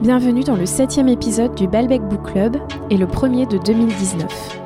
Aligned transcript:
Bienvenue 0.00 0.44
dans 0.44 0.56
le 0.56 0.64
septième 0.64 1.08
épisode 1.08 1.54
du 1.54 1.68
Balbec 1.68 2.00
Book 2.00 2.32
Club 2.32 2.56
et 2.88 2.96
le 2.96 3.06
premier 3.06 3.44
de 3.44 3.58
2019. 3.58 4.58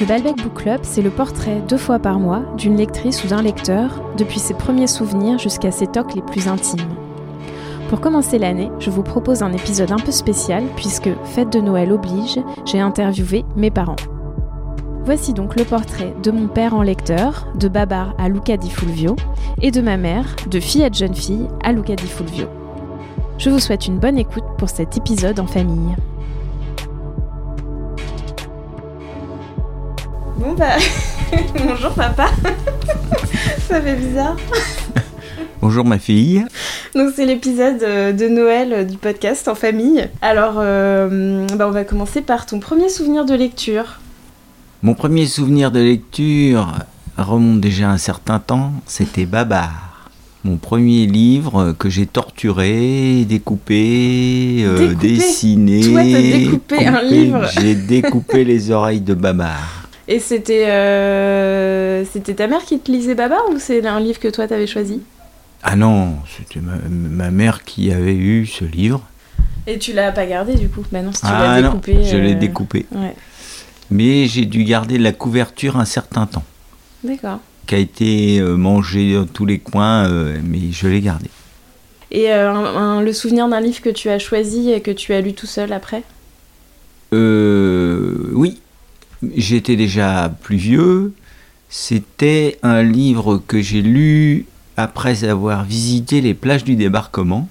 Le 0.00 0.06
Balbec 0.06 0.36
Book 0.36 0.54
Club, 0.54 0.80
c'est 0.84 1.02
le 1.02 1.10
portrait 1.10 1.60
deux 1.68 1.76
fois 1.76 1.98
par 1.98 2.18
mois 2.18 2.40
d'une 2.56 2.78
lectrice 2.78 3.22
ou 3.24 3.28
d'un 3.28 3.42
lecteur, 3.42 4.02
depuis 4.16 4.38
ses 4.38 4.54
premiers 4.54 4.86
souvenirs 4.86 5.38
jusqu'à 5.38 5.70
ses 5.70 5.86
tocs 5.86 6.14
les 6.14 6.22
plus 6.22 6.48
intimes. 6.48 6.88
Pour 7.90 8.00
commencer 8.00 8.38
l'année, 8.38 8.70
je 8.78 8.88
vous 8.88 9.02
propose 9.02 9.42
un 9.42 9.52
épisode 9.52 9.92
un 9.92 9.98
peu 9.98 10.12
spécial 10.12 10.64
puisque, 10.76 11.10
fête 11.24 11.52
de 11.52 11.60
Noël 11.60 11.92
oblige, 11.92 12.40
j'ai 12.64 12.80
interviewé 12.80 13.44
mes 13.54 13.70
parents. 13.70 13.96
Voici 15.04 15.34
donc 15.34 15.56
le 15.56 15.64
portrait 15.64 16.14
de 16.22 16.30
mon 16.30 16.48
père 16.48 16.72
en 16.74 16.80
lecteur, 16.80 17.48
de 17.54 17.68
Babar 17.68 18.14
à 18.16 18.30
Luca 18.30 18.56
di 18.56 18.70
Fulvio, 18.70 19.14
et 19.60 19.70
de 19.70 19.82
ma 19.82 19.98
mère, 19.98 20.36
de 20.50 20.58
fille 20.58 20.84
à 20.84 20.90
jeune 20.90 21.14
fille 21.14 21.48
à 21.62 21.72
Luca 21.72 21.96
di 21.96 22.06
Fulvio. 22.06 22.46
Je 23.38 23.50
vous 23.50 23.60
souhaite 23.60 23.86
une 23.86 24.00
bonne 24.00 24.18
écoute 24.18 24.42
pour 24.58 24.68
cet 24.68 24.96
épisode 24.96 25.38
en 25.38 25.46
famille. 25.46 25.94
Bon 30.36 30.54
bah, 30.54 30.76
bonjour 31.54 31.92
papa. 31.92 32.30
Ça 33.68 33.80
fait 33.80 33.94
bizarre. 33.94 34.36
Bonjour 35.60 35.84
ma 35.84 35.98
fille. 35.98 36.44
Donc 36.94 37.12
c'est 37.14 37.26
l'épisode 37.26 37.82
euh, 37.82 38.12
de 38.12 38.28
Noël 38.28 38.72
euh, 38.72 38.84
du 38.84 38.96
podcast 38.96 39.48
en 39.48 39.54
famille. 39.54 40.08
Alors 40.22 40.54
euh, 40.56 41.46
bah, 41.56 41.66
on 41.68 41.72
va 41.72 41.84
commencer 41.84 42.22
par 42.22 42.46
ton 42.46 42.58
premier 42.60 42.88
souvenir 42.88 43.24
de 43.24 43.34
lecture. 43.34 44.00
Mon 44.82 44.94
premier 44.94 45.26
souvenir 45.26 45.70
de 45.70 45.80
lecture 45.80 46.72
remonte 47.16 47.60
déjà 47.60 47.90
un 47.90 47.98
certain 47.98 48.38
temps, 48.38 48.72
c'était 48.86 49.26
Babar. 49.26 49.87
Mon 50.44 50.56
premier 50.56 51.06
livre 51.06 51.74
que 51.78 51.88
j'ai 51.90 52.06
torturé, 52.06 53.24
découpé, 53.28 54.64
Découpé 54.78 54.94
dessiné. 54.94 55.80
Toi, 55.82 56.00
t'as 56.02 56.22
découpé 56.22 56.86
un 56.86 57.02
livre. 57.02 57.46
J'ai 57.60 57.74
découpé 57.74 58.44
les 58.44 58.70
oreilles 58.70 59.00
de 59.00 59.14
Babar. 59.14 59.88
Et 60.06 60.20
c'était 60.20 60.70
euh, 60.70 62.04
c'était 62.10 62.34
ta 62.34 62.46
mère 62.46 62.64
qui 62.64 62.78
te 62.78 62.90
lisait 62.90 63.14
Babar 63.14 63.40
ou 63.50 63.58
c'est 63.58 63.84
un 63.86 64.00
livre 64.00 64.18
que 64.18 64.28
toi 64.28 64.46
t'avais 64.48 64.66
choisi? 64.66 65.02
Ah 65.62 65.76
non, 65.76 66.14
c'était 66.36 66.60
ma, 66.60 66.76
ma 66.88 67.30
mère 67.30 67.64
qui 67.64 67.92
avait 67.92 68.14
eu 68.14 68.46
ce 68.46 68.64
livre. 68.64 69.02
Et 69.66 69.78
tu 69.78 69.92
l'as 69.92 70.12
pas 70.12 70.24
gardé 70.24 70.54
du 70.54 70.68
coup? 70.68 70.82
Bah 70.90 71.02
non, 71.02 71.12
si 71.12 71.20
tu 71.20 71.26
ah 71.28 71.42
l'as 71.42 71.60
non, 71.60 71.68
découpé. 71.74 72.04
je 72.04 72.16
l'ai 72.16 72.32
euh, 72.34 72.38
découpé. 72.38 72.86
Ouais, 72.92 73.14
Mais 73.90 74.26
j'ai 74.28 74.46
dû 74.46 74.64
garder 74.64 74.96
la 74.98 75.12
couverture 75.12 75.76
un 75.76 75.84
certain 75.84 76.24
temps, 76.26 76.44
d'accord. 77.04 77.40
Qui 77.68 77.74
a 77.74 77.78
été 77.78 78.40
euh, 78.40 78.56
mangée 78.56 79.14
dans 79.14 79.26
tous 79.26 79.44
les 79.46 79.58
coins, 79.58 80.08
euh, 80.08 80.38
mais 80.42 80.72
je 80.72 80.88
l'ai 80.88 81.00
gardé. 81.00 81.28
Et 82.10 82.30
euh, 82.32 82.50
un- 82.50 82.76
un- 82.76 83.02
le 83.02 83.12
souvenir 83.12 83.46
d'un 83.48 83.60
livre 83.60 83.80
que 83.82 83.90
tu 83.90 84.08
as 84.08 84.18
choisi 84.18 84.70
et 84.72 84.80
que 84.80 84.90
tu 84.90 85.12
as 85.12 85.20
lu 85.20 85.34
tout 85.34 85.46
seul 85.46 85.72
après? 85.74 86.02
Euh, 87.12 88.30
oui, 88.32 88.58
j'étais 89.36 89.76
déjà 89.76 90.34
plus 90.42 90.56
vieux. 90.56 91.12
C'était 91.68 92.58
un 92.62 92.82
livre 92.82 93.42
que 93.46 93.60
j'ai 93.60 93.82
lu 93.82 94.46
après 94.78 95.24
avoir 95.24 95.64
visité 95.64 96.22
les 96.22 96.32
plages 96.34 96.64
du 96.64 96.74
débarquement. 96.76 97.48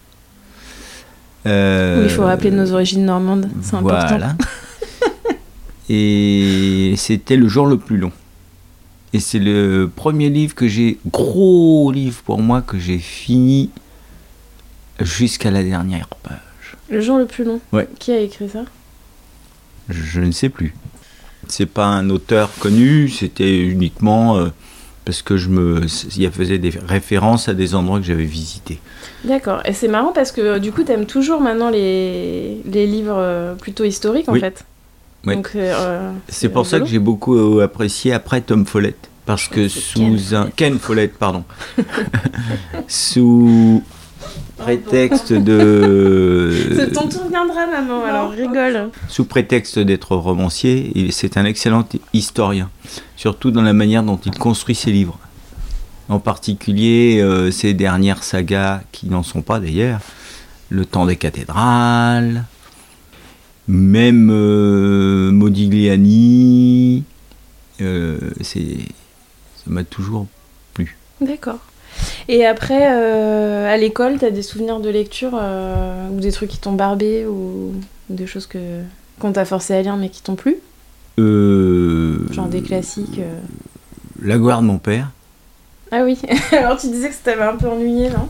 Euh, 1.46 2.08
il 2.09 2.09
faut 2.09 2.24
rappeler 2.26 2.50
nos 2.52 2.72
origines 2.74 3.06
normandes, 3.06 3.50
c'est 3.62 3.76
important. 3.76 4.08
Voilà. 4.08 4.36
Et 5.90 6.96
c'était 6.98 7.38
le 7.38 7.48
jour 7.48 7.68
le 7.68 7.78
plus 7.78 7.98
long. 7.98 8.12
Et 9.13 9.19
c'est 9.19 9.39
le 9.39 9.89
premier 9.94 10.30
livre 10.30 10.53
que 10.53 10.67
j'ai, 10.67 10.97
gros 11.11 11.91
livre 11.91 12.22
pour 12.23 12.39
moi, 12.39 12.61
que 12.61 12.77
j'ai 12.77 13.00
fini 13.00 13.69
jusqu'à 15.00 15.52
la 15.52 15.63
dernière 15.63 16.08
page. 16.08 16.75
Le 16.89 17.02
jour 17.02 17.17
le 17.17 17.25
plus 17.25 17.44
long 17.44 17.59
Ouais. 17.72 17.88
Qui 18.00 18.12
a 18.12 18.19
écrit 18.19 18.50
ça? 18.50 18.63
Je, 19.90 20.01
je 20.01 20.22
ne 20.22 20.31
sais 20.31 20.50
plus. 20.50 20.73
C'est 21.47 21.66
pas 21.66 21.85
un 21.85 22.09
auteur 22.09 22.50
connu, 22.59 23.07
c'était 23.09 23.59
uniquement 23.59 24.38
euh, 24.38 24.47
parce 25.06 25.22
que 25.22 25.38
je 25.38 25.47
me, 25.47 25.85
il 26.17 26.29
faisait 26.31 26.57
des 26.57 26.69
références 26.85 27.47
à 27.47 27.53
des 27.53 27.73
endroits 27.75 28.00
que 28.00 28.06
j'avais 28.06 28.25
visités. 28.25 28.79
D'accord. 29.23 29.62
Et 29.66 29.72
c'est 29.72 29.88
marrant 29.88 30.12
parce 30.12 30.34
que 30.34 30.41
euh, 30.41 30.59
du 30.59 30.73
coup, 30.73 30.84
t'aimes 30.84 31.06
toujours 31.06 31.40
maintenant 31.40 31.69
les, 31.69 32.57
les 32.66 32.85
livres 32.85 33.16
euh, 33.17 33.56
plutôt 33.56 33.85
historiques 33.85 34.28
en 34.28 34.34
Oui. 34.34 34.41
fait? 34.41 34.66
Euh, 35.28 35.41
euh, 35.55 36.11
C'est 36.29 36.50
pour 36.50 36.66
ça 36.66 36.79
que 36.79 36.85
j'ai 36.85 37.00
beaucoup 37.00 37.35
euh, 37.35 37.63
apprécié 37.63 38.13
après 38.13 38.41
Tom 38.41 38.66
Follett. 38.66 39.09
Parce 39.25 39.47
que 39.47 39.67
C'est 39.67 39.79
sous 39.79 40.00
Ken 40.00 40.38
un. 40.38 40.50
Ken 40.55 40.79
Follett, 40.79 41.13
pardon. 41.17 41.44
sous 42.88 43.83
prétexte 44.57 45.33
de. 45.33 46.51
C'est 46.75 46.91
ton 46.94 47.07
tour 47.07 47.28
viendra, 47.29 47.67
maman, 47.67 48.03
alors 48.05 48.31
rigole. 48.31 48.89
Sous 49.09 49.25
prétexte 49.25 49.79
d'être 49.79 50.16
romancier, 50.16 50.91
il- 50.95 51.11
c'est 51.13 51.38
un 51.38 51.45
excellent 51.45 51.88
historien. 52.13 52.69
Surtout 53.16 53.51
dans 53.51 53.61
la 53.61 53.73
manière 53.73 54.03
dont 54.03 54.19
il 54.25 54.31
construit 54.38 54.75
ses 54.75 54.91
livres. 54.91 55.19
En 56.09 56.19
particulier 56.19 57.19
euh, 57.22 57.51
ses 57.51 57.73
dernières 57.73 58.23
sagas, 58.23 58.81
qui 58.94 59.07
n'en 59.07 59.23
sont 59.23 59.41
pas 59.41 59.59
d'ailleurs. 59.59 59.99
Le 60.69 60.85
temps 60.85 61.05
des 61.05 61.16
cathédrales. 61.17 62.44
Même 63.67 64.29
euh, 64.31 65.31
Modigliani. 65.31 67.03
euh, 67.81 68.17
c'est, 68.41 68.78
ça 69.55 69.63
m'a 69.67 69.83
toujours 69.83 70.28
D'accord. 71.19 71.57
Et 72.28 72.45
après, 72.45 72.91
euh, 72.91 73.67
à 73.67 73.75
l'école, 73.75 74.19
t'as 74.19 74.29
des 74.29 74.44
souvenirs 74.44 74.79
de 74.79 74.89
lecture 74.89 75.33
ou 75.33 76.19
des 76.19 76.31
trucs 76.31 76.51
qui 76.51 76.59
t'ont 76.59 76.73
barbé 76.73 77.25
ou, 77.25 77.73
ou 78.09 78.13
des 78.13 78.28
choses 78.28 78.45
que 78.45 78.59
qu'on 79.17 79.31
t'a 79.31 79.45
forcé 79.45 79.73
à 79.73 79.81
lire 79.81 79.97
mais 79.97 80.09
qui 80.09 80.22
t'ont 80.22 80.35
plu? 80.35 80.57
Genre 81.17 82.47
des 82.47 82.61
classiques. 82.61 83.19
La 84.22 84.38
gloire 84.38 84.61
de 84.61 84.67
mon 84.67 84.78
père. 84.78 85.09
Ah 85.92 86.03
oui. 86.03 86.18
alors 86.52 86.78
tu 86.80 86.88
disais 86.88 87.09
que 87.09 87.14
ça 87.16 87.22
t'avait 87.25 87.44
un 87.44 87.56
peu 87.56 87.68
ennuyé, 87.68 88.09
non? 88.09 88.28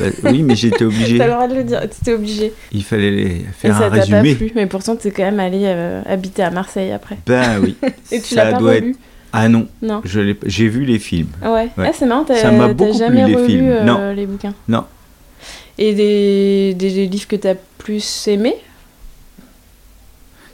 Bah, 0.00 0.06
oui, 0.24 0.42
mais 0.42 0.56
j'étais 0.56 0.84
obligé. 0.86 1.18
T'as 1.18 1.26
le 1.26 1.32
droit 1.32 1.48
de 1.48 1.54
le 1.54 1.64
dire. 1.64 1.80
T'étais 1.82 2.14
obligé. 2.14 2.52
Il 2.72 2.84
fallait 2.84 3.10
les- 3.10 3.22
Et 3.26 3.46
faire 3.52 3.76
ça 3.76 3.86
un 3.86 3.90
t'a 3.90 3.96
pas 3.96 4.02
résumé. 4.02 4.34
plu. 4.34 4.52
Mais 4.54 4.66
pourtant, 4.66 4.96
t'es 4.96 5.10
quand 5.10 5.24
même 5.24 5.40
allé 5.40 5.62
euh, 5.64 6.02
habiter 6.06 6.42
à 6.42 6.50
Marseille 6.50 6.92
après. 6.92 7.18
Ben 7.26 7.60
oui. 7.60 7.76
Et 8.12 8.20
tu 8.20 8.34
l'as 8.34 8.52
pas 8.52 8.58
doit 8.58 8.72
relu 8.72 8.96
Ah 9.32 9.48
non, 9.48 9.68
Non. 9.82 10.00
j'ai 10.04 10.68
vu 10.68 10.84
les 10.84 10.98
films. 10.98 11.28
Ouais. 11.42 11.68
Ouais. 11.76 11.88
Ah, 11.88 11.90
c'est 11.92 12.06
marrant, 12.06 12.24
t'as 12.24 12.40
jamais 12.42 12.74
plu, 12.74 12.86
les 13.26 13.34
relu 13.36 13.46
films. 13.46 13.68
euh, 13.68 13.84
Non. 13.84 14.12
les 14.14 14.26
bouquins? 14.26 14.54
Non. 14.68 14.84
Et 15.78 15.92
des, 15.94 16.72
des, 16.74 16.90
des 16.90 17.06
livres 17.06 17.28
que 17.28 17.36
t'as 17.36 17.54
plus 17.76 18.28
aimés? 18.28 18.56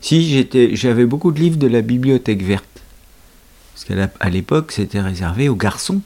Si, 0.00 0.28
j'étais, 0.28 0.74
j'avais 0.74 1.04
beaucoup 1.06 1.30
de 1.30 1.38
livres 1.38 1.58
de 1.58 1.68
la 1.68 1.80
bibliothèque 1.80 2.42
verte. 2.42 2.64
Parce 3.74 3.84
qu'à 3.84 4.28
l'époque, 4.30 4.72
c'était 4.72 5.00
réservé 5.00 5.48
aux 5.48 5.54
garçons, 5.54 6.00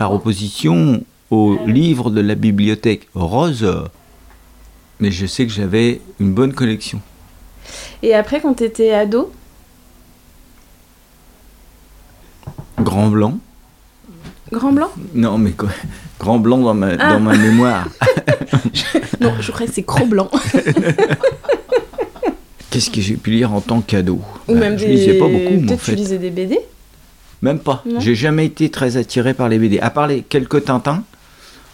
par 0.00 0.14
opposition 0.14 1.04
aux 1.30 1.58
livres 1.66 2.10
de 2.10 2.22
la 2.22 2.34
bibliothèque 2.34 3.06
rose. 3.14 3.68
Mais 4.98 5.10
je 5.10 5.26
sais 5.26 5.44
que 5.46 5.52
j'avais 5.52 6.00
une 6.18 6.32
bonne 6.32 6.54
collection. 6.54 7.02
Et 8.02 8.14
après, 8.14 8.40
quand 8.40 8.54
t'étais 8.54 8.92
ado? 8.94 9.30
Grand 12.78 13.08
blanc. 13.08 13.38
Grand 14.50 14.72
Blanc? 14.72 14.88
Non, 15.14 15.36
mais 15.38 15.50
quoi? 15.52 15.68
Grand 16.18 16.38
blanc 16.40 16.58
dans 16.58 16.74
ma, 16.74 16.88
Ah. 16.98 17.12
dans 17.12 17.20
ma 17.20 17.36
mémoire. 17.36 17.86
Non, 19.20 19.34
je 19.38 19.52
crois 19.52 19.66
que 19.66 19.72
c'est 19.72 19.82
Gros 19.86 20.06
Blanc. 20.06 20.30
Qu'est-ce 22.70 22.90
que 22.90 23.00
j'ai 23.02 23.16
pu 23.16 23.30
lire 23.32 23.52
en 23.52 23.60
tant 23.60 23.80
qu'ado? 23.82 24.18
Ou 24.48 24.54
Ben, 24.54 24.60
même 24.60 24.78
Je 24.78 24.86
des. 24.86 24.92
lisais 24.92 25.18
pas 25.18 25.28
beaucoup, 25.28 25.50
moi, 25.50 25.62
en 25.62 25.66
Peut-être 25.66 25.84
tu 25.84 25.94
lisais 25.94 26.18
des 26.18 26.30
BD 26.30 26.58
Même 27.42 27.58
pas. 27.58 27.82
J'ai 27.98 28.14
jamais 28.14 28.46
été 28.46 28.70
très 28.70 28.96
attiré 28.96 29.32
par 29.34 29.48
les 29.48 29.58
BD. 29.58 29.80
À 29.80 29.90
part 29.90 30.06
les 30.06 30.22
quelques 30.22 30.64
Tintins. 30.66 31.02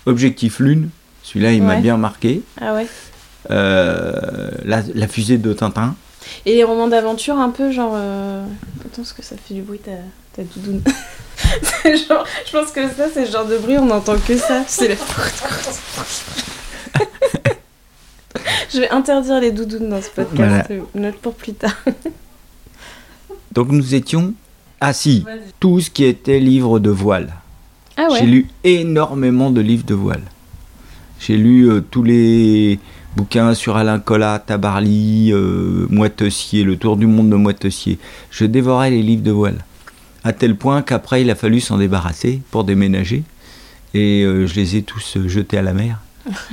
Objectif 0.06 0.60
Lune. 0.60 0.90
Celui-là, 1.24 1.52
il 1.52 1.62
m'a 1.62 1.76
bien 1.76 1.96
marqué. 1.96 2.42
Ah 2.60 2.74
ouais. 2.74 2.86
Euh, 3.50 4.50
la, 4.64 4.82
la 4.94 5.08
fusée 5.08 5.38
de 5.38 5.52
Tintin. 5.52 5.94
Et 6.44 6.54
les 6.54 6.64
romans 6.64 6.88
d'aventure, 6.88 7.36
un 7.38 7.50
peu 7.50 7.70
genre. 7.72 7.92
euh, 7.96 8.44
Attends, 8.84 9.04
ce 9.04 9.14
que 9.14 9.22
ça 9.22 9.36
fait 9.36 9.54
du 9.54 9.62
bruit, 9.62 9.78
ta, 9.78 9.92
ta 10.34 10.42
doudoune. 10.42 10.82
Genre... 11.84 12.24
Je 12.46 12.50
pense 12.52 12.70
que 12.72 12.88
ça, 12.88 13.06
c'est 13.12 13.26
le 13.26 13.30
genre 13.30 13.46
de 13.46 13.58
bruit, 13.58 13.78
on 13.78 13.84
n'entend 13.86 14.16
que 14.18 14.36
ça. 14.36 14.62
C'est 14.66 14.88
le. 14.88 14.94
Je 18.72 18.80
vais 18.80 18.90
interdire 18.90 19.40
les 19.40 19.50
doudounes 19.52 19.88
dans 19.90 20.02
ce 20.02 20.10
podcast. 20.10 20.70
Note 20.94 21.16
pour 21.16 21.34
plus 21.34 21.54
tard. 21.54 21.76
Donc 23.52 23.68
nous 23.70 23.94
étions. 23.94 24.34
Ah 24.80 24.92
si, 24.92 25.24
tout 25.58 25.80
ce 25.80 25.90
qui 25.90 26.04
était 26.04 26.38
livre 26.38 26.78
de 26.78 26.90
voile. 26.90 27.32
Ah 27.96 28.08
ouais 28.10 28.18
J'ai 28.20 28.26
lu 28.26 28.48
énormément 28.62 29.50
de 29.50 29.60
livres 29.60 29.86
de 29.86 29.94
voile. 29.94 30.22
J'ai 31.18 31.38
lu 31.38 31.70
euh, 31.70 31.80
tous 31.80 32.02
les 32.02 32.78
bouquins 33.16 33.54
sur 33.54 33.76
Alain 33.76 33.98
Collat, 33.98 34.38
Tabarly, 34.38 35.32
euh, 35.32 35.86
Moitessier, 35.88 36.62
Le 36.62 36.76
Tour 36.76 36.98
du 36.98 37.06
monde 37.06 37.30
de 37.30 37.36
Moitessier. 37.36 37.98
Je 38.30 38.44
dévorais 38.44 38.90
les 38.90 39.02
livres 39.02 39.22
de 39.22 39.30
voile. 39.30 39.64
À 40.24 40.34
tel 40.34 40.56
point 40.56 40.82
qu'après, 40.82 41.22
il 41.22 41.30
a 41.30 41.34
fallu 41.34 41.60
s'en 41.60 41.78
débarrasser 41.78 42.42
pour 42.50 42.64
déménager. 42.64 43.22
Et 43.94 44.24
euh, 44.24 44.46
je 44.46 44.54
les 44.56 44.76
ai 44.76 44.82
tous 44.82 45.16
jetés 45.26 45.56
à 45.56 45.62
la 45.62 45.72
mer. 45.72 46.00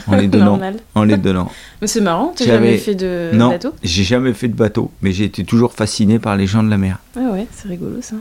En 0.08 0.16
les 0.16 0.28
donnant. 0.28 0.46
Normal. 0.46 0.78
en 0.96 1.04
les 1.04 1.18
donnant. 1.18 1.52
Mais 1.82 1.88
c'est 1.88 2.02
marrant, 2.02 2.34
t'as 2.36 2.46
jamais 2.46 2.78
fait 2.78 2.96
de 2.96 3.32
non, 3.34 3.50
bateau 3.50 3.74
j'ai 3.84 4.04
jamais 4.04 4.34
fait 4.34 4.48
de 4.48 4.56
bateau, 4.56 4.92
mais 5.02 5.12
j'ai 5.12 5.26
été 5.26 5.44
toujours 5.44 5.74
fasciné 5.74 6.20
par 6.20 6.36
les 6.36 6.48
gens 6.48 6.64
de 6.64 6.70
la 6.70 6.78
mer. 6.78 7.00
Ah 7.16 7.32
ouais, 7.32 7.48
c'est 7.52 7.68
rigolo 7.68 8.02
ça. 8.02 8.16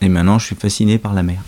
Et 0.00 0.08
maintenant, 0.08 0.38
je 0.38 0.46
suis 0.46 0.56
fasciné 0.56 0.98
par 0.98 1.12
la 1.14 1.22
mer. 1.22 1.40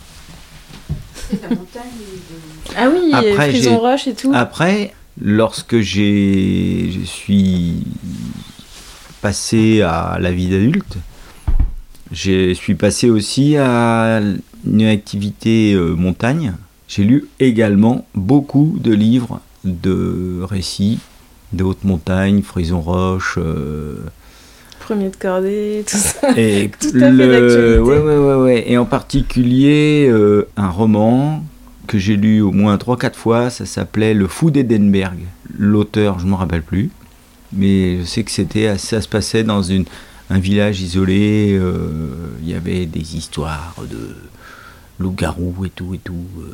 Ah 2.77 2.89
oui, 2.93 3.11
Après, 3.13 3.51
Frison 3.51 3.71
j'ai- 3.71 3.77
Roche 3.77 4.07
et 4.09 4.15
tout. 4.15 4.33
Après, 4.35 4.93
lorsque 5.21 5.81
j'ai, 5.81 6.91
je 6.93 7.05
suis 7.05 7.85
passé 9.21 9.83
à 9.83 10.19
la 10.21 10.33
vie 10.33 10.49
d'adulte, 10.49 10.97
je 12.13 12.53
suis 12.55 12.75
passé 12.75 13.11
aussi 13.11 13.57
à 13.57 14.21
une 14.67 14.83
activité 14.87 15.75
euh, 15.75 15.95
montagne. 15.95 16.55
J'ai 16.91 17.05
lu 17.05 17.29
également 17.39 18.05
beaucoup 18.17 18.77
de 18.83 18.93
livres 18.93 19.41
de 19.63 20.41
récits 20.43 20.99
de 21.53 21.63
haute 21.63 21.85
montagne, 21.85 22.43
Frison 22.43 22.81
Roche. 22.81 23.37
euh, 23.39 23.95
Premier 24.81 25.09
de 25.09 25.15
cordée, 25.15 25.85
tout 25.89 25.97
ça. 25.97 26.37
et 26.37 26.69
Tout 26.81 26.89
à 26.89 26.91
fait 26.91 27.11
le, 27.13 27.81
ouais, 27.81 27.99
ouais, 27.99 28.17
ouais, 28.17 28.35
ouais. 28.43 28.65
Et 28.67 28.77
en 28.77 28.87
particulier, 28.87 30.09
euh, 30.11 30.49
un 30.57 30.69
roman 30.69 31.45
que 31.87 31.97
j'ai 31.97 32.17
lu 32.17 32.41
au 32.41 32.51
moins 32.51 32.77
3-4 32.77 33.15
fois, 33.15 33.51
ça 33.51 33.67
s'appelait 33.67 34.13
Le 34.13 34.27
Fou 34.27 34.51
d'Edenberg. 34.51 35.19
L'auteur, 35.57 36.19
je 36.19 36.27
ne 36.27 36.31
me 36.33 36.35
rappelle 36.37 36.63
plus, 36.63 36.91
mais 37.53 37.99
je 38.01 38.05
sais 38.05 38.25
que 38.25 38.33
c'était, 38.33 38.77
ça 38.79 39.01
se 39.01 39.07
passait 39.09 39.45
dans 39.45 39.63
une, 39.63 39.85
un 40.29 40.41
village 40.41 40.81
isolé, 40.81 41.57
euh, 41.57 41.75
il 42.43 42.49
y 42.49 42.55
avait 42.55 42.87
des 42.87 43.17
histoires 43.17 43.77
de 43.89 44.17
loups-garous 45.01 45.65
et 45.65 45.71
tout, 45.71 45.95
et 45.95 45.99
tout. 45.99 46.15
euh, 46.39 46.45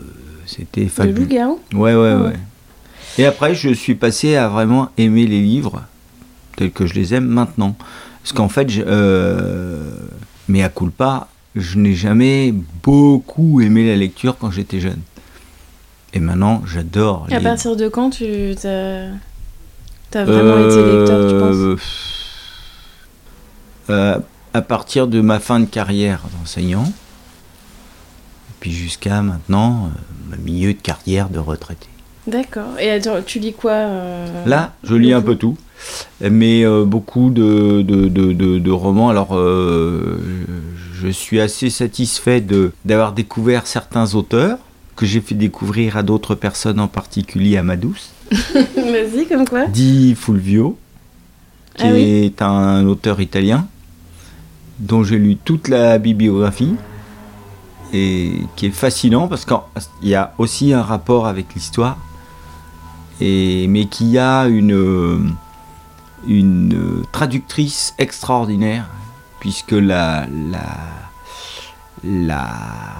c'était 0.46 0.82
Le 0.84 0.88
fabuleux. 0.88 1.20
loup-garou 1.22 1.60
Ouais, 1.74 1.94
ouais, 1.94 2.12
Ah 2.14 2.16
ouais. 2.22 2.28
ouais. 2.28 2.38
Et 3.18 3.26
après, 3.26 3.54
je 3.54 3.70
suis 3.74 3.94
passé 3.94 4.36
à 4.36 4.48
vraiment 4.48 4.88
aimer 4.96 5.26
les 5.26 5.42
livres 5.42 5.82
tels 6.56 6.70
que 6.70 6.86
je 6.86 6.94
les 6.94 7.12
aime 7.14 7.26
maintenant. 7.26 7.76
Parce 8.22 8.32
qu'en 8.32 8.48
fait, 8.48 8.68
je, 8.70 8.82
euh, 8.86 9.90
mais 10.48 10.62
à 10.62 10.68
culpa, 10.68 11.28
je 11.54 11.78
n'ai 11.78 11.94
jamais 11.94 12.52
beaucoup 12.82 13.60
aimé 13.60 13.86
la 13.86 13.96
lecture 13.96 14.36
quand 14.38 14.50
j'étais 14.50 14.80
jeune. 14.80 15.00
Et 16.12 16.20
maintenant, 16.20 16.62
j'adore 16.66 17.26
À 17.30 17.40
partir 17.40 17.76
de 17.76 17.88
quand 17.88 18.10
tu 18.10 18.54
t'as 18.60 20.24
vraiment 20.24 20.58
été 20.66 20.82
lecteur, 20.82 21.28
tu 21.28 21.38
penses? 21.38 21.56
Euh, 21.56 21.76
euh, 23.90 24.18
À 24.54 24.62
partir 24.62 25.06
de 25.06 25.20
ma 25.20 25.38
fin 25.40 25.60
de 25.60 25.66
carrière 25.66 26.22
d'enseignant, 26.38 26.90
puis 28.66 28.74
jusqu'à 28.74 29.22
maintenant, 29.22 29.90
euh, 30.32 30.36
milieu 30.44 30.72
de 30.72 30.78
carrière 30.80 31.28
de 31.28 31.38
retraité. 31.38 31.86
D'accord. 32.26 32.76
Et 32.80 32.90
attends, 32.90 33.22
tu 33.24 33.38
lis 33.38 33.52
quoi 33.52 33.70
euh, 33.70 34.44
Là, 34.44 34.72
je 34.82 34.96
lis 34.96 35.12
un 35.12 35.22
peu 35.22 35.36
tout, 35.36 35.56
mais 36.20 36.64
euh, 36.64 36.84
beaucoup 36.84 37.30
de, 37.30 37.82
de, 37.82 38.08
de- 38.08 38.32
de- 38.58 38.70
romans. 38.72 39.08
Alors, 39.08 39.36
euh, 39.36 40.18
je 41.00 41.06
suis 41.06 41.38
assez 41.40 41.70
satisfait 41.70 42.44
d'avoir 42.84 43.12
découvert 43.12 43.68
certains 43.68 44.16
auteurs 44.16 44.58
que 44.96 45.06
j'ai 45.06 45.20
fait 45.20 45.36
découvrir 45.36 45.96
à 45.96 46.02
d'autres 46.02 46.34
personnes, 46.34 46.80
en 46.80 46.88
particulier 46.88 47.58
à 47.58 47.62
ma 47.62 47.76
douce. 47.76 48.10
Vas-y, 48.32 49.26
comme 49.28 49.46
quoi? 49.48 49.66
Di 49.66 50.16
Fulvio, 50.16 50.76
qui 51.76 51.86
Ah 51.86 51.92
oui. 51.92 52.02
est 52.02 52.42
un 52.42 52.84
auteur 52.88 53.20
italien, 53.20 53.68
dont 54.80 55.04
j'ai 55.04 55.18
lu 55.18 55.36
toute 55.36 55.68
la 55.68 55.98
bibliographie, 55.98 56.74
et 57.92 58.42
qui 58.56 58.66
est 58.66 58.70
fascinant 58.70 59.28
parce 59.28 59.44
qu'il 59.44 59.58
y 60.08 60.14
a 60.14 60.32
aussi 60.38 60.72
un 60.72 60.82
rapport 60.82 61.26
avec 61.26 61.54
l'histoire, 61.54 61.96
et, 63.20 63.66
mais 63.68 63.86
qui 63.86 64.18
a 64.18 64.46
une, 64.46 65.34
une 66.26 67.02
traductrice 67.12 67.94
extraordinaire, 67.98 68.86
puisque 69.40 69.72
la, 69.72 70.26
la, 70.50 70.66
la 72.04 72.46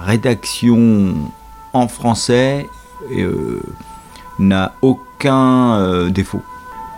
rédaction 0.05 1.13
en 1.73 1.87
français 1.87 2.67
euh, 3.11 3.61
n'a 4.39 4.73
aucun 4.81 5.75
euh, 5.75 6.09
défaut. 6.09 6.41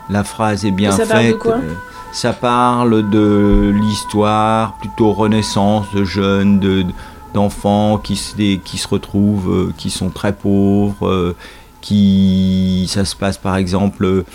La 0.10 0.24
phrase 0.24 0.66
est 0.66 0.72
bien 0.72 0.92
ça 0.92 1.06
parle 1.06 1.24
de 1.24 1.28
faite. 1.30 1.38
quoi? 1.40 1.56
euh, 1.56 1.74
ça 2.12 2.34
parle 2.34 3.10
de 3.10 3.72
l'histoire, 3.76 4.78
plutôt 4.78 5.14
renaissance 5.14 5.86
de 5.94 6.04
jeunes, 6.04 6.60
de, 6.60 6.86
d'enfants 7.34 7.98
qui 7.98 8.16
se, 8.16 8.36
qui 8.58 8.78
se 8.78 8.88
retrouvent, 8.88 9.52
euh, 9.52 9.74
qui 9.78 9.90
sont 9.90 10.10
très 10.10 10.34
pauvres, 10.34 11.08
euh, 11.08 11.36
qui 11.82 12.86
ça 12.90 13.06
se 13.06 13.16
passe 13.16 13.38
par 13.38 13.56
exemple, 13.56 14.26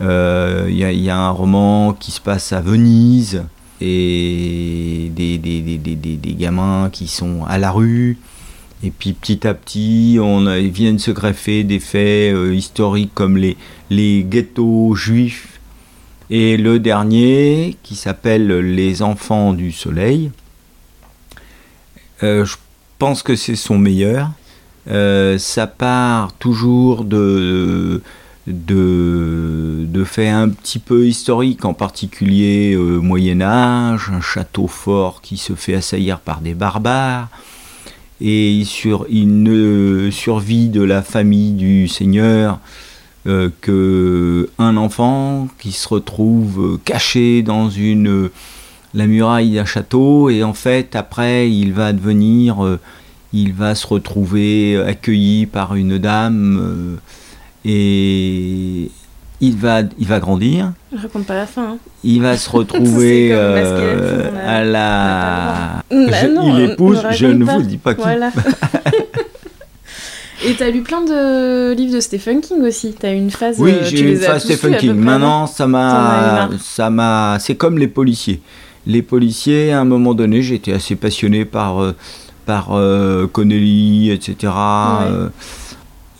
euh, 0.00 0.66
il 0.68 0.76
y, 0.76 1.10
a- 1.10 1.18
un 1.18 1.30
roman 1.30 1.92
qui 1.92 2.10
se 2.10 2.20
passe 2.20 2.52
à 2.52 2.60
Venise 2.60 3.44
et 3.80 5.10
des, 5.14 5.38
des, 5.38 5.60
des, 5.60 5.78
des, 5.78 6.34
gamins 6.34 6.88
qui 6.90 7.06
sont 7.06 7.44
à 7.46 7.58
la 7.58 7.70
rue. 7.70 8.18
Et 8.82 8.90
puis 8.90 9.12
petit 9.12 9.46
à 9.46 9.54
petit, 9.54 10.18
on 10.20 10.52
ils 10.52 10.70
viennent 10.70 10.98
se 10.98 11.10
greffer 11.10 11.64
des 11.64 11.80
faits 11.80 12.34
historiques 12.52 13.12
comme 13.14 13.36
les, 13.36 13.56
les 13.90 14.24
ghettos 14.24 14.94
juifs. 14.94 15.60
Et 16.30 16.56
le 16.56 16.78
dernier, 16.78 17.76
qui 17.82 17.94
s'appelle 17.94 18.48
Les 18.48 19.02
Enfants 19.02 19.52
du 19.52 19.72
Soleil, 19.72 20.30
je 22.20 22.56
pense 22.98 23.22
que 23.22 23.36
c'est 23.36 23.56
son 23.56 23.78
meilleur. 23.78 24.30
Euh, 24.90 25.38
ça 25.38 25.66
part 25.66 26.32
toujours 26.34 27.04
de, 27.04 28.02
de, 28.46 30.04
faits 30.04 30.28
un 30.28 30.50
petit 30.50 30.78
peu 30.78 31.06
historiques, 31.06 31.64
en 31.64 31.72
particulier 31.72 32.74
euh, 32.74 32.98
Moyen 32.98 33.40
Âge, 33.40 34.10
un 34.12 34.20
château 34.20 34.66
fort 34.66 35.22
qui 35.22 35.38
se 35.38 35.54
fait 35.54 35.74
assaillir 35.74 36.20
par 36.20 36.40
des 36.40 36.54
barbares, 36.54 37.28
et 38.20 38.62
sur 38.64 39.06
une 39.08 40.10
survie 40.10 40.68
de 40.68 40.82
la 40.82 41.02
famille 41.02 41.52
du 41.52 41.88
Seigneur, 41.88 42.58
euh, 43.26 43.48
que 43.62 44.50
enfant 44.58 45.48
qui 45.58 45.72
se 45.72 45.88
retrouve 45.88 46.74
euh, 46.74 46.80
caché 46.84 47.42
dans 47.42 47.70
une 47.70 48.28
la 48.94 49.06
muraille 49.06 49.50
d'un 49.54 49.64
château 49.64 50.30
et 50.30 50.42
en 50.44 50.54
fait 50.54 50.94
après 50.96 51.50
il 51.50 51.72
va 51.72 51.92
devenir 51.92 52.64
euh, 52.64 52.78
il 53.32 53.52
va 53.52 53.74
se 53.74 53.86
retrouver 53.86 54.76
accueilli 54.86 55.46
par 55.46 55.74
une 55.74 55.98
dame 55.98 56.58
euh, 56.62 56.96
et 57.64 58.90
il 59.40 59.56
va 59.56 59.80
il 59.98 60.06
va 60.06 60.20
grandir 60.20 60.72
Je 60.96 61.02
raconte 61.02 61.26
pas 61.26 61.34
la 61.34 61.46
fin. 61.46 61.62
hein. 61.72 61.76
il 62.04 62.22
va 62.22 62.36
se 62.36 62.48
retrouver 62.56 63.30
euh, 63.32 64.30
a- 64.46 64.50
à 64.58 64.64
la 64.64 65.82
Je- 65.90 66.56
il 66.56 66.70
épouse 66.70 67.02
on 67.04 67.10
je 67.10 67.26
ne 67.26 67.44
pas. 67.44 67.56
vous 67.56 67.62
dis 67.62 67.78
pas 67.78 67.94
qui 67.94 68.02
Voilà. 68.02 68.30
Et 70.46 70.54
t'as 70.54 70.68
lu 70.68 70.82
plein 70.82 71.00
de 71.00 71.72
livres 71.74 71.94
de 71.94 72.00
Stephen 72.00 72.40
King 72.42 72.60
aussi. 72.62 72.94
T'as 72.98 73.12
eu 73.12 73.16
une 73.16 73.30
phase. 73.30 73.56
Oui, 73.58 73.70
euh, 73.70 73.84
j'ai 73.84 74.00
une 74.12 74.16
phase 74.18 74.44
Stephen 74.44 74.76
King. 74.76 74.92
Maintenant, 74.92 75.46
ça 75.46 75.66
m'a, 75.66 76.50
ça 76.60 76.90
m'a, 76.90 77.38
c'est 77.40 77.54
comme 77.54 77.78
les 77.78 77.88
policiers. 77.88 78.42
Les 78.86 79.02
policiers, 79.02 79.72
à 79.72 79.80
un 79.80 79.84
moment 79.84 80.14
donné, 80.14 80.42
j'étais 80.42 80.72
assez 80.72 80.96
passionné 80.96 81.44
par, 81.44 81.82
euh, 81.82 81.92
par 82.46 82.68
euh, 82.74 83.26
Connelly, 83.26 84.10
etc. 84.10 84.52
Euh, 85.02 85.28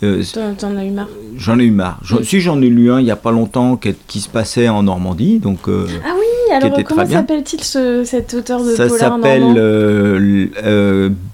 euh, 0.03 0.23
T'en 0.57 0.75
as 0.75 0.83
eu 0.85 0.91
marre? 0.91 1.07
j'en 1.37 1.59
ai 1.59 1.63
eu 1.65 1.71
marre. 1.71 1.99
Mm. 2.09 2.23
Si 2.23 2.41
j'en 2.41 2.61
ai 2.61 2.69
lu 2.69 2.91
un 2.91 2.99
il 2.99 3.05
y 3.05 3.11
a 3.11 3.15
pas 3.15 3.31
longtemps 3.31 3.75
qui, 3.77 3.93
qui 4.07 4.19
se 4.19 4.29
passait 4.29 4.67
en 4.67 4.83
Normandie, 4.83 5.39
donc 5.39 5.67
euh, 5.69 5.87
Ah 6.05 6.13
oui, 6.17 6.53
alors 6.53 6.83
comment 6.83 7.05
s'appelle-t-il 7.05 7.63
ce, 7.63 8.03
cet 8.03 8.33
auteur 8.33 8.63
de 8.63 8.73
ça 8.75 8.89
s'appelle 8.89 9.43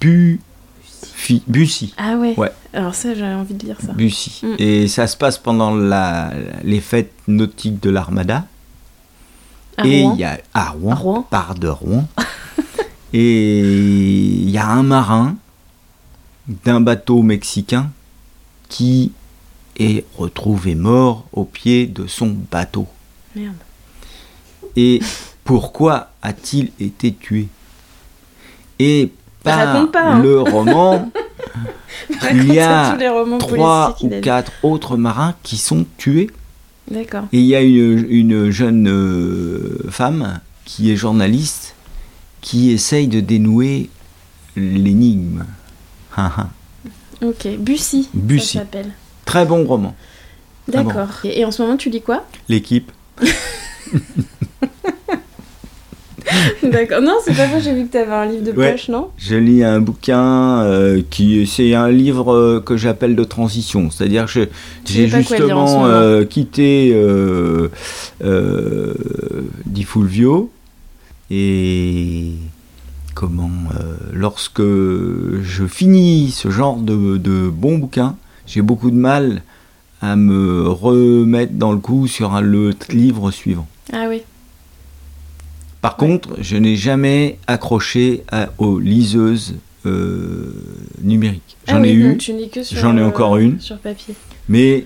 Buffy- 0.02 1.44
Bussy. 1.48 1.94
Ah 1.98 2.16
ouais. 2.18 2.34
Ouais. 2.38 2.52
Alors 2.74 2.96
ça, 2.96 3.14
j'avais 3.14 3.34
envie 3.34 3.54
de 3.54 3.66
lire 3.66 3.78
ça. 3.86 3.94
Bussy. 3.94 4.42
Mm. 4.44 4.56
Et 4.60 4.88
ça 4.88 5.08
se 5.08 5.18
passe 5.18 5.38
pendant 5.38 5.76
la, 5.76 6.32
les 6.64 6.80
fêtes 6.80 7.12
nautiques 7.28 7.82
de 7.82 7.90
l'Armada. 7.90 8.46
À 9.82 9.88
et 9.88 10.02
il 10.02 10.16
y 10.16 10.24
a 10.24 10.40
à 10.54 10.70
Rouen, 10.70 10.92
À 10.92 10.96
Rouen. 10.96 11.22
part 11.24 11.56
de 11.56 11.68
Rouen. 11.68 12.08
et 13.14 13.60
il 13.60 14.50
y 14.50 14.58
a 14.58 14.68
un 14.68 14.84
marin 14.84 15.36
d'un 16.48 16.82
bateau 16.82 17.22
mexicain 17.22 17.90
qui 18.70 19.12
est 19.78 20.06
retrouvé 20.18 20.76
mort 20.76 21.26
au 21.34 21.44
pied 21.46 21.88
de 21.88 22.08
son 22.08 22.36
bateau. 22.52 22.88
Merde. 23.36 23.56
Et 24.76 25.02
pourquoi 25.44 26.12
a-t-il 26.22 26.72
été 26.80 27.14
tué? 27.14 27.48
Et 28.80 29.12
par 29.44 29.92
pas, 29.92 30.02
hein. 30.02 30.22
le 30.22 30.40
roman, 30.42 31.12
il 32.32 32.54
y 32.54 32.60
a 32.60 32.98
trois 33.40 33.98
ou 34.02 34.10
quatre 34.22 34.52
autres 34.64 34.98
marins 34.98 35.36
qui 35.44 35.58
sont 35.58 35.86
tués 35.98 36.30
D'accord. 36.92 37.24
Et 37.32 37.40
il 37.40 37.46
y 37.46 37.56
a 37.56 37.62
une, 37.62 38.06
une 38.10 38.50
jeune 38.52 38.88
euh, 38.88 39.80
femme 39.90 40.40
qui 40.66 40.92
est 40.92 40.96
journaliste 40.96 41.76
qui 42.42 42.72
essaye 42.72 43.08
de 43.08 43.20
dénouer 43.20 43.90
l'énigme. 44.56 45.46
Ok. 47.22 47.48
Bussy. 47.60 48.10
Bussy. 48.14 48.54
Ça 48.58 48.60
s'appelle. 48.60 48.92
Très 49.26 49.46
bon 49.46 49.64
roman. 49.64 49.96
Bon. 50.68 50.84
D'accord. 50.84 51.10
Et, 51.24 51.40
et 51.40 51.46
en 51.46 51.52
ce 51.52 51.62
moment, 51.62 51.78
tu 51.78 51.90
lis 51.90 52.02
quoi? 52.02 52.26
L'équipe. 52.50 52.92
D'accord. 56.64 57.02
Non, 57.02 57.16
c'est 57.24 57.36
pas 57.36 57.48
vrai, 57.48 57.62
j'ai 57.62 57.74
vu 57.74 57.86
que 57.88 57.92
t'avais 57.92 58.12
un 58.14 58.26
livre 58.26 58.44
de 58.44 58.52
Ouais. 58.52 58.72
poche, 58.72 58.90
non? 58.90 59.10
Je 59.18 59.36
lis 59.36 59.64
un 59.64 59.80
bouquin 59.82 60.62
euh, 60.64 61.02
qui 61.10 61.46
c'est 61.48 61.74
un 61.74 61.90
livre 61.90 62.34
euh, 62.34 62.60
que 62.62 62.78
j'appelle 62.78 63.16
de 63.16 63.24
transition, 63.24 63.90
c'est-à-dire 63.92 64.26
que 64.26 64.46
Tu 64.86 64.94
j'ai 64.94 65.08
justement 65.10 65.86
euh, 65.86 66.24
quitté 66.26 66.94
Di 69.66 69.84
Fulvio 69.84 70.50
et 71.30 72.32
comment 73.16 73.50
lorsque 74.14 74.62
je 74.62 75.66
finis 75.68 76.32
ce 76.32 76.50
genre 76.50 76.78
de, 76.78 77.18
de 77.18 77.50
bon 77.50 77.78
bouquin, 77.78 78.16
j'ai 78.46 78.62
beaucoup 78.62 78.92
de 78.92 78.96
mal 78.96 79.42
à 80.02 80.16
me 80.16 80.68
remettre 80.68 81.54
dans 81.54 81.72
le 81.72 81.78
coup 81.78 82.08
sur 82.08 82.34
un- 82.34 82.42
le 82.42 82.72
livre 82.90 83.32
suivant. 83.32 83.68
Ah 83.94 84.06
oui. 84.10 84.22
Par 85.82 85.94
Ouais. 86.00 86.08
contre, 86.08 86.30
je 86.42 86.58
n'ai 86.58 86.76
jamais 86.76 87.38
accroché 87.48 88.24
à- 88.32 88.50
aux 88.60 88.80
liseuses 88.80 89.56
euh, 89.88 90.54
numériques. 91.02 91.58
J'en 91.68 91.78
Ah 91.82 91.88
ai 91.88 91.92
oui, 91.92 91.98
eu, 91.98 92.18
j'en 92.72 92.98
ai 92.98 93.02
euh, 93.02 93.08
encore 93.08 93.38
une. 93.38 93.60
Sur 93.60 93.78
papier. 93.80 94.14
mais 94.48 94.86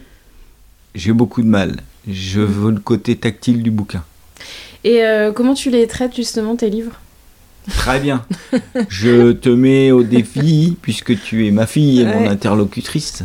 j'ai 0.93 1.11
beaucoup 1.11 1.41
de 1.41 1.47
mal. 1.47 1.77
Je 2.07 2.39
Mm. 2.39 2.45
veux 2.45 2.71
le 2.71 2.79
côté 2.79 3.15
tactile 3.17 3.61
du 3.61 3.71
bouquin. 3.71 4.03
Et 4.85 5.03
euh, 5.03 5.31
comment 5.33 5.53
tu 5.53 5.69
les 5.69 5.85
traites 5.87 6.15
justement, 6.15 6.55
tes 6.55 6.69
livres? 6.69 6.93
Très 7.67 7.99
bien. 7.99 8.23
je 8.89 9.31
te 9.33 9.49
mets 9.49 9.91
au 9.91 10.03
défi, 10.03 10.77
puisque 10.81 11.19
tu 11.21 11.45
es 11.47 11.51
ma 11.51 11.65
fille 11.65 11.99
et 12.01 12.05
mon 12.05 12.29
interlocutrice, 12.29 13.23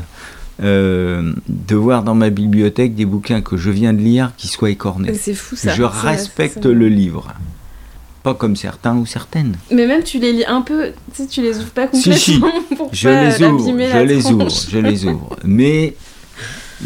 euh, 0.63 1.33
de 1.49 1.75
voir 1.77 2.03
dans 2.03 2.15
ma 2.15 2.31
bibliothèque 2.31 2.95
des 2.97 3.05
bouquins 3.05 3.43
que 3.43 3.57
je 3.57 3.71
viens 3.71 3.93
de 3.93 3.99
lire 4.01 4.33
qui 4.37 4.49
soient 4.49 4.71
écornés. 4.71 5.15
C'est 5.15 5.35
fou 5.35 5.55
ça. 5.57 5.73
Je 5.75 5.83
respecte 5.85 6.65
le 6.67 6.89
livre. 6.89 7.33
Pas 8.23 8.35
comme 8.35 8.55
certains 8.57 8.97
ou 8.97 9.07
certaines. 9.07 9.57
Mais 9.71 9.87
même 9.87 10.03
tu 10.03 10.19
les 10.19 10.33
lis 10.33 10.45
un 10.45 10.61
peu, 10.63 10.93
tu 11.15 11.23
sais, 11.23 11.27
tu 11.29 11.41
les 11.43 11.57
ouvres 11.59 11.71
pas 11.71 11.89
Si, 11.93 12.13
si. 12.19 12.39
complètement 12.41 12.77
pour 12.77 12.91
Je 12.93 13.09
pas 13.09 13.25
les 13.39 13.43
ouvre, 13.45 13.71
je 13.71 13.77
la 13.95 14.05
les 14.05 14.19
tronche. 14.21 14.33
ouvre, 14.35 14.51
je 14.71 14.79
les 14.79 15.05
ouvre. 15.07 15.37
Mais 15.45 15.95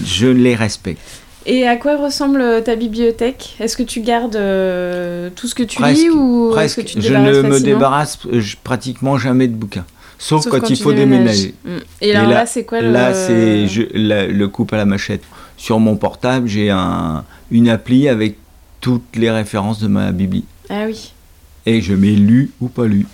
je 0.05 0.27
les 0.29 0.55
respecte. 0.55 1.01
Et 1.47 1.67
à 1.67 1.77
quoi 1.77 1.97
ressemble 1.97 2.41
euh, 2.41 2.61
ta 2.61 2.75
bibliothèque? 2.77 3.57
Est-ce 3.61 3.77
que 3.77 3.83
tu 3.83 4.01
gardes 4.01 4.37
euh, 4.37 5.29
tout 5.35 5.47
ce 5.47 5.55
que 5.55 5.63
tu 5.63 5.79
Presque, 5.79 6.01
lis 6.03 6.11
ou 6.11 6.51
Presque. 6.53 6.77
que 6.77 6.87
tu 6.87 6.95
te 6.95 7.01
Je 7.01 7.13
ne 7.15 7.43
me 7.43 7.61
débarrasse 7.61 8.19
euh, 8.33 8.41
je- 8.41 8.57
pratiquement 8.63 9.19
jamais 9.19 9.47
de 9.49 9.55
bouquins. 9.55 9.85
Sauf, 10.19 10.45
Sauf 10.45 10.53
quand, 10.59 10.71
il 10.71 10.77
faut 10.79 10.93
déménager. 10.95 11.55
Mm. 11.65 11.71
Et 12.01 12.15
alors 12.15 12.29
là- 12.31 12.35
là, 12.37 12.47
c'est 12.47 12.65
quoi 12.65 12.81
le... 12.81 12.91
Là, 12.93 13.13
c'est 13.13 13.67
le 13.67 14.47
coupe 14.47 14.73
à 14.73 14.77
la 14.79 14.87
machette. 14.87 15.23
Sur 15.59 15.81
mon 15.81 15.97
portable, 15.97 16.49
j'ai 16.49 16.71
un, 16.71 17.25
une 17.51 17.69
appli 17.69 18.09
avec 18.09 18.39
toutes 18.81 19.05
les 19.17 19.31
références 19.31 19.81
de 19.81 19.89
ma 19.89 20.13
bibli. 20.13 20.45
Ah 20.71 20.85
oui. 20.87 21.13
Et 21.67 21.81
je 21.81 21.95
mets 21.95 22.13
lu 22.13 22.51
ou 22.61 22.69
pas 22.69 22.87
lu. 22.87 23.07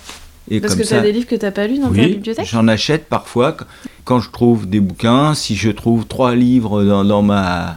Et 0.51 0.61
Parce 0.61 0.73
comme 0.75 0.83
que 0.83 0.87
ça, 0.89 0.97
t'as 0.97 1.03
des 1.03 1.13
livres 1.13 1.27
que 1.29 1.37
t'as 1.37 1.53
pas 1.53 1.67
lus 1.69 1.79
dans 1.79 1.93
ta 1.93 2.03
bibliothèque? 2.07 2.47
j'en 2.47 2.67
achète 2.67 3.07
parfois 3.09 3.53
qu- 3.53 3.65
quand 4.05 4.19
je 4.21 4.31
trouve 4.31 4.69
des 4.69 4.81
bouquins. 4.81 5.35
Si 5.35 5.55
je 5.55 5.71
trouve 5.71 6.07
trois 6.07 6.35
livres 6.35 6.83
dans, 6.85 7.05
dans 7.05 7.23
ma 7.23 7.77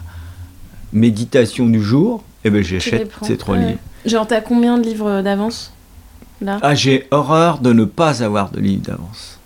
méditation 0.91 1.67
du 1.67 1.81
jour, 1.81 2.23
eh 2.43 2.49
ben 2.49 2.63
Tu 2.63 2.69
j'achète 2.69 3.11
ces 3.21 3.37
trois 3.37 3.57
Ouais. 3.57 3.65
livres. 3.67 3.79
Genre, 4.05 4.27
t'as 4.27 4.41
combien 4.41 4.77
de 4.77 4.83
livres 4.83 5.21
d'avance 5.21 5.71
Là? 6.41 6.59
Ah, 6.61 6.75
j'ai 6.75 7.07
horreur 7.11 7.59
de 7.59 7.71
ne 7.71 7.85
pas 7.85 8.21
avoir 8.23 8.49
de 8.51 8.59
livre 8.59 8.81
d'avance. 8.83 9.39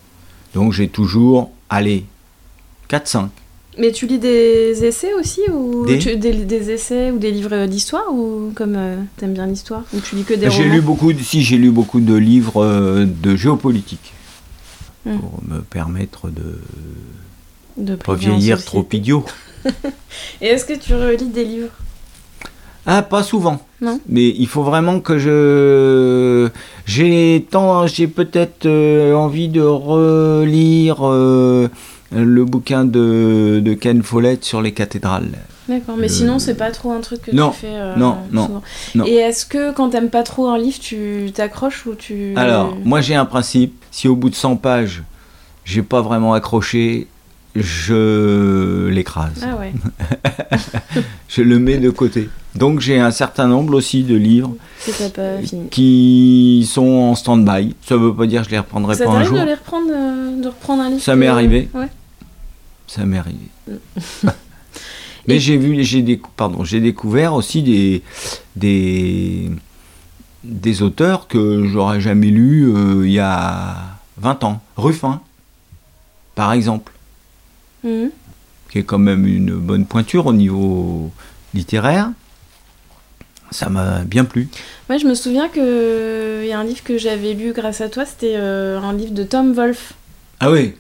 Donc 0.55 0.74
j'ai 0.74 0.88
toujours, 0.88 1.51
allez, 1.69 2.05
4-5. 2.89 3.27
Mais 3.79 3.91
tu 3.91 4.07
lis 4.07 4.17
des 4.19 4.84
essais 4.86 5.13
aussi 5.13 5.41
ou 5.53 5.86
Des 5.86 6.00
tu- 6.00 6.15
des, 6.17 6.34
des 6.34 6.72
essais 6.72 7.12
ou 7.12 7.17
des 7.19 7.31
livres 7.31 7.65
d'histoire 7.67 8.12
ou 8.12 8.51
comme 8.55 8.75
euh, 8.75 8.96
t'aimes 9.17 9.34
bien 9.34 9.46
l'histoire 9.46 9.84
ou 9.93 10.00
tu 10.00 10.15
lis 10.15 10.24
que 10.24 10.34
des 10.34 10.50
J'ai 10.50 10.63
lu 10.63 10.81
beaucoup, 10.81 11.13
de, 11.13 11.19
si 11.22 11.43
j'ai 11.43 11.57
lu 11.57 11.69
beaucoup 11.69 12.00
de 12.00 12.15
livres 12.15 12.63
euh, 12.63 13.05
de 13.05 13.36
géopolitique 13.36 14.13
Hmm. 15.05 15.19
pour 15.19 15.39
me 15.48 15.62
permettre 15.62 16.27
de 16.29 16.60
de 17.77 17.96
pas 17.96 18.15
vieillir 18.15 18.62
trop 18.65 18.86
idiot. 18.91 19.24
Et 20.41 20.48
est-ce 20.48 20.65
que 20.65 20.74
tu 20.74 20.93
relis 20.96 21.27
des 21.29 21.46
livres? 21.46 21.69
Ah, 22.86 23.03
pas 23.03 23.24
souvent. 23.24 23.62
Non. 23.79 24.01
Mais 24.10 24.27
il 24.29 24.48
faut 24.48 24.63
vraiment 24.63 25.00
que 25.00 25.17
je. 25.17 26.50
J'ai 26.86 27.46
tant, 27.50 27.86
j'ai 27.88 28.07
peut-être 28.07 28.65
euh, 28.65 29.13
envie 29.13 29.48
de 29.48 29.62
relire 29.62 30.98
le 32.12 32.46
bouquin 32.46 32.86
de, 32.86 33.62
de 33.64 33.74
Ken 33.74 34.02
Follett 34.04 34.44
sur 34.44 34.62
les 34.62 34.72
cathédrales. 34.74 35.30
D'accord, 35.68 35.96
mais 35.98 36.06
Euh, 36.06 36.10
sinon 36.10 36.40
c'est 36.40 36.56
pas 36.56 36.72
trop 36.72 36.92
un 36.92 37.02
truc 37.02 37.22
que 37.24 37.32
non, 37.36 37.50
tu 37.50 37.58
fais 37.58 37.68
euh, 37.70 37.96
non, 37.98 38.16
non, 38.32 38.46
souvent. 38.46 38.62
non. 38.96 39.06
Et 39.06 39.16
est-ce 39.16 39.46
que 39.46 39.74
quand 39.74 39.90
t'aimes 39.90 40.10
pas 40.10 40.24
trop 40.24 40.48
un 40.48 40.58
livre, 40.58 40.80
tu 40.80 41.30
t'accroches 41.34 41.86
ou 41.86 41.96
tu... 41.96 42.34
Alors, 42.38 42.78
moi 42.86 43.02
j'ai 43.02 43.16
un 43.16 43.26
principe. 43.26 43.84
Si 43.92 44.08
au 44.08 44.16
bout 44.16 44.30
de 44.30 44.36
100 44.36 44.56
pages, 44.58 45.04
j'ai 45.66 45.82
pas 45.84 46.02
vraiment 46.02 46.34
accroché, 46.34 47.08
je 47.62 48.88
l'écrase. 48.88 49.44
Ah 49.44 49.56
ouais, 49.58 49.74
Je 51.30 51.42
le 51.42 51.60
mets 51.60 51.78
de 51.78 51.90
côté. 51.90 52.30
Donc 52.56 52.80
j'ai 52.80 53.00
un 53.00 53.12
certain 53.12 53.48
nombre 53.48 53.76
aussi 53.76 54.04
de 54.04 54.16
livres 54.16 54.56
pas 55.16 55.38
fini. 55.44 55.70
qui 55.70 56.68
sont 56.72 56.88
en 56.88 57.16
stand-by. 57.16 57.76
Ça 57.86 57.98
veut 57.98 58.14
pas 58.14 58.26
dire 58.26 58.42
que 58.42 58.48
je 58.48 58.52
les 58.52 58.60
reprendrai 58.60 58.96
Ça 58.96 59.06
pas 59.06 59.12
un 59.12 59.24
jour. 59.24 59.38
de 59.40 59.44
les 59.44 59.54
reprendre, 59.54 59.90
euh, 59.94 60.42
de 60.42 60.48
reprendre 60.48 60.82
un 60.84 60.90
livre 60.90 61.02
Ça 61.02 61.16
m'est 61.16 61.28
arrivé. 61.28 61.70
Ouais. 61.74 61.88
Ça 62.88 63.06
m'est 63.06 63.18
arrivé. 63.18 63.38
Mais 65.28 65.36
Et- 65.36 65.40
j'ai 65.40 65.58
vu, 65.58 65.84
j'ai 65.84 66.02
décou- 66.02 66.30
pardon, 66.36 66.64
j'ai 66.64 66.80
découvert 66.80 67.34
aussi 67.34 67.62
des 67.62 68.02
des 68.56 69.52
des 70.44 70.82
auteurs 70.82 71.28
que 71.28 71.66
j'aurais 71.68 72.00
jamais 72.00 72.28
lus 72.28 72.72
euh, 72.74 73.06
il 73.06 73.12
y 73.12 73.20
a 73.20 73.76
20 74.20 74.44
ans. 74.46 74.62
Ruffin, 74.78 75.20
par 76.36 76.54
exemple, 76.54 76.94
Mhm. 77.88 78.10
qui 78.72 78.79
est 78.79 78.84
quand 78.84 79.00
même 79.00 79.25
une 79.25 79.56
bonne 79.56 79.86
pointure 79.86 80.25
au 80.27 80.34
niveau 80.34 81.10
littéraire. 81.53 82.12
Ça 83.51 83.70
m'a 83.70 84.00
bien 84.00 84.25
plu. 84.25 84.50
Moi, 84.89 84.98
je 84.98 85.06
me 85.06 85.13
souviens 85.15 85.48
que 85.48 86.41
il 86.44 86.48
y 86.50 86.51
a 86.51 86.60
un 86.60 86.65
livre 86.65 86.84
que 86.84 86.98
j'avais 86.98 87.34
lu 87.34 87.53
grâce 87.53 87.79
à 87.79 87.88
toi, 87.88 88.06
c'était 88.06 88.36
euh, 88.36 88.77
un 88.82 88.91
livre 88.94 89.13
de 89.13 89.24
Tom 89.24 89.53
Wolfe, 89.53 89.94
Ah 90.41 90.51
oui, 90.51 90.74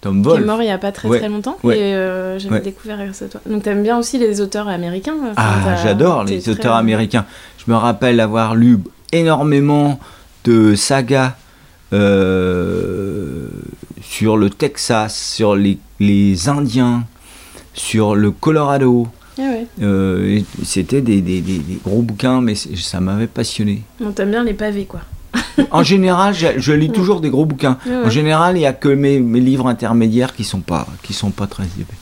Tom 0.00 0.20
qui 0.22 0.28
est 0.28 0.32
Wolfe. 0.32 0.44
mort 0.46 0.60
il 0.62 0.66
y 0.66 0.70
a 0.70 0.78
pas 0.78 0.90
très 0.90 1.06
Ouais, 1.08 1.18
très 1.20 1.28
longtemps, 1.28 1.56
ouais. 1.62 1.78
et 1.78 1.94
euh, 1.94 2.38
j'avais 2.40 2.58
découvert 2.60 2.98
grâce 3.04 3.22
à 3.22 3.28
toi. 3.28 3.40
Donc 3.48 3.62
t'aimes 3.62 3.84
bien 3.84 3.96
aussi 3.98 4.18
les 4.18 4.40
auteurs 4.40 4.66
américains 4.66 5.14
enfin, 5.22 5.32
Ah, 5.36 5.76
j'adore 5.80 6.24
les 6.24 6.40
très- 6.40 6.50
auteurs 6.50 6.74
américains. 6.74 7.24
Je 7.64 7.70
me 7.70 7.76
rappelle 7.76 8.18
avoir 8.18 8.56
lu 8.56 8.78
énormément 9.12 10.00
de 10.44 10.74
sagas 10.74 11.36
euh, 11.92 13.46
sur 14.02 14.36
le 14.36 14.50
Texas, 14.50 15.16
sur 15.16 15.54
les, 15.56 15.78
les 16.00 16.48
Indiens, 16.48 17.04
sur 17.74 18.14
le 18.16 18.30
Colorado. 18.30 19.06
Ah 19.38 19.42
ouais. 19.42 19.66
Euh, 19.82 20.40
C'était 20.64 21.00
des, 21.00 21.20
des- 21.20 21.40
des- 21.40 21.58
des 21.60 21.78
gros 21.84 22.02
bouquins, 22.02 22.40
mais 22.40 22.54
ça 22.56 22.98
m'avait 23.00 23.26
passionné. 23.28 23.82
Non, 24.00 24.10
t'aimes 24.12 24.30
bien 24.32 24.42
les 24.44 24.54
pavés, 24.54 24.84
quoi. 24.86 25.00
En 25.70 25.82
général, 25.82 26.34
je, 26.34 26.46
je 26.58 26.72
lis 26.72 26.88
Ouais. 26.88 26.92
toujours 26.92 27.20
des 27.20 27.30
gros 27.30 27.44
bouquins. 27.46 27.78
Ouais, 27.86 27.96
En 28.06 28.10
général, 28.10 28.56
il 28.56 28.60
n'y 28.60 28.66
a 28.66 28.72
que 28.72 28.88
mes, 28.88 29.20
mes 29.20 29.40
livres 29.40 29.66
intermédiaires 29.68 30.34
qui 30.34 30.44
sont 30.44 30.60
pas 30.60 30.86
qui 31.02 31.12
sont 31.12 31.30
pas 31.30 31.46
très 31.46 31.64
épais. 31.64 31.94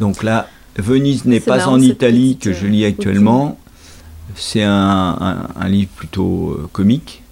Donc 0.00 0.22
là, 0.22 0.48
Venise 0.78 1.24
n'est 1.24 1.40
pas 1.40 1.56
marrant, 1.58 1.72
en 1.72 1.80
Italie 1.80 2.36
que 2.38 2.52
je 2.52 2.66
euh, 2.66 2.68
lis 2.68 2.84
actuellement. 2.84 3.58
C'est 4.34 4.62
un, 4.62 5.16
un- 5.20 5.48
un 5.58 5.68
livre 5.68 5.90
plutôt 5.96 6.50
euh, 6.52 6.68
comique, 6.72 7.22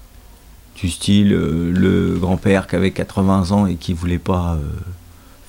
du 0.81 0.89
style 0.91 1.33
euh, 1.33 1.71
le 1.75 2.17
grand-père 2.19 2.67
qui 2.67 2.77
avait 2.77 2.91
80 2.91 3.51
ans 3.53 3.67
et 3.67 3.75
qui 3.77 3.93
voulait 3.93 4.19
pas 4.19 4.55
euh, 4.59 4.67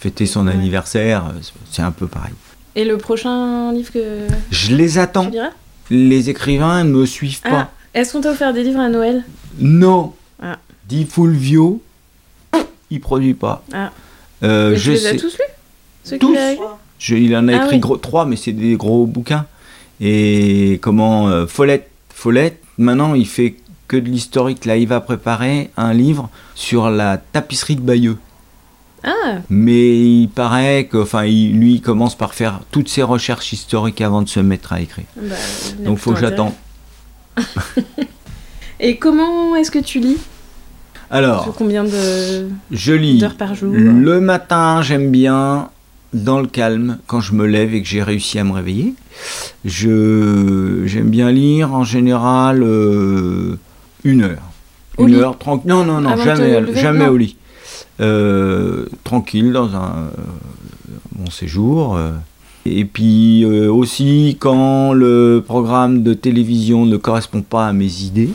fêter 0.05 0.27
son 0.27 0.45
Ouais. 0.45 0.53
anniversaire. 0.53 1.25
euh, 1.29 1.39
C'est 1.71 1.81
un 1.81 1.91
peu 1.91 2.05
pareil. 2.05 2.33
Et 2.75 2.85
le 2.85 2.97
prochain 2.97 3.71
livre 3.73 3.91
que 3.91 4.27
Je 4.51 4.75
les 4.75 4.91
tu 4.91 4.99
attends. 4.99 5.29
liras 5.29 5.49
Les 5.89 6.29
écrivains 6.29 6.83
ne 6.83 6.91
me 6.91 7.05
suivent 7.07 7.39
Ah, 7.43 7.49
pas. 7.49 7.71
est-ce 7.95 8.13
qu'on 8.13 8.21
t'a 8.21 8.31
offert 8.31 8.53
des 8.53 8.63
livres 8.63 8.79
à 8.81 8.89
Noël? 8.89 9.23
Non. 9.59 10.13
Ah. 10.41 10.59
Dit 10.87 11.05
Fulvio, 11.05 11.81
il 12.91 13.01
produit 13.01 13.33
pas. 13.33 13.63
Ah. 13.73 13.91
Euh, 14.43 14.71
Mais 14.71 14.77
je 14.77 14.83
tu 14.83 14.89
les 14.91 14.97
sais. 14.97 15.07
as 15.07 15.19
tous 15.19 15.33
lus? 15.33 15.53
Ceux 16.03 16.17
Tous 16.19 16.35
a 16.37 16.53
Je- 16.99 17.15
il 17.15 17.35
en 17.35 17.47
a 17.47 17.53
Ah 17.53 17.63
écrit 17.65 17.75
oui. 17.77 17.79
gros, 17.79 17.97
trois, 17.97 18.25
mais 18.25 18.35
c'est 18.35 18.51
des 18.51 18.75
gros 18.75 19.07
bouquins. 19.07 19.45
Et 19.99 20.77
comment 20.83 21.27
euh, 21.29 21.47
Follette, 21.47 21.89
Follette, 22.13 22.61
maintenant 22.77 23.15
il 23.15 23.25
fait 23.27 23.55
que 23.87 23.97
de 23.97 24.07
l'historique. 24.07 24.65
Là, 24.65 24.77
il 24.77 24.87
va 24.87 25.01
préparer 25.01 25.71
un 25.77 25.93
livre 25.93 26.29
sur 26.53 26.89
la 26.91 27.17
tapisserie 27.17 27.75
de 27.77 27.81
Bayeux. 27.81 28.17
Ah, 29.07 29.35
Mais 29.49 29.97
il 30.21 30.27
paraît 30.29 30.85
que, 30.91 30.97
enfin, 30.97 31.25
il- 31.25 31.57
lui, 31.59 31.75
il 31.75 31.81
commence 31.81 32.15
par 32.17 32.33
faire 32.33 32.61
toutes 32.71 32.89
ses 32.89 33.03
recherches 33.03 33.53
historiques 33.53 34.01
avant 34.01 34.21
de 34.23 34.29
se 34.29 34.39
mettre 34.39 34.73
à 34.73 34.81
écrire. 34.81 35.05
bah, 35.15 35.35
Donc, 35.79 35.99
faut 35.99 36.13
que 36.13 36.19
j'attende. 36.19 36.53
Et 38.79 38.97
comment 38.97 39.55
est-ce 39.55 39.71
que 39.71 39.79
tu 39.79 39.99
lis? 39.99 40.17
Alors, 41.11 41.43
Sur 41.43 41.53
Combien 41.55 41.83
de 41.83 42.49
je 42.71 42.93
lis 42.93 43.19
d'heures 43.19 43.35
par 43.35 43.53
jour? 43.55 43.73
le 43.75 44.19
matin, 44.19 44.81
j'aime 44.81 45.11
bien 45.11 45.69
dans 46.13 46.39
le 46.39 46.47
calme, 46.47 46.97
quand 47.07 47.19
je 47.21 47.33
me 47.33 47.45
lève 47.45 47.73
et 47.75 47.81
que 47.81 47.87
j'ai 47.87 48.01
réussi 48.01 48.39
à 48.39 48.43
me 48.43 48.51
réveiller. 48.53 48.95
Je 49.65 50.83
j'aime 50.85 51.09
bien 51.09 51.31
lire 51.31 51.73
en 51.73 51.83
général 51.83 52.63
euh, 52.63 53.57
une 54.03 54.23
heure. 54.23 54.41
Au 54.97 55.03
une 55.07 55.13
lit 55.13 55.19
heure 55.19 55.37
tranquille. 55.37 55.69
Non, 55.69 55.83
non, 55.85 56.01
non, 56.01 56.09
Avant 56.11 56.23
jamais, 56.23 56.59
lever, 56.59 56.81
jamais 56.81 57.05
non. 57.05 57.11
au 57.11 57.17
lit. 57.17 57.37
Euh, 58.01 58.87
tranquille 59.05 59.53
dans 59.53 59.73
un 59.75 60.09
euh, 60.09 60.09
bon 61.13 61.29
séjour. 61.31 61.95
euh. 61.95 62.11
Et 62.65 62.83
puis 62.83 63.43
euh, 63.45 63.71
aussi 63.71 64.35
quand 64.39 64.91
le 64.91 65.41
programme 65.45 66.03
de 66.03 66.13
télévision 66.13 66.85
ne 66.85 66.97
correspond 66.97 67.41
pas 67.41 67.67
à 67.67 67.73
mes 67.73 68.01
idées, 68.01 68.31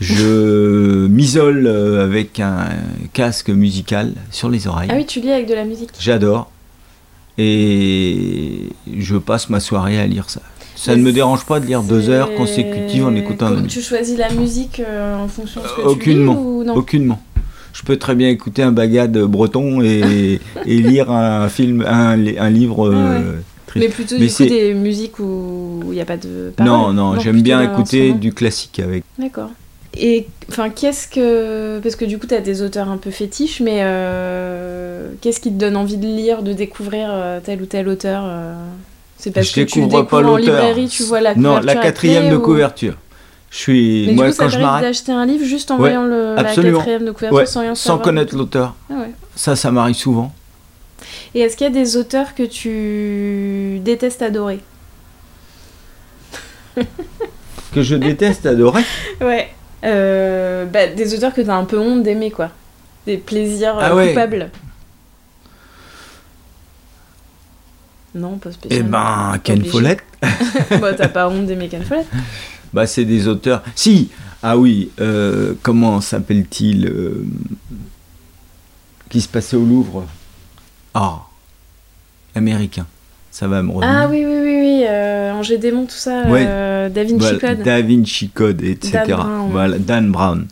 je 0.00 1.06
m'isole 1.08 1.66
avec 1.66 2.38
un 2.40 2.68
casque 3.12 3.50
musical 3.50 4.12
sur 4.30 4.48
les 4.48 4.66
oreilles. 4.68 4.90
Ah 4.92 4.96
oui, 4.96 5.06
tu 5.06 5.20
lis 5.20 5.32
avec 5.32 5.48
de 5.48 5.54
la 5.54 5.64
musique. 5.64 5.90
J'adore. 5.98 6.50
Et 7.36 8.68
je 8.96 9.16
passe 9.16 9.48
ma 9.48 9.60
soirée 9.60 9.98
à 9.98 10.06
lire 10.06 10.28
ça. 10.28 10.40
Ça 10.76 10.92
Mais 10.92 10.98
ne 10.98 11.02
me 11.06 11.12
dérange 11.12 11.44
pas 11.44 11.58
de 11.60 11.66
lire 11.66 11.82
deux 11.82 12.08
heures 12.08 12.34
consécutives 12.36 13.04
en 13.06 13.14
écoutant 13.14 13.46
un. 13.46 13.62
Tu 13.64 13.80
choisis 13.80 14.16
la 14.18 14.30
musique 14.32 14.80
en 14.80 15.26
fonction 15.26 15.60
de 15.62 15.66
ce 15.66 15.74
que 15.74 15.80
Aucunement. 15.82 16.34
tu 16.34 16.40
lis 16.40 16.46
ou 16.46 16.64
non? 16.64 16.74
Aucunement. 16.76 17.20
Je 17.72 17.82
peux 17.82 17.96
très 17.96 18.14
bien 18.14 18.28
écouter 18.28 18.62
un 18.62 18.72
bagade 18.72 19.16
breton 19.18 19.80
et, 19.82 20.40
et 20.66 20.76
lire 20.78 21.10
un 21.10 21.48
film, 21.48 21.84
un, 21.86 22.16
li- 22.16 22.38
un 22.38 22.50
livre 22.50 22.88
euh, 22.88 23.36
triste. 23.66 23.86
Mais 23.86 23.92
plutôt 23.92 24.14
Mais 24.18 24.26
du 24.26 24.26
coup 24.28 24.32
c'est- 24.36 24.46
des 24.46 24.74
musiques 24.74 25.18
où 25.20 25.80
il 25.84 25.92
n'y 25.92 26.00
a 26.00 26.04
pas 26.04 26.16
de 26.16 26.52
paroles. 26.56 26.70
Non, 26.72 26.92
non, 26.92 27.20
j'aime 27.20 27.40
bien 27.42 27.60
écouter 27.62 28.12
du 28.12 28.32
classique 28.32 28.80
avec. 28.80 29.04
D'accord. 29.18 29.50
Et 30.00 30.26
enfin, 30.50 30.68
qu'est-ce 30.70 31.08
que. 31.08 31.78
Parce 31.80 31.96
que 31.96 32.04
du 32.04 32.18
coup, 32.18 32.26
tu 32.26 32.34
as 32.34 32.40
des 32.40 32.62
auteurs 32.62 32.88
un 32.88 32.98
peu 32.98 33.10
fétiches, 33.10 33.60
mais 33.60 33.78
euh, 33.82 35.08
qu'est-ce 35.20 35.40
qui 35.40 35.50
te 35.50 35.58
donne 35.58 35.76
envie 35.76 35.96
de 35.96 36.06
lire, 36.06 36.42
de 36.42 36.52
découvrir 36.52 37.08
euh, 37.10 37.40
tel 37.42 37.62
ou 37.62 37.66
tel 37.66 37.88
auteur 37.88 38.24
C'est 39.16 39.32
parce 39.32 39.48
je 39.48 39.54
que 39.54 39.60
tu 39.62 39.80
découvre 39.80 39.88
pas 39.88 40.18
découvres 40.18 40.32
en 40.34 40.36
l'auteur. 40.36 40.54
librairie, 40.56 40.88
tu 40.88 41.02
vois 41.04 41.20
la 41.20 41.34
Non, 41.34 41.40
couverture. 41.56 41.66
la 41.66 41.72
elle 41.72 41.78
te 41.78 41.82
quatrième 41.82 42.30
de 42.30 42.36
ou- 42.36 42.40
couverture. 42.40 42.94
Je 43.50 43.56
suis. 43.56 44.06
Mais 44.08 44.12
moi, 44.12 44.24
du 44.26 44.30
coup, 44.32 44.36
ça 44.36 44.42
quand 44.44 44.48
je 44.50 44.52
t'arrive 44.54 44.66
m'arrête. 44.66 44.82
d'acheter 44.84 45.12
un 45.12 45.24
livre 45.26 45.44
juste 45.44 45.70
en 45.70 45.74
Ouais, 45.76 45.80
voyant 45.90 46.04
le, 46.04 46.34
la 46.36 46.54
quatrième 46.54 47.04
de 47.04 47.10
couverture 47.12 47.36
Ouais, 47.38 47.46
sans 47.46 47.60
rien 47.60 47.74
sans 47.74 47.84
savoir. 47.88 48.02
connaître 48.04 48.36
l'auteur. 48.36 48.74
Ah 48.90 48.94
ouais. 49.00 49.10
Ça, 49.34 49.56
ça 49.56 49.70
m'arrive 49.70 49.94
souvent. 49.96 50.32
Et 51.34 51.40
est-ce 51.40 51.56
qu'il 51.56 51.66
y 51.66 51.70
a 51.70 51.72
des 51.72 51.96
auteurs 51.96 52.34
que 52.34 52.42
tu 52.42 53.78
détestes 53.80 54.20
adorer 54.22 54.60
Que 57.72 57.82
je 57.82 57.94
déteste 57.96 58.44
adorer. 58.46 58.82
Ouais. 59.20 59.48
Euh, 59.84 60.64
bah, 60.66 60.88
des 60.88 61.14
auteurs 61.14 61.32
que 61.32 61.40
t'as 61.40 61.54
un 61.54 61.64
peu 61.64 61.78
honte 61.78 62.02
d'aimer, 62.02 62.30
quoi. 62.30 62.50
Des 63.06 63.16
plaisirs 63.16 63.78
euh, 63.78 63.82
Ah 64.02 64.08
coupables. 64.08 64.50
Non, 68.14 68.38
pas 68.38 68.50
Eh 68.50 68.52
spécialement. 68.54 68.90
ben, 68.90 69.38
Ken. 69.44 69.64
Follett. 69.64 70.00
bah, 70.80 70.94
t'as 70.94 71.08
pas 71.08 71.28
honte 71.28 71.46
d'aimer 71.46 71.68
Ken 71.68 71.82
Follett 71.84 72.06
Bah, 72.72 72.86
c'est 72.86 73.04
des 73.04 73.28
auteurs. 73.28 73.62
Si, 73.74 74.10
ah 74.42 74.56
oui, 74.58 74.90
euh, 75.00 75.54
comment 75.62 76.00
s'appelle-t-il 76.00 76.86
euh, 76.86 77.24
Qui 79.08 79.20
se 79.20 79.28
passait 79.28 79.56
au 79.56 79.64
Louvre? 79.64 80.06
Ah, 80.94 81.20
américain. 82.34 82.86
Ça 83.30 83.46
va 83.46 83.62
me 83.62 83.70
revenir. 83.70 83.94
Ah 83.96 84.08
oui, 84.08 84.24
oui, 84.26 84.38
oui, 84.42 84.56
oui. 84.60 84.84
Euh, 84.88 85.32
Angers 85.32 85.58
Démon, 85.58 85.84
tout 85.86 85.92
ça. 85.94 86.22
Ouais. 86.28 86.44
euh, 86.46 86.88
Da 86.88 87.02
Vinci 87.04 87.16
Voilà, 87.18 87.38
Code. 87.38 87.62
Da 87.62 87.82
Vinci 87.82 88.28
Code, 88.30 88.62
etc. 88.62 88.90
Dan 89.06 89.16
Brown. 89.16 89.50
Voilà, 89.50 89.78
Dan 89.78 90.10
Brown. 90.10 90.46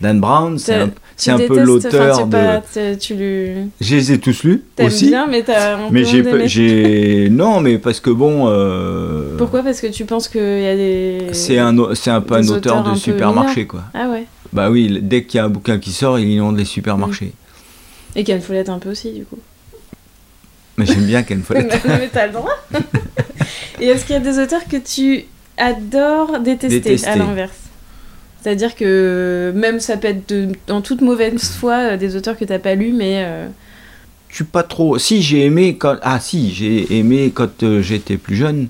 Dan 0.00 0.18
Brown, 0.20 0.58
c'est 0.58 0.74
un, 0.76 0.90
c'est 1.16 1.30
un 1.30 1.38
peu 1.38 1.60
l'auteur 1.62 2.26
de. 2.26 2.30
pas- 2.32 2.62
tu- 2.98 3.14
lui. 3.14 3.70
Je 3.80 3.96
les 3.96 4.12
ai 4.12 4.18
tous 4.18 4.42
lus 4.44 4.62
T'aimes 4.76 4.86
aussi. 4.86 5.08
bien, 5.08 5.26
mais 5.26 5.42
t'as 5.42 5.76
un 5.76 5.90
mais 5.90 6.02
peu 6.22 6.46
j'ai, 6.46 7.28
non, 7.30 7.60
mais 7.60 7.76
parce 7.78 8.00
que 8.00 8.08
bon. 8.10 8.44
euh, 8.48 9.36
Pourquoi? 9.36 9.62
Parce 9.62 9.80
que 9.82 9.88
tu 9.88 10.06
penses 10.06 10.28
qu'il 10.28 10.40
y 10.62 10.66
a 10.66 10.74
des. 10.74 11.18
C'est 11.32 11.58
un, 11.58 11.76
c'est 11.94 12.10
un 12.10 12.22
peu 12.22 12.34
un 12.34 12.48
auteur 12.48 12.78
un 12.78 12.82
de 12.82 12.90
peu 12.90 12.96
supermarché, 12.96 13.66
quoi. 13.66 13.82
Ah 13.92 14.08
ouais. 14.08 14.24
Bah 14.52 14.70
oui, 14.70 14.98
dès 15.02 15.24
qu'il 15.24 15.38
y 15.38 15.40
a 15.40 15.44
un 15.44 15.48
bouquin 15.50 15.78
qui 15.78 15.92
sort, 15.92 16.18
il 16.18 16.28
inonde 16.30 16.56
les 16.58 16.64
supermarchés. 16.64 17.32
Et 18.16 18.24
Ken 18.24 18.40
Follett 18.40 18.68
un 18.70 18.78
peu 18.78 18.90
aussi, 18.90 19.12
du 19.12 19.24
coup. 19.24 19.38
Mais 20.78 20.86
j'aime 20.86 21.04
bien 21.04 21.22
Ken 21.22 21.42
Follett. 21.44 21.78
mais 21.84 21.98
mais 21.98 22.08
t'as 22.12 22.26
le 22.26 22.32
droit. 22.32 22.56
Et 23.80 23.86
est-ce 23.86 24.04
qu'il 24.04 24.14
y 24.14 24.18
a 24.18 24.20
des 24.20 24.38
auteurs 24.38 24.66
que 24.68 24.76
tu 24.78 25.24
adores 25.58 26.38
détester, 26.40 26.80
Détester. 26.80 27.08
à 27.10 27.16
l'inverse? 27.16 27.52
C'est-à-dire 28.42 28.74
que 28.74 29.52
même 29.54 29.80
ça 29.80 29.96
peut 29.96 30.08
être 30.08 30.28
de- 30.30 30.52
en 30.70 30.80
toute 30.80 31.00
mauvaise 31.02 31.42
foi 31.50 31.74
euh, 31.92 31.96
des 31.96 32.16
auteurs 32.16 32.36
que 32.38 32.44
t'as 32.44 32.58
pas 32.58 32.74
lus, 32.74 32.92
mais 32.92 33.22
euh, 33.24 33.48
Je 34.28 34.36
suis 34.36 34.44
pas 34.44 34.62
trop. 34.62 34.96
Si 34.98 35.20
j'ai 35.22 35.44
aimé 35.44 35.76
quand. 35.76 35.96
Ah 36.02 36.20
si, 36.20 36.50
j'ai 36.52 36.98
aimé 36.98 37.32
quand 37.34 37.62
euh, 37.62 37.82
j'étais 37.82 38.16
plus 38.16 38.36
jeune 38.36 38.68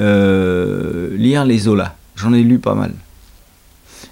euh, 0.00 1.10
lire 1.16 1.44
les 1.44 1.58
Zola. 1.58 1.96
J'en 2.16 2.32
ai 2.32 2.42
lu 2.42 2.58
pas 2.58 2.74
mal. 2.74 2.92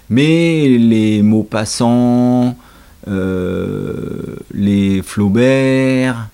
Mais 0.09 0.67
les 0.67 1.21
mots 1.21 1.43
passants, 1.43 2.55
euh, 3.07 4.35
les 4.53 5.01
Flaubert, 5.01 6.27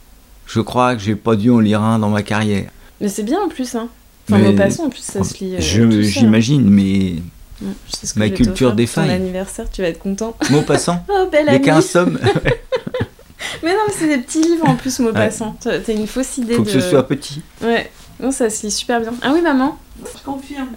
je 0.48 0.60
crois 0.60 0.96
que 0.96 1.02
j'ai 1.02 1.16
pas 1.16 1.36
dû 1.36 1.52
en 1.52 1.60
lire 1.60 1.82
un 1.82 2.00
dans 2.00 2.10
ma 2.10 2.24
carrière. 2.24 2.70
mais 3.00 3.08
c'est 3.08 3.24
bien 3.24 3.40
en 3.40 3.48
plus. 3.50 3.76
Hein. 3.76 3.88
Enfin, 4.30 4.40
Mais- 4.42 4.54
passants, 4.56 4.86
en 4.86 4.90
plus, 4.90 5.04
ça 5.04 5.24
se 5.24 5.42
lit. 5.44 5.56
hein. 5.56 6.02
J'imagine, 6.02 6.68
mais 6.70 7.16
Je 7.62 7.96
sais 7.98 8.08
ce 8.08 8.14
que 8.14 8.20
Ma 8.20 8.26
je 8.26 8.32
vais 8.32 8.36
culture 8.38 8.70
pour 8.70 8.76
défaille. 8.76 9.08
Ton 9.08 9.14
anniversaire, 9.16 9.66
tu 9.72 9.82
vas 9.82 9.88
être 9.90 10.00
content. 10.00 10.36
mots 10.50 10.62
passants. 10.62 11.04
Oh, 11.10 11.28
belle 11.32 11.46
Les 11.48 11.56
amie 11.56 11.66
15 11.66 11.86
sommes, 11.86 12.20
Mais 13.64 13.72
non, 13.74 13.80
mais 13.88 13.94
c'est 13.98 14.08
des 14.08 14.18
petits 14.20 14.42
livres 14.42 14.68
en 14.68 14.76
plus, 14.76 15.00
mots 15.00 15.12
passants. 15.14 15.56
T'as 15.62 15.80
t'as 15.80 15.94
une 15.94 16.08
fausse 16.08 16.38
idée 16.38 16.54
faut 16.56 16.64
de. 16.64 16.72
que 16.72 16.80
ce 16.80 16.90
soit 16.90 17.08
petit. 17.08 17.42
Ouais, 17.62 17.90
non, 18.20 18.32
ça 18.32 18.50
se 18.50 18.66
lit 18.66 18.72
super 18.72 19.00
bien. 19.02 19.14
Ah 19.22 19.32
oui, 19.34 19.42
maman 19.42 19.78
Je 20.02 20.24
confirme. 20.24 20.70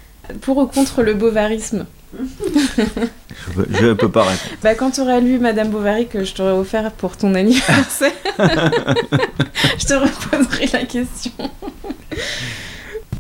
Pour 0.43 0.59
ou 0.59 0.67
contre 0.67 1.03
le 1.03 1.15
bovarisme 1.15 1.87
Je, 2.17 3.53
peux- 3.55 3.67
je 3.71 3.93
peux 3.95 4.11
pas 4.11 4.23
répondre. 4.23 4.41
Bah, 4.63 4.75
quand 4.75 4.93
tu 4.93 5.01
auras 5.01 5.19
lu 5.21 5.39
Madame 5.39 5.69
Bovary 5.71 6.07
que 6.07 6.25
je 6.25 6.33
t'aurais 6.35 6.53
offert 6.53 6.91
pour 6.93 7.17
ton 7.17 7.35
anniversaire, 7.35 8.13
je 8.39 9.87
te 9.87 9.95
reposerai 9.95 10.67
la 10.73 10.85
question. 10.85 11.33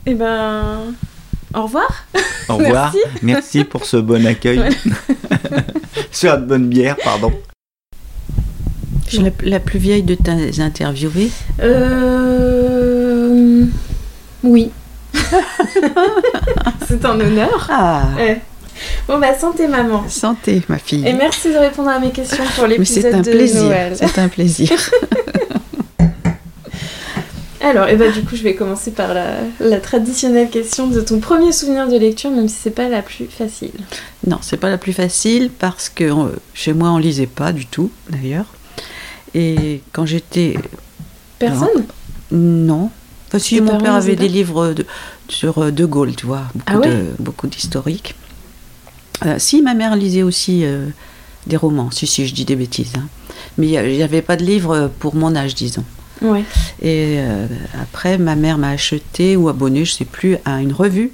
Eh 0.07 0.15
ben. 0.15 0.95
Au 1.55 1.63
revoir 1.63 2.05
Au 2.49 2.55
revoir. 2.57 2.93
Merci. 2.93 2.99
Merci 3.23 3.65
pour 3.65 3.85
ce 3.85 3.97
bon 3.97 4.25
accueil. 4.27 4.63
Sur 6.13 6.39
de 6.39 6.45
bonne 6.45 6.69
bière, 6.69 6.97
pardon. 7.03 7.33
La, 9.15 9.31
la 9.43 9.59
plus 9.59 9.81
vieille 9.81 10.05
de 10.05 10.15
tes 10.15 10.61
interviewés 10.61 11.31
Euh. 11.61 13.65
Oui. 14.45 14.71
C'est 16.89 17.05
un 17.05 17.19
honneur. 17.21 17.69
Ah 17.71 18.03
Ouais. 18.17 18.41
Bon, 19.09 19.19
bah, 19.19 19.37
santé, 19.39 19.67
maman. 19.69 20.05
Santé, 20.09 20.63
ma 20.69 20.79
fille. 20.79 21.07
Et 21.07 21.13
merci 21.13 21.53
de 21.53 21.59
répondre 21.59 21.91
à 21.91 21.99
mes 21.99 22.11
questions 22.11 22.45
pour 22.55 22.67
Mais 22.69 22.79
l'épisode 22.79 23.03
c'est 23.03 23.15
un 23.15 23.21
de 23.21 23.31
plaisir. 23.31 23.65
Noël. 23.65 23.93
C'est 23.97 24.19
un 24.19 24.29
plaisir. 24.29 24.71
Alors, 27.63 27.89
et 27.89 27.97
bah, 27.97 28.11
du 28.11 28.23
coup, 28.25 28.37
je 28.37 28.43
vais 28.43 28.55
commencer 28.55 28.91
par 28.91 29.13
la, 29.13 29.35
la 29.61 29.81
traditionnelle 29.81 30.49
question 30.49 30.87
de 30.87 31.01
ton 31.03 31.21
premier 31.21 31.53
souvenir 31.53 31.89
de 31.89 31.97
lecture, 31.99 32.31
même 32.31 32.49
si 32.49 32.57
c'est 32.57 32.71
pas 32.71 32.89
la 32.89 33.03
plus 33.03 33.27
facile. 33.27 33.73
non, 34.27 34.39
c'est 34.41 34.57
pas 34.57 34.71
la 34.71 34.79
plus 34.79 34.95
facile 34.95 35.51
parce 35.51 35.91
que 35.91 36.05
euh, 36.05 36.29
chez 36.55 36.73
moi 36.73 36.91
on 36.91 36.99
lisait 36.99 37.27
pas 37.27 37.53
du 37.53 37.67
tout 37.67 37.91
d'ailleurs. 38.09 38.47
Et 39.35 39.83
quand 39.93 40.07
j'étais 40.07 40.57
Personne? 41.39 41.85
Non, 42.33 42.91
enfin 43.29 43.39
si 43.39 43.61
mon 43.61 43.79
père 43.79 43.95
avait 43.95 44.17
des 44.17 44.29
livres 44.29 44.73
de- 44.73 44.87
sur 45.29 45.59
euh, 45.59 45.71
De 45.71 45.85
Gaulle, 45.85 46.17
tu 46.17 46.27
vois, 46.27 46.45
beaucoup 46.55 46.65
Ah 46.67 46.79
ouais? 46.79 46.89
de 46.91 47.05
beaucoup 47.19 47.47
d'historiques. 47.47 48.15
Euh, 49.27 49.37
si 49.39 49.61
ma 49.61 49.75
mère 49.75 49.97
lisait 49.97 50.23
aussi 50.23 50.65
euh, 50.65 50.87
des 51.47 51.57
romans, 51.59 51.91
si 51.91 52.07
si 52.07 52.27
je 52.27 52.33
dis 52.35 52.45
des 52.47 52.57
bêtises, 52.57 52.93
hein. 52.97 53.07
mais 53.59 53.67
il 53.69 53.97
n'y 53.97 54.03
avait 54.03 54.23
pas 54.23 54.37
de 54.37 54.45
livres 54.45 54.91
pour 54.99 55.15
mon 55.15 55.37
âge, 55.37 55.55
disons. 55.55 55.85
Ouais. 56.23 56.45
Et 56.83 57.17
euh, 57.19 57.47
après, 57.81 58.19
ma 58.19 58.37
mère 58.37 58.59
m'a 58.59 58.71
acheté 58.71 59.37
ou 59.37 59.49
abonné, 59.49 59.85
je 59.85 59.93
sais 59.93 60.05
plus, 60.05 60.37
à 60.45 60.61
une 60.61 60.73
revue 60.73 61.11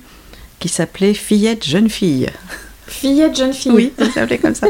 qui 0.59 0.69
s'appelait 0.69 1.15
Fillette 1.15 1.65
jeune 1.65 1.89
fille. 1.89 2.29
Fillette, 2.89 3.37
jeune 3.37 3.53
fille. 3.53 3.73
Oui, 3.73 3.93
ça 3.99 4.11
s'appelait 4.11 4.39
comme 4.39 4.55
ça. 4.55 4.69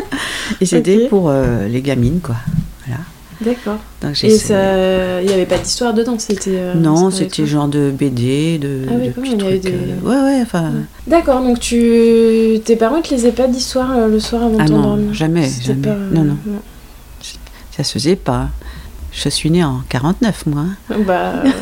Et 0.61 0.67
c'était 0.67 1.07
pour 1.09 1.29
euh, 1.31 1.69
les 1.69 1.81
gamines, 1.83 2.21
quoi. 2.21 2.37
Voilà. 2.87 3.01
D'accord. 3.43 3.79
Et. 4.23 4.29
Il 5.23 5.27
n'y 5.27 5.33
avait 5.35 5.45
pas 5.47 5.59
d'histoire 5.59 5.93
dedans, 5.93 6.19
c'était. 6.19 6.51
euh, 6.55 6.75
non, 6.75 7.11
c'était 7.11 7.45
genre 7.47 7.69
de 7.69 7.91
BD, 7.91 8.59
de, 8.59 8.87
Ah 8.89 8.93
oui, 8.99 9.09
de 9.09 9.15
il 9.37 9.43
y 9.43 9.47
avait 9.47 9.59
des- 9.59 9.71
euh, 9.73 10.01
Ouais, 10.03 10.17
ouais, 10.17 10.41
enfin. 10.43 10.73
D'accord, 11.07 11.43
donc 11.43 11.61
tu. 11.61 12.59
Tes 12.65 12.77
parents 12.77 13.03
te 13.03 13.13
lisaient 13.15 13.33
pas 13.33 13.47
d'histoire 13.47 14.09
le 14.09 14.19
soir 14.21 14.45
avant 14.45 14.57
Ah 14.59 14.65
de 14.65 14.73
non, 14.73 14.83
t'endormir 14.83 15.13
jamais, 15.15 15.49
jamais. 15.63 15.83
pas, 15.83 15.91
euh, 15.91 16.11
Non, 16.13 16.25
non. 16.25 16.37
Ça 17.77 17.85
se 17.85 17.93
faisait 17.93 18.17
pas. 18.17 18.49
Je 19.17 19.29
suis 19.31 19.51
née 19.51 19.65
en 19.65 19.81
49, 19.89 20.45
moi. 20.47 20.65
Bah. 21.07 21.43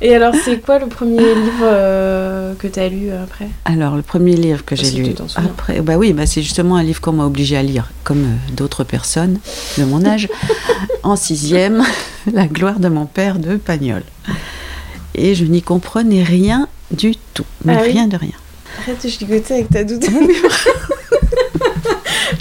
Et 0.00 0.14
alors, 0.14 0.34
c'est 0.44 0.58
quoi 0.60 0.78
le 0.78 0.86
premier 0.86 1.18
livre 1.18 1.62
euh, 1.62 2.54
que 2.54 2.66
tu 2.66 2.78
as 2.80 2.88
lu 2.88 3.10
après? 3.10 3.48
Alors, 3.66 3.96
le 3.96 4.02
premier 4.02 4.34
livre 4.34 4.64
que 4.64 4.74
j'ai 4.74 4.84
Si 4.86 4.96
lu 4.96 5.14
après, 5.36 5.80
bah 5.82 5.96
oui, 5.98 6.12
bah 6.14 6.24
c'est 6.24 6.40
justement 6.42 6.76
un 6.76 6.82
livre 6.82 7.00
qu'on 7.02 7.12
m'a 7.12 7.26
obligé 7.26 7.56
à 7.56 7.62
lire, 7.62 7.90
comme 8.02 8.22
euh, 8.24 8.52
d'autres 8.54 8.82
personnes 8.84 9.38
de 9.76 9.84
mon 9.84 10.04
âge, 10.06 10.28
en 11.02 11.16
sixième, 11.16 11.82
La 12.32 12.46
gloire 12.46 12.80
de 12.80 12.88
mon 12.88 13.04
père 13.06 13.38
de 13.38 13.56
Pagnol. 13.56 14.02
Et 15.14 15.34
je 15.34 15.44
n'y 15.44 15.60
comprenais 15.62 16.22
rien 16.22 16.66
du 16.90 17.14
tout, 17.34 17.44
mais 17.64 17.74
Ah 17.78 17.82
oui 17.84 17.92
rien 17.92 18.06
de 18.08 18.16
rien. 18.16 18.32
Arrête 18.78 19.02
de 19.04 19.08
chicoter 19.08 19.54
avec 19.54 19.68
ta 19.70 19.84
doudoune. 19.84 20.28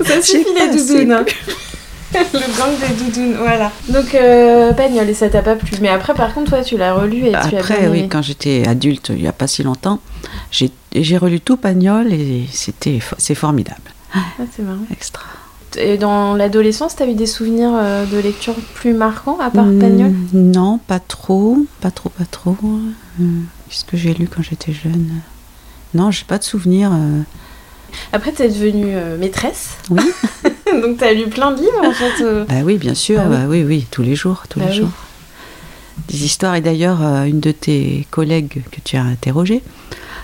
Ça 0.06 0.22
suffit 0.22 0.46
J'ai 0.46 0.54
les 0.54 0.60
pas 0.60 0.68
doudounes. 0.76 1.12
hein. 1.12 1.26
Le 2.14 2.58
gang 2.58 2.72
des 2.80 3.04
doudounes, 3.04 3.36
voilà. 3.38 3.72
Donc, 3.88 4.16
euh, 4.16 4.74
Pagnol, 4.74 5.08
et 5.10 5.14
ça 5.14 5.30
t'a 5.30 5.42
pas 5.42 5.56
plu. 5.56 5.78
Mais 5.82 5.90
après, 5.90 6.14
par 6.14 6.34
contre, 6.34 6.50
toi, 6.52 6.64
tu 6.64 6.78
l'as 6.78 6.94
relu 6.94 7.26
et 7.28 7.32
tu 7.32 7.36
as 7.36 7.46
Après, 7.46 7.88
oui, 7.88 8.08
quand 8.10 8.22
j'étais 8.22 8.68
adulte, 8.68 9.10
il 9.16 9.22
n'y 9.22 9.28
a 9.28 9.32
pas 9.34 9.48
si 9.48 9.64
longtemps, 9.64 10.00
j'ai 10.52 10.72
j'ai 10.96 11.18
relu 11.18 11.40
tout 11.40 11.56
Pagnol 11.56 12.12
et 12.12 12.46
c'était 12.52 13.00
c'est 13.20 13.36
formidable. 13.36 13.82
Ah, 14.16 14.20
c'est 14.56 14.64
marrant. 14.64 14.80
Extra. 14.92 15.24
Et 15.78 15.98
dans 16.00 16.34
l'adolescence, 16.34 16.96
t'as 16.96 17.06
eu 17.06 17.14
des 17.14 17.28
souvenirs 17.28 17.70
euh, 17.76 18.06
de 18.08 18.18
lecture 18.18 18.56
plus 18.74 18.94
marquants, 18.96 19.38
à 19.40 19.52
part 19.52 19.66
Hmm, 19.68 19.78
Pagnol? 19.80 20.12
Non, 20.34 20.80
pas 20.80 21.00
trop, 21.00 21.60
pas 21.80 21.92
trop, 21.92 22.10
pas 22.10 22.26
trop. 22.26 22.56
Euh, 22.64 23.24
Qu'est-ce 23.70 23.86
que 23.86 23.96
j'ai 23.98 24.16
lu 24.16 24.28
quand 24.28 24.42
j'étais 24.42 24.74
jeune 24.74 25.12
Non, 25.94 26.10
j'ai 26.10 26.26
pas 26.26 26.40
de 26.40 26.44
souvenir. 26.44 26.90
euh. 26.92 27.22
Après, 28.14 28.32
t'es 28.32 28.50
devenue 28.50 28.96
euh, 28.96 29.16
maîtresse. 29.20 29.76
Oui. 29.92 30.02
Donc, 30.82 30.98
t'as 30.98 31.14
lu 31.14 31.28
plein 31.28 31.52
de 31.52 31.62
livres, 31.62 31.84
en 31.84 31.92
fait. 31.92 32.22
euh. 32.24 32.46
Bah 32.46 32.56
oui, 32.64 32.78
bien 32.78 32.94
sûr, 32.94 33.18
Bah 33.22 33.28
oui. 33.30 33.36
bah 33.38 33.44
oui, 33.48 33.64
oui, 33.64 33.88
tous 33.92 34.02
les 34.04 34.16
jours, 34.16 34.44
tous 34.50 34.60
Bah 34.60 34.66
les 34.66 34.72
oui. 34.72 34.78
jours. 34.80 34.90
Des 36.08 36.24
histoires, 36.26 36.56
et 36.56 36.62
d'ailleurs, 36.62 37.04
euh, 37.04 37.24
une 37.26 37.40
de 37.40 37.52
tes 37.52 38.08
collègues 38.10 38.64
que 38.72 38.80
tu 38.84 38.96
as 38.98 39.04
interrogée 39.04 39.62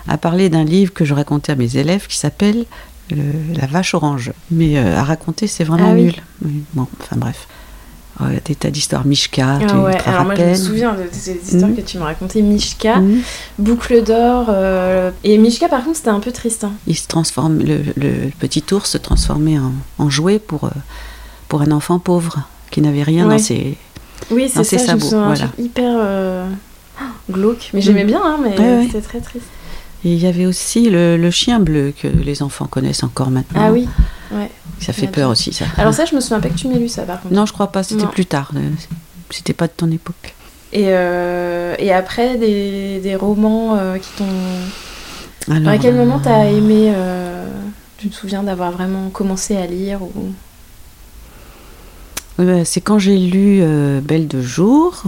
a 0.08 0.18
parlé 0.18 0.50
d'un 0.50 0.64
livre 0.64 0.94
que 0.94 1.04
je 1.06 1.14
racontais 1.14 1.52
à 1.52 1.56
mes 1.56 1.78
élèves 1.78 2.08
qui 2.08 2.18
s'appelle 2.18 2.66
euh, 3.12 3.16
La 3.56 3.68
vache 3.68 3.94
orange. 3.94 4.32
Mais 4.52 4.78
euh, 4.78 4.98
à 4.98 5.04
raconter, 5.04 5.48
c'est 5.48 5.64
vraiment 5.64 5.90
Ah 5.92 5.94
oui. 5.96 6.04
nul. 6.04 6.14
Oui, 6.44 6.64
Bon, 6.74 6.88
enfin 7.02 7.18
bref. 7.18 7.48
Ouais, 8.22 8.42
des 8.46 8.56
tas 8.56 8.72
d'histoires, 8.72 9.06
Mishka, 9.06 9.58
tu 9.60 9.66
Ah 9.70 9.78
ouais, 9.82 9.98
te 9.98 10.08
alors 10.10 10.24
moi 10.24 10.36
je 10.36 10.40
me 10.42 10.46
rappelles 10.46 10.58
souviens 10.58 10.94
de 10.94 11.04
ces 11.12 11.34
histoires 11.34 11.70
Mhm. 11.70 11.76
que 11.76 11.82
tu 11.82 11.98
m'as 11.98 12.06
racontées, 12.06 12.42
Mishka, 12.42 12.98
Mhm. 13.02 13.22
Boucle 13.60 14.04
d'or, 14.04 14.46
euh, 14.50 15.12
et 15.26 15.38
Mishka 15.38 15.68
par 15.68 15.84
contre 15.84 15.98
c'était 15.98 16.10
un 16.10 16.22
peu 16.22 16.32
triste. 16.32 16.64
hein. 16.64 16.72
Il 16.88 16.96
se 16.96 17.08
transforme, 17.08 17.60
le, 17.60 17.80
le 17.98 18.30
petit 18.40 18.64
ours 18.72 18.90
se 18.90 18.98
transformait 18.98 19.60
en, 19.60 19.74
en 19.98 20.10
jouet 20.10 20.40
pour, 20.40 20.64
euh, 20.64 20.70
pour 21.50 21.62
un 21.62 21.72
enfant 21.72 22.00
pauvre 22.00 22.40
qui 22.72 22.80
n'avait 22.82 23.04
rien 23.04 23.28
Ouais. 23.28 23.34
dans 23.36 23.44
ses. 23.44 23.76
Oui 24.32 24.44
Non, 24.44 24.50
ça, 24.50 24.64
c'est 24.64 24.78
je 24.88 24.94
me 24.94 24.98
voilà. 25.26 25.50
hyper 25.60 25.94
euh, 25.98 26.48
glauque, 27.30 27.70
mais 27.74 27.82
j'aimais 27.82 28.04
Mhm. 28.04 28.08
bien, 28.08 28.22
hein, 28.24 28.38
mais 28.42 28.58
ouais. 28.58 28.84
c'était 28.88 29.02
très 29.02 29.20
triste. 29.20 29.46
Et 30.06 30.14
il 30.14 30.20
y 30.20 30.28
avait 30.28 30.46
aussi 30.46 30.90
le, 30.90 31.18
le 31.18 31.32
chien 31.32 31.60
bleu 31.60 31.92
que 32.02 32.08
les 32.08 32.44
enfants 32.44 32.68
connaissent 32.68 33.04
encore 33.04 33.30
maintenant. 33.32 33.62
Ah 33.66 33.72
oui, 33.74 33.90
ouais. 34.32 34.50
Ça 34.80 34.94
fait 34.94 35.08
peur 35.08 35.30
aussi, 35.30 35.54
ça. 35.54 35.66
Alors 35.78 35.94
ça 35.94 36.06
je 36.06 36.16
me 36.16 36.20
souviens 36.20 36.40
pas 36.40 36.50
que 36.50 36.56
tu 36.56 36.68
m'aies 36.68 36.80
lu 36.80 36.90
ça 36.90 37.04
par 37.04 37.22
contre. 37.22 37.34
Non, 37.34 37.46
je 37.46 37.54
crois 37.54 37.72
pas, 37.72 37.84
c'était 37.84 38.08
plus 38.08 38.26
tard. 38.26 38.52
C'était 39.30 39.54
pas 39.54 39.68
de 39.68 39.74
ton 39.76 39.90
époque. 39.92 40.34
Et, 40.74 40.88
euh, 40.90 41.76
et 41.80 41.94
après 41.94 42.38
des, 42.38 43.00
des 43.00 43.16
romans 43.16 43.76
euh, 43.78 43.98
qui 43.98 44.10
t'ont... 44.18 44.26
Alors, 45.54 45.70
à 45.70 45.78
quel 45.78 45.96
euh, 45.96 45.98
moment 45.98 46.20
t'as 46.20 46.46
aimé... 46.46 46.92
euh, 46.94 47.48
Tu 47.98 48.10
te 48.10 48.16
souviens 48.16 48.44
d'avoir 48.44 48.72
vraiment 48.72 49.10
commencé 49.10 49.56
à 49.56 49.66
lire 49.66 50.02
ou... 50.04 50.34
C'est 52.66 52.82
quand 52.82 53.00
j'ai 53.00 53.18
lu 53.18 53.64
Belle 54.02 54.28
de 54.28 54.42
jour 54.42 55.04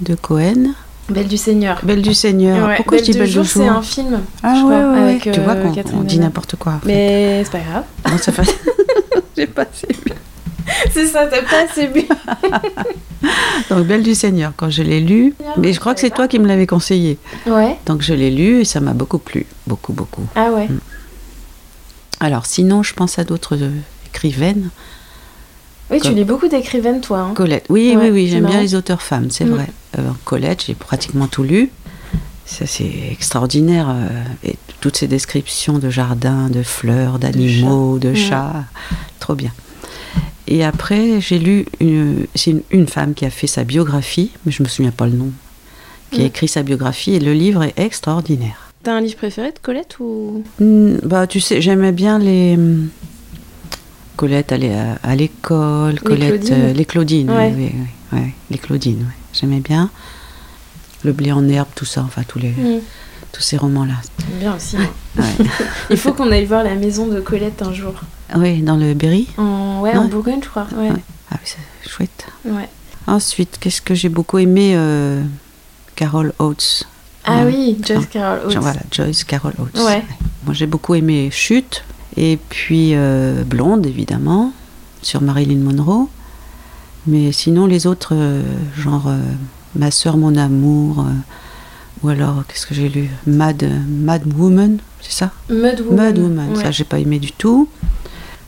de 0.00 0.14
Cohen. 0.14 0.74
Belle 1.08 1.28
du 1.28 1.36
Seigneur. 1.38 1.80
Belle 1.82 2.02
du 2.02 2.12
Seigneur. 2.14 2.68
Ouais, 2.68 2.76
Pourquoi 2.76 2.98
je 2.98 3.04
dis 3.04 3.12
Belle 3.12 3.22
de 3.22 3.26
jour, 3.32 3.44
jour 3.44 3.62
c'est 3.62 3.68
un 3.68 3.82
film. 3.82 4.20
Ah 4.42 4.54
je 4.54 4.60
ouais, 4.64 4.76
crois, 4.76 4.92
ouais, 4.92 4.98
avec, 5.00 5.26
ouais. 5.26 5.32
Tu 5.32 5.40
vois 5.40 5.52
euh, 5.54 5.82
qu'on 5.82 5.98
on 5.98 6.02
dit 6.02 6.18
n'importe 6.18 6.56
quoi. 6.56 6.72
en 6.74 6.78
fait. 6.80 6.86
Mais 6.86 7.44
c'est 7.44 7.52
pas 7.52 7.58
grave. 7.60 7.84
Non, 8.10 8.18
ça 8.18 8.32
fait... 8.32 8.42
j'ai 9.36 9.46
pas 9.46 9.62
assez 9.62 9.86
lu. 9.88 10.12
C'est 10.92 11.06
ça, 11.06 11.26
t'as 11.26 11.42
pas 11.42 11.64
assez 11.70 11.86
bu. 11.88 12.02
Donc 13.70 13.86
Belle 13.86 14.02
du 14.02 14.14
Seigneur, 14.14 14.52
quand 14.56 14.68
je 14.70 14.82
l'ai 14.82 15.00
lu, 15.00 15.34
mais 15.56 15.72
je 15.72 15.80
crois 15.80 15.94
que 15.94 16.00
c'est 16.00 16.10
toi 16.10 16.28
qui 16.28 16.38
me 16.38 16.46
l'avais 16.46 16.66
conseillé. 16.66 17.18
Ouais. 17.46 17.76
Donc 17.86 18.02
je 18.02 18.12
l'ai 18.14 18.30
lu 18.30 18.60
et 18.60 18.64
ça 18.64 18.80
m'a 18.80 18.92
beaucoup 18.92 19.18
plu, 19.18 19.46
beaucoup, 19.66 19.92
beaucoup. 19.94 20.26
Ah 20.36 20.50
ouais. 20.52 20.68
Alors 22.20 22.44
sinon, 22.46 22.82
je 22.82 22.92
pense 22.94 23.18
à 23.18 23.24
d'autres 23.24 23.56
euh, 23.60 23.70
écrivaines. 24.12 24.70
Oui, 25.90 26.00
tu 26.02 26.12
lis 26.12 26.24
beaucoup 26.24 26.48
d'écrivaines, 26.48 27.00
toi. 27.00 27.20
hein. 27.20 27.32
Colette, 27.34 27.64
oui, 27.70 27.94
Ouais, 27.96 28.02
oui, 28.04 28.10
oui, 28.10 28.28
j'aime 28.28 28.44
bien 28.46 28.60
les 28.60 28.74
auteurs 28.74 29.00
femmes, 29.00 29.28
c'est 29.30 29.46
Mm. 29.46 29.50
vrai. 29.54 29.66
Euh, 29.96 30.10
Colette, 30.24 30.64
j'ai 30.66 30.74
pratiquement 30.74 31.28
tout 31.28 31.44
lu. 31.44 31.70
Ça, 32.44 32.66
c'est 32.66 32.90
extraordinaire. 33.12 33.88
euh, 33.90 34.22
et 34.44 34.56
toutes 34.80 34.96
ces 34.96 35.08
descriptions 35.08 35.78
de 35.78 35.90
jardins, 35.90 36.48
de 36.50 36.62
fleurs, 36.62 37.18
d'animaux, 37.18 37.98
de 37.98 38.10
Ouais. 38.10 38.14
chats, 38.14 38.64
trop 39.20 39.34
bien. 39.34 39.52
Et 40.46 40.64
après, 40.64 41.20
j'ai 41.20 41.38
lu, 41.38 41.66
une, 41.80 42.26
c'est 42.34 42.52
une, 42.52 42.62
une 42.70 42.86
femme 42.86 43.12
qui 43.14 43.24
a 43.26 43.30
fait 43.30 43.46
sa 43.46 43.64
biographie, 43.64 44.30
mais 44.46 44.52
je 44.52 44.62
me 44.62 44.68
souviens 44.68 44.92
pas 44.92 45.06
le 45.06 45.12
nom, 45.12 45.30
qui 46.10 46.20
a 46.20 46.24
Mm. 46.24 46.26
écrit 46.28 46.48
sa 46.48 46.62
biographie, 46.62 47.12
et 47.14 47.20
le 47.20 47.34
livre 47.34 47.62
est 47.64 47.78
extraordinaire. 47.78 48.72
T'as 48.82 48.92
un 48.94 49.00
livre 49.00 49.16
préféré 49.16 49.50
de 49.52 49.58
Colette 49.60 49.96
ou? 50.00 50.42
Hmm, 50.60 50.96
bah, 51.02 51.26
tu 51.26 51.40
sais, 51.40 51.60
j'aimais 51.60 51.92
bien 51.92 52.18
les. 52.18 52.56
Colette 54.16 54.52
allait 54.52 54.74
à, 54.74 54.98
à 55.02 55.14
l'école, 55.16 56.00
Colette. 56.00 56.28
Claudines. 56.40 56.52
euh, 56.54 56.72
les 56.72 56.84
Claudines, 56.84 57.30
Ouais. 57.30 57.52
oui, 57.56 57.70
oui, 57.74 57.80
oui, 58.12 58.18
ouais, 58.18 58.34
les 58.50 58.58
Claudines. 58.58 59.06
J'aimais 59.40 59.60
bien. 59.60 59.90
Le 61.04 61.12
blé 61.12 61.30
en 61.32 61.46
herbe, 61.48 61.68
tout 61.74 61.84
ça, 61.84 62.02
enfin, 62.02 62.22
tous, 62.26 62.38
les, 62.38 62.50
Hmm, 62.50 62.80
tous 63.32 63.40
ces 63.42 63.56
romans-là. 63.56 63.94
J'aime 64.18 64.38
bien 64.40 64.56
aussi. 64.56 64.76
Ouais. 64.76 65.24
Il 65.90 65.96
faut 65.96 66.12
qu'on 66.12 66.30
aille 66.32 66.44
voir 66.46 66.64
la 66.64 66.74
maison 66.74 67.06
de 67.06 67.20
Colette 67.20 67.62
un 67.62 67.72
jour. 67.72 67.94
oui, 68.36 68.62
dans 68.62 68.76
le 68.76 68.94
Berry. 68.94 69.28
En, 69.36 69.80
ouais, 69.80 69.96
en. 69.96 70.06
Bourgogne, 70.06 70.40
je 70.42 70.48
crois. 70.48 70.66
Ouais. 70.76 70.90
Ouais. 70.90 71.02
Ah 71.30 71.36
oui, 71.40 71.40
c'est 71.84 71.88
chouette. 71.90 72.26
ouais. 72.44 72.68
Ensuite, 73.06 73.56
qu'est-ce 73.60 73.80
que 73.80 73.94
j'ai 73.94 74.08
beaucoup 74.10 74.38
aimé 74.38 74.72
euh, 74.76 75.22
Carol 75.96 76.32
Oates. 76.38 76.84
Ah 77.24 77.44
oui, 77.46 77.78
Joyce 77.86 78.06
Carol 78.06 78.40
Oates. 78.46 78.56
Voilà, 78.58 78.80
Joyce 78.90 79.24
Carol 79.24 79.52
Oates. 79.58 79.82
Ouais. 79.84 80.04
Moi, 80.44 80.52
j'ai 80.54 80.66
beaucoup 80.66 80.94
aimé 80.94 81.30
Chute, 81.30 81.84
et 82.16 82.38
puis 82.50 82.90
euh, 82.94 83.44
Blonde, 83.44 83.86
évidemment, 83.86 84.52
sur 85.02 85.20
Marilyn 85.22 85.58
Monroe. 85.58 86.08
Mais 87.08 87.32
sinon, 87.32 87.66
les 87.66 87.86
autres, 87.86 88.10
euh, 88.14 88.42
genre 88.76 89.06
euh, 89.08 89.18
Ma 89.74 89.90
sœur, 89.90 90.16
mon 90.16 90.36
amour, 90.36 91.00
euh, 91.00 91.12
ou 92.02 92.08
alors, 92.08 92.42
qu'est-ce 92.46 92.66
que 92.66 92.74
j'ai 92.74 92.88
lu? 92.88 93.08
Mad, 93.26 93.68
Mad 93.88 94.22
Woman, 94.36 94.78
c'est 95.00 95.12
ça? 95.12 95.30
Mud 95.50 95.80
Woman. 95.80 95.96
Mad 95.96 96.18
Woman, 96.18 96.48
Ouais. 96.56 96.62
ça, 96.62 96.70
j'ai 96.70 96.84
pas 96.84 96.98
aimé 96.98 97.18
du 97.18 97.32
tout. 97.32 97.68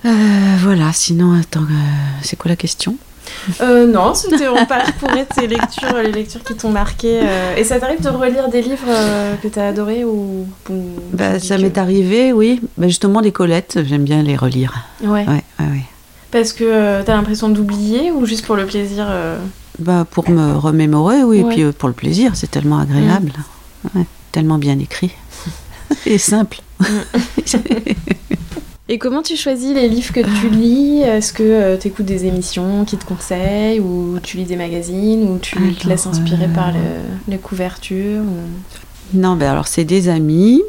Voilà, 0.02 0.92
sinon, 0.92 1.34
attends, 1.38 1.66
c'est 2.22 2.36
quoi 2.36 2.48
la 2.48 2.56
question? 2.56 2.96
Euh, 3.60 3.86
non, 3.86 4.14
c'était 4.14 4.48
on 4.48 4.64
parcourait 4.66 5.26
tes 5.26 5.46
lectures, 5.46 5.98
les 6.02 6.10
lectures 6.10 6.42
qui 6.42 6.54
t'ont 6.54 6.70
marqué. 6.70 7.20
euh, 7.22 7.54
Et 7.56 7.64
ça 7.64 7.78
t'arrive 7.78 8.00
de 8.02 8.08
relire 8.08 8.48
des 8.48 8.62
livres 8.62 8.88
euh, 8.88 9.36
que 9.36 9.48
t'as 9.48 9.68
adorés 9.68 10.04
ou, 10.04 10.46
ou 10.70 10.74
bah, 11.12 11.38
Ça 11.38 11.56
que- 11.56 11.62
m'est 11.62 11.76
arrivé, 11.78 12.32
oui. 12.32 12.60
Bah, 12.78 12.88
justement, 12.88 13.20
les 13.20 13.30
Colettes, 13.32 13.78
j'aime 13.86 14.04
bien 14.04 14.22
les 14.22 14.36
relire. 14.36 14.72
Ouais. 15.02 15.26
Ouais, 15.28 15.44
ouais, 15.60 15.66
ouais. 15.66 15.84
Parce 16.30 16.52
que 16.52 16.64
euh, 16.64 17.02
t'as 17.04 17.14
l'impression 17.16 17.48
d'oublier 17.48 18.10
ou 18.12 18.24
juste 18.26 18.44
pour 18.46 18.56
le 18.56 18.66
plaisir 18.66 19.06
euh, 19.08 19.38
Bah, 19.78 20.06
pour 20.08 20.28
me 20.30 20.54
remémorer, 20.56 21.22
oui, 21.24 21.42
Ouais. 21.42 21.50
et 21.50 21.54
puis 21.54 21.62
euh, 21.64 21.72
pour 21.72 21.88
le 21.88 21.94
plaisir, 21.94 22.36
c'est 22.36 22.50
tellement 22.50 22.78
agréable, 22.78 23.32
Ouais, 23.94 24.04
tellement 24.32 24.58
bien 24.58 24.78
écrit. 24.78 25.10
Et 26.06 26.18
simple. 26.18 26.60
Et 28.88 28.98
comment 28.98 29.22
tu 29.22 29.36
choisis 29.36 29.72
les 29.72 29.88
livres 29.88 30.12
que 30.12 30.20
tu 30.40 30.48
lis? 30.48 31.00
Est-ce 31.02 31.32
que 31.32 31.76
tu 31.76 31.86
écoutes 31.88 32.06
des 32.06 32.26
émissions 32.26 32.84
qui 32.84 32.96
te 32.96 33.04
conseillent 33.04 33.78
ou 33.78 34.18
tu 34.20 34.36
lis 34.36 34.44
des 34.44 34.56
magazines 34.56 35.28
ou 35.30 35.38
tu 35.38 35.56
te 35.74 35.88
laisses 35.88 36.06
inspirer 36.08 36.46
euh, 36.46 36.54
par 36.54 36.72
le, 36.72 36.78
les 37.28 37.38
couvertures 37.38 38.22
ou- 38.22 39.16
Non, 39.18 39.36
ben 39.36 39.48
alors 39.52 39.68
c'est 39.68 39.84
des 39.84 40.08
amis 40.08 40.60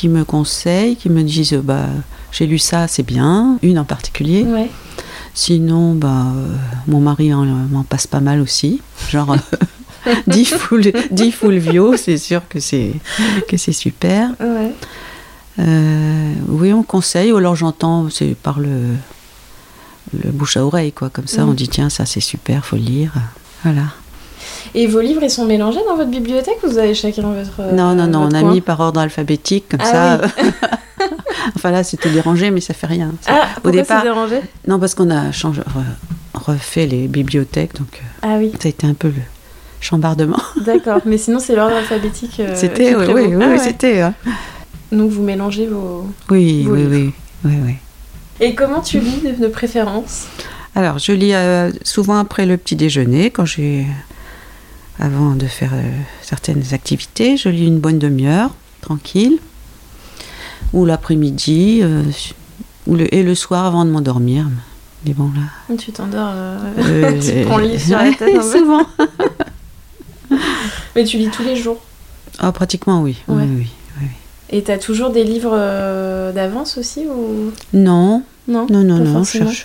qui 0.00 0.08
me 0.08 0.24
conseillent, 0.24 0.96
qui 0.96 1.10
me 1.10 1.22
disent 1.22 1.52
euh, 1.52 1.60
bah 1.62 1.86
j'ai 2.32 2.46
lu 2.46 2.58
ça, 2.58 2.88
c'est 2.88 3.02
bien, 3.02 3.58
une 3.62 3.78
en 3.78 3.84
particulier. 3.84 4.44
Ouais. 4.44 4.70
Sinon, 5.34 5.94
bah 5.94 6.24
euh, 6.34 6.54
mon 6.86 7.00
mari 7.00 7.34
en- 7.34 7.44
m'en 7.44 7.82
passe 7.84 8.06
pas 8.06 8.20
mal 8.20 8.40
aussi, 8.40 8.80
genre 9.10 9.34
euh, 10.06 10.14
10 10.26 10.44
full, 10.46 10.92
10 11.10 11.32
Fulvio, 11.32 11.96
c'est 11.98 12.16
sûr 12.16 12.42
que 12.48 12.60
c'est 12.60 12.92
que 13.48 13.56
c'est 13.58 13.72
super. 13.72 14.30
Ouais. 14.40 14.72
Euh, 15.58 16.32
oui, 16.48 16.72
on 16.72 16.82
conseille, 16.82 17.32
ou 17.32 17.36
alors 17.36 17.56
j'entends, 17.56 18.08
c'est 18.08 18.34
par 18.34 18.58
le, 18.58 18.94
le 20.24 20.30
bouche 20.30 20.56
à 20.56 20.64
oreille, 20.64 20.92
quoi. 20.92 21.10
Comme 21.10 21.26
ça, 21.26 21.44
Mm. 21.44 21.48
on 21.50 21.52
dit 21.52 21.68
tiens, 21.68 21.90
ça 21.90 22.06
c'est 22.06 22.20
super, 22.20 22.64
faut 22.64 22.76
lire. 22.76 23.12
Voilà. 23.64 23.82
Et 24.74 24.86
vos 24.86 25.00
livres, 25.00 25.22
ils 25.22 25.30
sont 25.30 25.44
mélangés 25.44 25.80
dans 25.88 25.96
votre 25.96 26.10
bibliothèque 26.10 26.58
ou 26.64 26.68
vous 26.68 26.78
avez 26.78 26.94
chacun 26.94 27.22
votre. 27.22 27.60
euh, 27.60 27.72
non, 27.72 27.94
non, 27.94 28.06
non, 28.06 28.20
on 28.22 28.34
a 28.34 28.40
coin 28.40 28.52
mis 28.52 28.60
par 28.60 28.80
ordre 28.80 29.00
alphabétique, 29.00 29.66
comme 29.70 29.80
Ah 29.82 30.18
ça. 30.18 30.20
enfin 31.56 31.70
là, 31.70 31.82
c'était 31.84 32.10
dérangé, 32.10 32.50
mais 32.50 32.60
ça 32.60 32.74
fait 32.74 32.86
rien. 32.86 33.12
Ça- 33.20 33.30
Ah, 33.34 33.48
pourquoi 33.54 33.72
départ- 33.72 34.02
dérangé? 34.02 34.40
Non, 34.66 34.78
parce 34.78 34.94
qu'on 34.94 35.10
a 35.10 35.32
changé, 35.32 35.60
re- 35.62 36.40
refait 36.40 36.86
les 36.86 37.08
bibliothèques, 37.08 37.74
donc 37.76 37.88
euh, 37.94 38.06
Ah 38.22 38.36
oui. 38.38 38.52
ça 38.60 38.66
a 38.66 38.70
été 38.70 38.86
un 38.86 38.94
peu 38.94 39.08
le 39.08 39.14
chambardement. 39.80 40.38
D'accord, 40.64 41.00
mais 41.04 41.18
sinon 41.18 41.38
c'est 41.38 41.56
l'ordre 41.56 41.76
alphabétique. 41.76 42.40
euh, 42.40 42.54
c'était, 42.54 42.94
oui, 42.94 43.04
oui, 43.08 43.12
oui, 43.14 43.34
Ah 43.34 43.44
oui, 43.46 43.52
ouais. 43.52 43.58
c'était. 43.58 44.00
hein. 44.00 44.14
Donc 44.92 45.10
vous 45.10 45.22
mélangez 45.22 45.66
vos. 45.66 46.06
Oui, 46.30 46.62
Vos 46.64 46.72
oui, 46.72 46.78
livres. 46.84 46.90
oui, 46.92 47.12
oui, 47.44 47.52
oui. 47.66 47.74
Et 48.40 48.54
comment 48.54 48.80
tu 48.80 48.98
lis 49.00 49.20
de, 49.22 49.42
de 49.42 49.48
préférence? 49.48 50.26
Alors, 50.74 50.98
je 50.98 51.12
lis 51.12 51.34
euh, 51.34 51.70
souvent 51.82 52.18
après 52.18 52.46
le 52.46 52.56
petit 52.56 52.76
déjeuner, 52.76 53.30
quand 53.30 53.44
j'ai. 53.44 53.86
Avant 55.02 55.34
de 55.34 55.46
faire 55.46 55.70
euh, 55.72 55.82
certaines 56.20 56.62
activités, 56.74 57.38
je 57.38 57.48
lis 57.48 57.66
une 57.66 57.78
bonne 57.78 57.98
demi-heure, 57.98 58.50
tranquille. 58.82 59.38
Ou 60.74 60.84
l'après-midi, 60.84 61.80
euh, 61.82 62.02
ou 62.86 62.94
le, 62.96 63.12
et 63.14 63.22
le 63.22 63.34
soir 63.34 63.64
avant 63.64 63.86
de 63.86 63.90
m'endormir. 63.90 64.46
Mais 65.06 65.14
bon, 65.14 65.30
là. 65.34 65.76
Tu 65.76 65.90
t'endors. 65.90 66.32
euh, 66.34 67.18
tu 67.20 67.46
prends 67.46 67.56
le 67.56 67.64
livre 67.68 67.80
sur 67.80 67.96
la 67.96 68.12
tête. 68.12 68.42
Souvent. 68.42 68.86
Mais 70.94 71.04
tu 71.04 71.16
lis 71.16 71.30
tous 71.30 71.42
les 71.44 71.56
jours. 71.56 71.80
Ah, 72.38 72.52
pratiquement, 72.52 73.00
oui. 73.02 73.16
Ouais. 73.26 73.44
oui, 73.48 73.68
oui. 74.00 74.06
Et 74.50 74.62
t'as 74.62 74.78
toujours 74.78 75.10
des 75.10 75.24
livres 75.24 75.56
d'avance 76.34 76.76
aussi 76.76 77.06
ou? 77.06 77.52
Non, 77.72 78.22
non 78.48 78.66
non, 78.68 78.82
non, 78.84 78.98
non. 78.98 79.24
Je 79.24 79.30
cherche. 79.38 79.64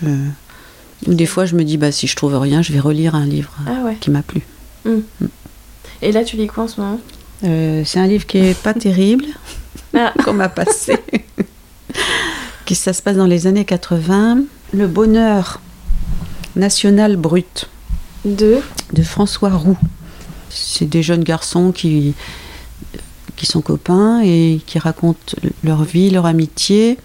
ou 1.07 1.13
Des 1.13 1.25
fois, 1.25 1.45
je 1.45 1.55
me 1.55 1.63
dis, 1.63 1.77
bah, 1.77 1.91
si 1.91 2.07
je 2.07 2.15
trouve 2.15 2.37
rien, 2.37 2.61
je 2.61 2.71
vais 2.71 2.79
relire 2.79 3.15
un 3.15 3.25
livre 3.25 3.51
Ah 3.67 3.83
ouais. 3.83 3.97
qui 3.99 4.11
m'a 4.11 4.21
plu. 4.21 4.41
Et 6.01 6.11
là, 6.11 6.23
tu 6.23 6.35
lis 6.37 6.47
quoi 6.47 6.65
en 6.65 6.67
ce 6.67 6.79
moment? 6.81 6.99
Euh, 7.43 7.83
c'est 7.85 7.99
un 7.99 8.07
livre 8.07 8.25
qui 8.25 8.37
est 8.37 8.57
pas 8.59 8.73
terrible, 8.73 9.25
Ah. 9.93 10.13
qu'on 10.23 10.33
m'a 10.33 10.49
passé. 10.49 10.97
qui 12.65 12.75
ça 12.75 12.93
se 12.93 13.01
passe 13.01 13.17
dans 13.17 13.25
les 13.27 13.47
années 13.47 13.65
80. 13.65 14.39
Le 14.73 14.87
bonheur 14.87 15.61
national 16.55 17.15
brut 17.17 17.69
Deux. 18.25 18.61
de 18.93 19.03
François 19.03 19.49
Roux. 19.51 19.77
C'est 20.49 20.85
des 20.85 21.03
jeunes 21.03 21.23
garçons 21.23 21.71
qui, 21.71 22.13
qui 23.35 23.45
sont 23.45 23.61
copains 23.61 24.21
et 24.23 24.61
qui 24.65 24.79
racontent 24.79 25.35
leur 25.63 25.83
vie, 25.83 26.09
leur 26.09 26.25
amitié. 26.25 26.97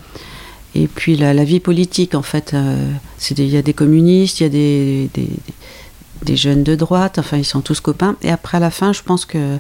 Et 0.75 0.87
puis 0.87 1.17
la, 1.17 1.35
la 1.35 1.45
vie 1.45 1.59
politique, 1.61 2.15
en 2.15 2.23
fait. 2.23 2.55
euh, 2.55 2.91
Il 3.37 3.49
y 3.49 3.57
a 3.57 3.63
des 3.63 3.75
communistes, 3.75 4.41
il 4.41 4.43
y 4.45 4.47
a 4.47 4.51
des, 4.51 5.11
des, 5.15 5.29
des 6.23 6.37
jeunes 6.37 6.63
de 6.63 6.75
droite, 6.75 7.19
enfin, 7.19 7.37
ils 7.37 7.45
sont 7.45 7.61
tous 7.61 7.81
copains. 7.81 8.17
Et 8.23 8.31
après, 8.31 8.59
à 8.59 8.61
la 8.61 8.71
fin, 8.71 8.93
je 8.93 9.03
pense 9.03 9.25
que 9.25 9.59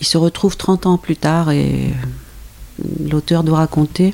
ils 0.00 0.06
se 0.06 0.18
retrouvent 0.18 0.56
30 0.56 0.86
ans 0.86 0.98
plus 0.98 1.16
tard 1.16 1.50
et 1.50 1.92
l'auteur 3.00 3.42
doit 3.42 3.58
raconter 3.58 4.12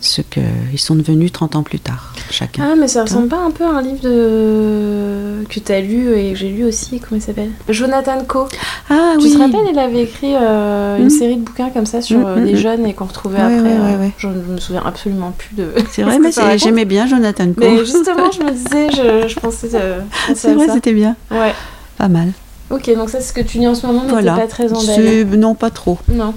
ce 0.00 0.22
qu'ils 0.22 0.78
sont 0.78 0.94
devenus 0.94 1.32
30 1.32 1.56
ans 1.56 1.62
plus 1.62 1.80
tard, 1.80 2.14
chacun. 2.30 2.62
Ah, 2.72 2.74
mais 2.78 2.86
ça 2.88 3.02
ressemble 3.02 3.28
pas 3.28 3.38
un 3.38 3.50
peu 3.50 3.64
à 3.64 3.70
un 3.70 3.82
livre 3.82 4.00
de... 4.02 5.44
que 5.48 5.58
t'as 5.60 5.80
lu 5.80 6.14
et 6.16 6.32
que 6.32 6.38
j'ai 6.38 6.50
lu 6.50 6.64
aussi, 6.64 7.00
comment 7.00 7.20
il 7.20 7.22
s'appelle? 7.22 7.50
Jonathan 7.68 8.24
Coe. 8.26 8.46
Ah 8.90 9.14
Tu 9.20 9.30
te 9.30 9.38
rappelles, 9.38 9.66
il 9.72 9.78
avait 9.78 10.02
écrit 10.02 10.34
euh, 10.34 10.98
une 10.98 11.04
Mhm. 11.04 11.10
série 11.10 11.36
de 11.36 11.42
bouquins 11.42 11.70
comme 11.70 11.86
ça 11.86 12.00
sur 12.02 12.18
Mhm, 12.20 12.26
euh, 12.26 12.36
mhm. 12.36 12.44
des 12.46 12.56
jeunes 12.56 12.86
et 12.86 12.94
qu'on 12.94 13.06
retrouvait 13.06 13.38
Ouais, 13.38 13.56
après. 13.58 13.60
ouais, 13.76 13.96
ouais, 13.96 14.06
euh. 14.06 14.08
Je 14.18 14.28
ne 14.28 14.34
me 14.42 14.58
souviens 14.58 14.82
absolument 14.84 15.32
plus 15.36 15.54
de. 15.56 15.72
C'est 15.90 16.02
ce 16.02 16.06
vrai, 16.06 16.18
mais 16.18 16.58
j'aimais 16.58 16.84
bien 16.84 17.06
Jonathan 17.06 17.46
Coe. 17.52 17.54
Mais 17.60 17.78
justement, 17.84 18.30
je 18.30 18.42
me 18.44 18.50
disais, 18.52 18.88
je, 18.92 19.28
je 19.28 19.40
pensais, 19.40 19.68
euh, 19.74 20.00
je 20.28 20.34
C'est 20.34 20.54
vrai, 20.54 20.66
c'était 20.72 20.92
bien. 20.92 21.16
Ouais. 21.30 21.52
Pas 21.96 22.08
mal. 22.08 22.28
Ok, 22.70 22.92
donc 22.94 23.08
ça, 23.10 23.20
c'est 23.20 23.28
ce 23.28 23.32
que 23.32 23.40
tu 23.40 23.58
lis 23.58 23.66
en 23.66 23.74
ce 23.74 23.86
moment, 23.86 24.02
mais 24.04 24.10
Voilà. 24.10 24.34
pas 24.36 24.46
très. 24.46 24.68
C'est- 24.68 25.24
Non, 25.24 25.54
pas 25.54 25.70
trop. 25.70 25.98
Non. 26.12 26.34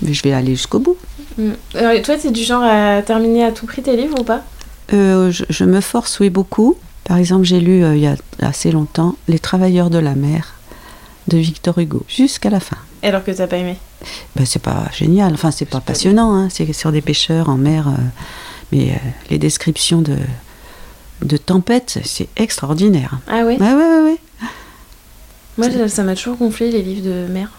Mais 0.00 0.12
je 0.14 0.22
vais 0.22 0.32
aller 0.32 0.52
jusqu'au 0.56 0.78
bout. 0.78 0.96
Mm. 1.38 1.50
Alors, 1.74 1.90
et 1.92 2.02
toi, 2.02 2.16
t'es 2.16 2.30
du 2.30 2.42
genre 2.42 2.62
à 2.62 3.02
terminer 3.02 3.44
à 3.44 3.52
tout 3.52 3.66
prix 3.66 3.82
tes 3.82 3.96
livres 3.96 4.20
ou 4.20 4.24
pas? 4.24 4.42
Euh, 4.92 5.30
je, 5.30 5.44
je 5.48 5.64
me 5.64 5.80
force, 5.80 6.20
oui, 6.20 6.30
beaucoup. 6.30 6.76
Par 7.04 7.16
exemple, 7.16 7.44
j'ai 7.44 7.60
lu 7.60 7.82
euh, 7.84 7.96
il 7.96 8.02
y 8.02 8.06
a 8.06 8.16
assez 8.40 8.70
longtemps 8.70 9.16
Les 9.28 9.38
Travailleurs 9.38 9.90
de 9.90 9.98
la 9.98 10.14
mer 10.14 10.54
de 11.28 11.38
Victor 11.38 11.78
Hugo, 11.78 12.04
jusqu'à 12.08 12.50
la 12.50 12.60
fin. 12.60 12.76
Alors 13.02 13.24
que 13.24 13.30
t'as 13.30 13.46
pas 13.46 13.56
aimé? 13.56 13.76
Ben, 14.36 14.44
c'est 14.44 14.62
pas 14.62 14.88
génial, 14.92 15.34
enfin, 15.34 15.50
c'est 15.50 15.64
pas 15.64 15.78
pas 15.78 15.92
passionnant, 15.92 16.34
hein. 16.34 16.48
c'est 16.50 16.72
sur 16.72 16.92
des 16.92 17.00
pêcheurs 17.00 17.48
en 17.48 17.56
mer. 17.56 17.88
euh, 17.88 17.92
mais 18.72 18.90
euh, 18.90 18.94
les 19.30 19.38
descriptions 19.38 20.02
de, 20.02 20.16
de 21.22 21.36
tempêtes, 21.36 21.98
c'est 22.04 22.28
extraordinaire. 22.36 23.18
Ah 23.28 23.44
ouais? 23.44 23.56
Ouais, 23.60 23.74
ouais, 23.74 23.74
ouais. 23.74 24.02
ouais. 24.02 24.18
Moi, 25.58 25.88
ça 25.88 26.02
m'a 26.02 26.14
toujours 26.14 26.36
gonflé 26.36 26.70
les 26.70 26.82
livres 26.82 27.04
de 27.04 27.26
mer. 27.30 27.50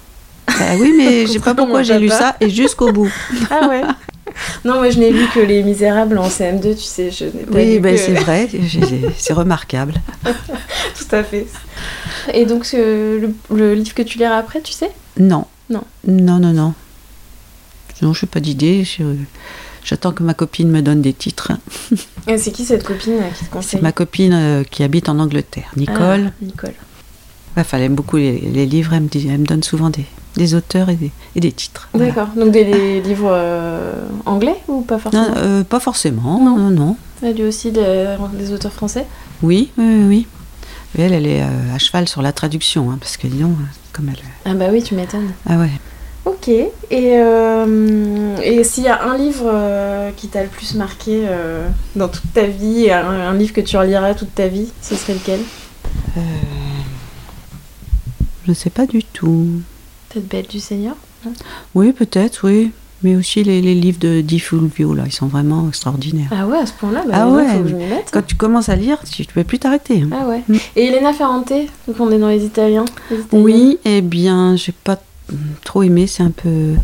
Bah 0.60 0.66
oui, 0.80 0.94
mais 0.98 1.26
je 1.28 1.34
sais 1.34 1.40
pas 1.40 1.56
pourquoi 1.56 1.84
j'ai 1.84 2.00
lu 2.00 2.10
ça 2.10 2.36
et 2.40 2.50
jusqu'au 2.50 2.92
bout. 2.92 3.12
Ah 3.52 3.68
ouais 3.70 3.82
Non, 4.66 4.76
moi, 4.76 4.90
je 4.90 4.98
n'ai 5.00 5.12
lu 5.12 5.26
que 5.34 5.40
Les 5.40 5.62
Misérables 5.64 6.18
en 6.18 6.28
CM2, 6.28 6.76
tu 6.76 6.82
sais, 6.84 7.12
je 7.12 7.26
n'ai 7.26 7.44
pas 7.46 7.56
Oui, 7.58 7.74
lu 7.76 7.80
ben, 7.80 7.96
que- 7.96 8.02
c'est 8.02 8.14
vrai, 8.14 8.50
c'est 9.18 9.34
remarquable. 9.34 9.96
Tout 10.26 11.16
à 11.16 11.24
fait. 11.24 11.46
Et 12.34 12.46
donc, 12.46 12.66
ce- 12.66 13.20
le, 13.20 13.34
le 13.56 13.74
livre 13.76 13.94
que 13.94 14.02
tu 14.02 14.18
liras 14.18 14.38
après, 14.38 14.62
tu 14.62 14.74
sais? 14.74 14.90
Non. 15.20 15.46
Non. 15.70 15.84
Non, 16.08 16.40
non, 16.40 16.52
non. 16.54 16.74
Non, 18.02 18.14
je 18.14 18.26
n'ai 18.26 18.30
pas 18.30 18.40
d'idée. 18.40 18.86
J'attends 19.84 20.12
que 20.14 20.24
ma 20.24 20.34
copine 20.34 20.70
me 20.72 20.82
donne 20.82 21.02
des 21.02 21.14
titres. 21.14 21.52
Et 22.28 22.38
c'est 22.38 22.52
qui 22.52 22.66
cette 22.66 22.84
copine 22.84 23.14
euh, 23.14 23.28
qui 23.30 23.40
te 23.40 23.40
C'est 23.46 23.50
conseille? 23.50 23.82
ma 23.82 23.92
copine 23.92 24.34
euh, 24.34 24.64
qui 24.64 24.82
habite 24.84 25.10
en 25.10 25.20
Angleterre, 25.20 25.70
Nicole. 25.76 26.32
Ah, 26.32 26.34
Nicole. 26.42 26.74
Enfin, 27.58 27.78
elle 27.78 27.84
aime 27.84 27.96
beaucoup 27.96 28.18
les, 28.18 28.40
les 28.40 28.66
livres. 28.66 28.94
Elle 28.94 29.04
me, 29.04 29.08
dit, 29.10 29.28
elle 29.30 29.40
me 29.42 29.46
donne 29.46 29.62
souvent 29.64 29.90
des, 29.90 30.06
des 30.36 30.56
auteurs 30.56 30.90
et 30.90 30.96
des, 30.96 31.12
et 31.36 31.40
des 31.40 31.52
titres. 31.52 31.90
Voilà. 31.94 32.08
D'accord. 32.12 32.30
Donc 32.36 32.52
des, 32.52 32.66
des 32.66 33.02
livres 33.02 33.30
euh, 33.32 34.04
anglais 34.26 34.56
ou 34.68 34.82
pas 34.82 34.98
forcément 34.98 35.28
Non, 35.28 35.34
euh, 35.38 35.64
pas 35.64 35.80
forcément. 35.80 36.40
Non. 36.40 36.58
Non, 36.58 36.70
non. 36.70 36.98
Elle 37.22 37.36
lit 37.36 37.44
aussi 37.44 37.72
des, 37.72 38.16
des 38.34 38.52
auteurs 38.52 38.74
français? 38.74 39.06
Oui, 39.42 39.72
oui, 39.78 40.06
oui. 40.08 40.28
Mais 40.96 41.06
elle, 41.06 41.14
elle 41.14 41.28
est 41.28 41.42
euh, 41.42 41.76
à 41.76 41.80
cheval 41.80 42.08
sur 42.08 42.22
la 42.22 42.34
traduction, 42.34 42.92
hein, 42.92 42.98
parce 43.00 43.18
que 43.18 43.28
dis 43.28 43.40
donc, 43.40 43.52
euh, 43.52 43.64
comme 43.94 44.10
elle. 44.10 44.22
Ah 44.46 44.54
bah 44.54 44.66
oui, 44.72 44.82
tu 44.82 44.96
m'étonnes. 44.96 45.32
Ah 45.48 45.58
ouais. 45.58 45.72
Ok. 46.26 46.48
Et, 46.48 46.72
et 46.90 48.64
s'il 48.64 48.84
y 48.84 48.88
a 48.88 49.04
un 49.04 49.18
livre 49.18 49.52
qui 50.16 50.30
t'a 50.30 50.42
le 50.44 50.48
plus 50.48 50.74
marqué 50.76 51.28
dans 51.98 52.08
toute 52.08 52.32
ta 52.34 52.46
vie, 52.46 52.90
un, 52.90 53.10
un 53.10 53.34
livre 53.34 53.52
que 53.52 53.60
tu 53.60 53.76
reliras 53.76 54.14
toute 54.14 54.34
ta 54.34 54.48
vie, 54.48 54.72
ce 54.82 54.96
serait 54.96 55.16
lequel? 55.16 55.42
Je 56.16 56.22
ne 58.52 58.54
sais 58.54 58.70
pas 58.70 58.86
du 58.86 59.04
tout. 59.04 59.48
Peut-être 60.14 60.28
Belle 60.28 60.48
du 60.48 60.60
Seigneur 60.60 60.96
Oui, 61.76 61.92
peut-être, 61.92 62.48
oui. 62.48 62.72
Mais 63.02 63.18
aussi 63.18 63.44
les, 63.44 63.62
les 63.62 63.76
livres 63.76 64.00
de 64.00 64.22
Di 64.22 64.40
Fulvio, 64.40 64.94
là, 64.94 65.04
ils 65.06 65.12
sont 65.12 65.28
vraiment 65.28 65.68
extraordinaires. 65.68 66.30
Ah 66.32 66.48
ouais, 66.48 66.60
à 66.60 66.66
ce 66.66 66.72
point-là, 66.74 67.04
bah, 67.06 67.12
Ah 67.16 67.28
ouais. 67.30 67.46
faut 67.50 67.64
que 67.64 67.68
je 67.70 67.76
mette. 67.76 68.10
Quand 68.14 68.26
tu 68.26 68.36
commences 68.36 68.70
à 68.70 68.78
lire, 68.78 68.98
tu 69.12 69.24
ne 69.24 69.28
peux 69.28 69.44
plus 69.44 69.60
t'arrêter. 69.60 70.04
hein. 70.04 70.10
Ah 70.14 70.26
ouais. 70.30 70.42
Mm. 70.48 70.56
Et 70.78 70.86
Elena 70.86 71.12
Ferrante, 71.12 71.52
donc 71.88 72.00
on 72.00 72.10
est 72.12 72.18
dans 72.18 72.30
les 72.30 72.46
Italiens. 72.46 72.86
les 73.12 73.18
Italiens. 73.20 73.44
Oui, 73.44 73.78
eh 73.84 74.00
bien, 74.02 74.56
j'ai 74.56 74.72
pas 74.72 74.98
trop 75.66 75.84
aimé. 75.84 76.08
C'est 76.08 76.24
un 76.24 76.32
peu, 76.32 76.76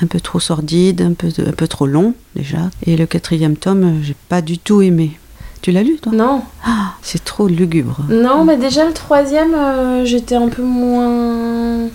un 0.00 0.06
peu 0.06 0.20
trop 0.20 0.38
sordide, 0.38 1.02
un 1.02 1.14
peu, 1.14 1.28
un 1.44 1.50
peu 1.52 1.66
trop 1.66 1.86
long 1.86 2.14
déjà. 2.36 2.70
Et 2.86 2.96
le 2.96 3.06
quatrième 3.06 3.56
tome, 3.56 3.82
euh, 3.84 4.02
j'ai 4.04 4.14
pas 4.28 4.40
du 4.40 4.58
tout 4.58 4.82
aimé. 4.82 5.18
Tu 5.62 5.72
l'as 5.72 5.82
lu, 5.82 5.96
toi? 6.00 6.12
Non, 6.12 6.42
Ah, 6.64 6.92
C'est 7.02 7.24
trop 7.24 7.48
lugubre. 7.48 8.02
non, 8.08 8.44
mais 8.44 8.56
déjà 8.56 8.86
le 8.86 8.92
troisième, 8.92 9.52
euh, 9.54 10.04
j'étais 10.04 10.36
un 10.36 10.46
peu 10.48 10.62
moins 10.62 11.88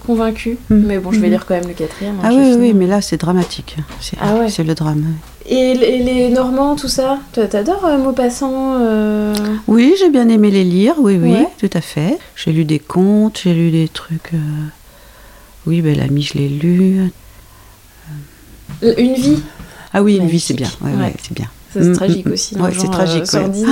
convaincue. 0.00 0.58
Mm. 0.70 0.74
Mais 0.86 0.98
bon, 0.98 1.12
je 1.12 1.20
vais 1.20 1.26
Mhm. 1.28 1.32
lire 1.32 1.46
quand 1.46 1.54
même 1.54 1.68
le 1.68 1.74
quatrième. 1.74 2.16
hein, 2.16 2.22
Ah 2.24 2.30
oui, 2.32 2.54
oui, 2.58 2.72
mais 2.74 2.86
là, 2.86 3.00
c'est 3.00 3.16
dramatique. 3.18 3.76
C'est 4.00 4.16
Ah 4.20 4.34
ouais. 4.36 4.48
le 4.64 4.74
drame. 4.74 5.04
Et, 5.46 5.74
les- 5.74 5.98
les 6.02 6.28
Normands, 6.28 6.76
tout 6.76 6.88
ça 6.88 7.18
Toi, 7.32 7.46
t'adores 7.46 7.84
euh, 7.86 7.98
Maupassant 7.98 8.74
euh, 8.80 9.34
Oui, 9.66 9.94
j'ai 9.98 10.10
bien 10.10 10.28
aimé 10.28 10.50
les 10.50 10.64
lire, 10.64 10.94
oui, 10.98 11.18
oui, 11.20 11.32
Ouais. 11.32 11.48
tout 11.58 11.70
à 11.76 11.80
fait. 11.80 12.18
J'ai 12.36 12.52
lu 12.52 12.64
des 12.64 12.78
contes, 12.78 13.40
j'ai 13.44 13.54
lu 13.54 13.70
des 13.70 13.88
trucs. 13.88 14.32
euh, 14.34 14.38
Oui, 15.66 15.80
Bellamy, 15.82 16.22
je 16.22 16.34
l'ai 16.38 16.48
lu. 16.48 17.10
Une 18.82 19.14
vie 19.14 19.42
Ah 19.92 20.02
oui, 20.02 20.16
une 20.16 20.26
vie, 20.28 20.40
c'est 20.40 20.54
bien. 20.54 20.68
Ouais, 20.80 20.92
Ouais. 20.94 21.14
c'est 21.22 21.34
bien. 21.34 21.46
C'est 21.72 21.92
tragique 21.92 22.26
aussi. 22.26 22.56
Ouais, 22.56 22.70
c'est 22.76 22.90
tragique, 22.90 23.26
sordide, 23.26 23.66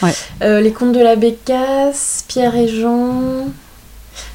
les 0.40 0.72
contes 0.72 0.92
de 0.92 1.00
la 1.00 1.16
Bécasse, 1.16 2.24
Pierre 2.28 2.54
et 2.56 2.68
Jean. 2.68 3.48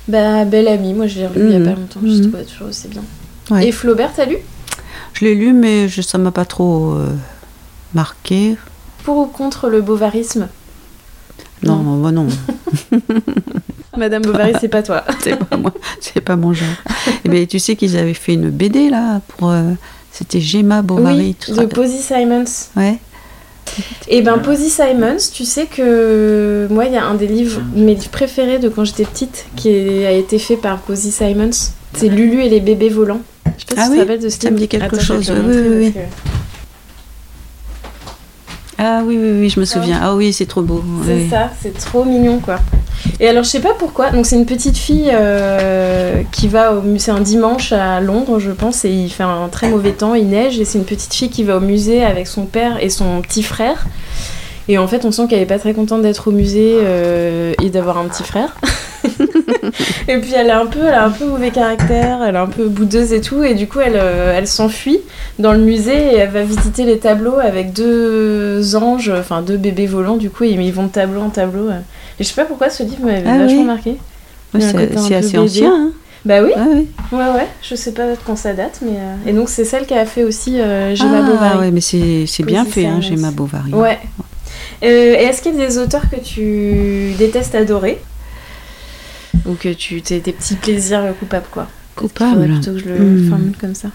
Bah, 0.09 0.43
Belle 0.45 0.67
Amie, 0.67 0.93
moi 0.93 1.07
je 1.07 1.19
l'ai 1.19 1.27
relu 1.27 1.45
il 1.47 1.51
y 1.51 1.55
a 1.55 1.59
Mhm. 1.59 1.65
pas 1.65 1.71
longtemps, 1.79 1.99
je 2.03 2.07
Mhm. 2.07 2.21
trouvais 2.29 2.43
toujours 2.43 2.67
c'est 2.71 2.89
bien. 2.89 3.03
Ouais. 3.51 3.67
Et 3.67 3.71
Flaubert, 3.71 4.11
t'as 4.15 4.25
lu? 4.25 4.37
Je 5.13 5.23
l'ai 5.25 5.35
lu, 5.35 5.53
mais 5.53 5.87
je, 5.87 6.01
ça 6.01 6.17
m'a 6.17 6.31
pas 6.31 6.45
trop 6.45 6.93
euh, 6.93 7.07
marqué. 7.93 8.57
Pour 9.03 9.17
ou 9.17 9.25
contre 9.27 9.69
le 9.69 9.81
bovarisme 9.81 10.47
Non, 11.63 11.77
Non. 11.77 11.83
moi 11.97 12.11
non, 12.11 12.27
Madame 13.97 14.21
Bovary, 14.23 14.53
c'est 14.59 14.67
pas 14.69 14.81
toi. 14.83 15.03
c'est 15.21 15.35
pas 15.35 15.57
moi, 15.57 15.73
c'est 15.99 16.21
pas 16.21 16.35
mon 16.35 16.53
genre. 16.53 16.67
Et 17.25 17.29
ben, 17.29 17.45
tu 17.47 17.59
sais 17.59 17.75
qu'ils 17.75 17.97
avaient 17.97 18.13
fait 18.13 18.33
une 18.33 18.49
BD 18.49 18.89
là 18.89 19.21
pour. 19.27 19.49
euh, 19.51 19.73
C'était 20.11 20.39
Gemma 20.41 20.81
Bovary. 20.81 21.35
oui, 21.47 21.55
de 21.55 21.65
Posy 21.65 21.97
Simons. 22.01 22.45
Ouais. 22.75 22.97
Et 24.07 24.21
ben 24.21 24.37
Posy 24.39 24.69
Simons, 24.69 25.17
tu 25.33 25.45
sais 25.45 25.65
que 25.65 26.67
moi 26.69 26.85
il 26.85 26.93
y 26.93 26.97
a 26.97 27.05
un 27.05 27.15
des 27.15 27.27
livres, 27.27 27.61
mes 27.75 27.95
livres 27.95 28.09
préférés 28.09 28.59
de 28.59 28.69
quand 28.69 28.83
j'étais 28.85 29.05
petite, 29.05 29.45
qui 29.55 29.69
a 30.05 30.11
été 30.11 30.39
fait 30.39 30.57
par 30.57 30.79
Posy 30.79 31.11
Simons. 31.11 31.49
C'est 31.93 32.07
Lulu 32.09 32.43
et 32.43 32.49
les 32.49 32.59
bébés 32.59 32.89
volants. 32.89 33.21
Je 33.45 33.65
sais 33.67 33.75
pas 33.75 33.81
Ah 33.81 33.85
si 33.85 33.89
tu 33.89 33.91
oui, 33.91 33.95
te 33.97 34.01
rappelles 34.01 34.19
de 34.21 34.29
ce 34.29 34.39
ça 34.39 34.51
me 34.51 34.57
dit 34.57 34.67
quelque 34.67 34.85
Attends, 34.85 34.99
chose, 34.99 35.31
oui, 35.31 35.55
oui, 35.57 35.91
oui. 35.95 36.01
Ah 38.81 39.01
oui, 39.05 39.19
oui, 39.21 39.31
oui, 39.41 39.49
je 39.49 39.59
me 39.59 39.65
souviens. 39.65 39.99
Ah 40.01 40.15
oui, 40.15 40.31
c'est 40.31 40.45
trop 40.45 40.61
beau. 40.61 40.81
C'est 41.05 41.13
oui. 41.13 41.29
ça, 41.29 41.49
c'est 41.61 41.77
trop 41.77 42.05
mignon 42.05 42.39
quoi. 42.39 42.59
Et 43.19 43.27
alors 43.27 43.43
je 43.43 43.49
sais 43.49 43.59
pas 43.59 43.73
pourquoi, 43.77 44.11
donc 44.11 44.25
c'est 44.25 44.37
une 44.37 44.45
petite 44.45 44.77
fille 44.77 45.09
euh, 45.11 46.23
qui 46.31 46.47
va 46.47 46.73
au 46.73 46.81
musée, 46.81 46.99
c'est 46.99 47.11
un 47.11 47.19
dimanche 47.19 47.73
à 47.73 47.99
Londres 47.99 48.39
je 48.39 48.51
pense, 48.51 48.85
et 48.85 48.89
il 48.89 49.09
fait 49.09 49.23
un 49.23 49.49
très 49.49 49.69
mauvais 49.69 49.91
temps, 49.91 50.15
il 50.15 50.27
neige, 50.27 50.59
et 50.59 50.65
c'est 50.65 50.77
une 50.77 50.85
petite 50.85 51.13
fille 51.13 51.29
qui 51.29 51.43
va 51.43 51.57
au 51.57 51.59
musée 51.61 52.03
avec 52.03 52.27
son 52.27 52.45
père 52.45 52.81
et 52.81 52.89
son 52.89 53.21
petit 53.21 53.43
frère. 53.43 53.85
Et 54.67 54.77
en 54.77 54.87
fait 54.87 55.05
on 55.05 55.11
sent 55.11 55.27
qu'elle 55.29 55.41
est 55.41 55.45
pas 55.45 55.59
très 55.59 55.73
contente 55.73 56.01
d'être 56.01 56.29
au 56.29 56.31
musée 56.31 56.75
euh, 56.75 57.53
et 57.61 57.69
d'avoir 57.69 57.97
un 57.97 58.05
petit 58.05 58.23
frère. 58.23 58.55
et 60.07 60.17
puis 60.17 60.33
elle 60.35 60.47
est 60.47 60.51
un 60.51 60.65
peu, 60.65 60.79
elle 60.87 60.93
a 60.93 61.05
un 61.05 61.09
peu 61.11 61.25
mauvais 61.25 61.51
caractère, 61.51 62.19
elle 62.27 62.35
est 62.35 62.39
un 62.39 62.47
peu 62.47 62.67
boudeuse 62.67 63.13
et 63.13 63.21
tout, 63.21 63.43
et 63.43 63.53
du 63.53 63.67
coup 63.67 63.79
elle, 63.79 63.95
euh, 63.95 64.33
elle 64.37 64.47
s'enfuit 64.47 64.99
dans 65.37 65.51
le 65.53 65.59
musée 65.59 66.13
et 66.13 66.17
elle 66.17 66.29
va 66.29 66.43
visiter 66.43 66.83
les 66.85 66.99
tableaux 66.99 67.39
avec 67.39 67.73
deux 67.73 68.75
anges, 68.75 69.11
enfin 69.17 69.41
deux 69.41 69.57
bébés 69.57 69.85
volants 69.87 70.17
du 70.17 70.29
coup, 70.29 70.43
et 70.43 70.49
ils 70.51 70.73
vont 70.73 70.83
de 70.83 70.89
tableau 70.89 71.21
en 71.21 71.29
tableau. 71.29 71.67
euh. 71.69 71.79
Et 72.19 72.23
je 72.23 72.29
sais 72.29 72.35
pas 72.35 72.45
pourquoi 72.45 72.69
ce 72.69 72.83
livre 72.83 73.05
m'avait 73.05 73.23
Ah 73.25 73.37
vachement 73.37 73.59
oui. 73.59 73.63
marqué. 73.65 73.95
Un 74.53 74.59
c'est 74.97 75.15
assez 75.15 75.37
ancien. 75.37 75.71
Hein. 75.73 75.91
Bah 76.25 76.41
oui, 76.43 76.51
Ah, 76.57 76.65
oui. 76.73 76.87
ouais 77.13 77.17
ouais, 77.17 77.47
je 77.61 77.75
sais 77.75 77.93
pas 77.93 78.03
quand 78.25 78.35
ça 78.35 78.51
date, 78.53 78.79
mais 78.81 78.97
euh, 78.97 79.29
et 79.29 79.31
donc 79.31 79.47
c'est 79.47 79.63
celle 79.63 79.85
qui 79.85 79.93
a 79.93 80.05
fait 80.05 80.23
aussi 80.23 80.59
euh, 80.59 80.93
Gemma 80.93 81.19
ah, 81.19 81.31
Bovary. 81.31 81.57
ouais, 81.59 81.71
mais 81.71 81.79
c'est 81.79 82.43
bien 82.43 82.65
fait, 82.65 82.85
hein. 82.87 82.99
Gemma 82.99 83.31
Bovary. 83.31 83.71
Ouais. 83.73 83.97
Euh, 84.83 84.87
et 85.17 85.23
est-ce 85.23 85.41
qu'il 85.41 85.55
y 85.57 85.61
a 85.63 85.67
des 85.67 85.77
auteurs 85.77 86.09
que 86.09 86.17
tu 86.19 87.13
détestes 87.17 87.55
adorer? 87.55 88.01
Ou 89.49 89.55
que 89.55 89.73
tu 89.73 90.01
t'es 90.01 90.19
des 90.19 90.31
petits 90.31 90.55
plaisirs 90.55 91.13
coupables 91.19 91.47
quoi 91.51 91.67
Peut-être 91.95 92.13
qu'il 92.13 92.27
faudrait 92.27 92.47
Coupable. 92.47 92.53
plutôt 92.61 92.71
que 92.73 92.79
je 92.79 92.85
le 92.93 92.99
Hmm. 93.25 93.29
formule 93.29 93.57
comme 93.59 93.75
ça. 93.75 93.89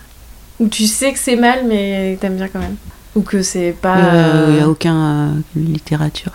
Ou 0.61 0.69
tu 0.69 0.87
sais 0.87 1.13
que 1.13 1.19
c'est 1.19 1.37
mal 1.37 1.65
mais 1.67 2.19
t'aimes 2.21 2.37
bien 2.37 2.49
quand 2.49 2.61
même. 2.61 2.77
Ou 3.17 3.23
que 3.23 3.43
c'est 3.43 3.75
pas. 3.81 3.97
Euh, 4.15 4.47
Il 4.51 4.55
n'y 4.57 4.61
a 4.61 4.69
aucun 4.69 4.97
euh, 4.97 5.29
littérature. 5.57 6.33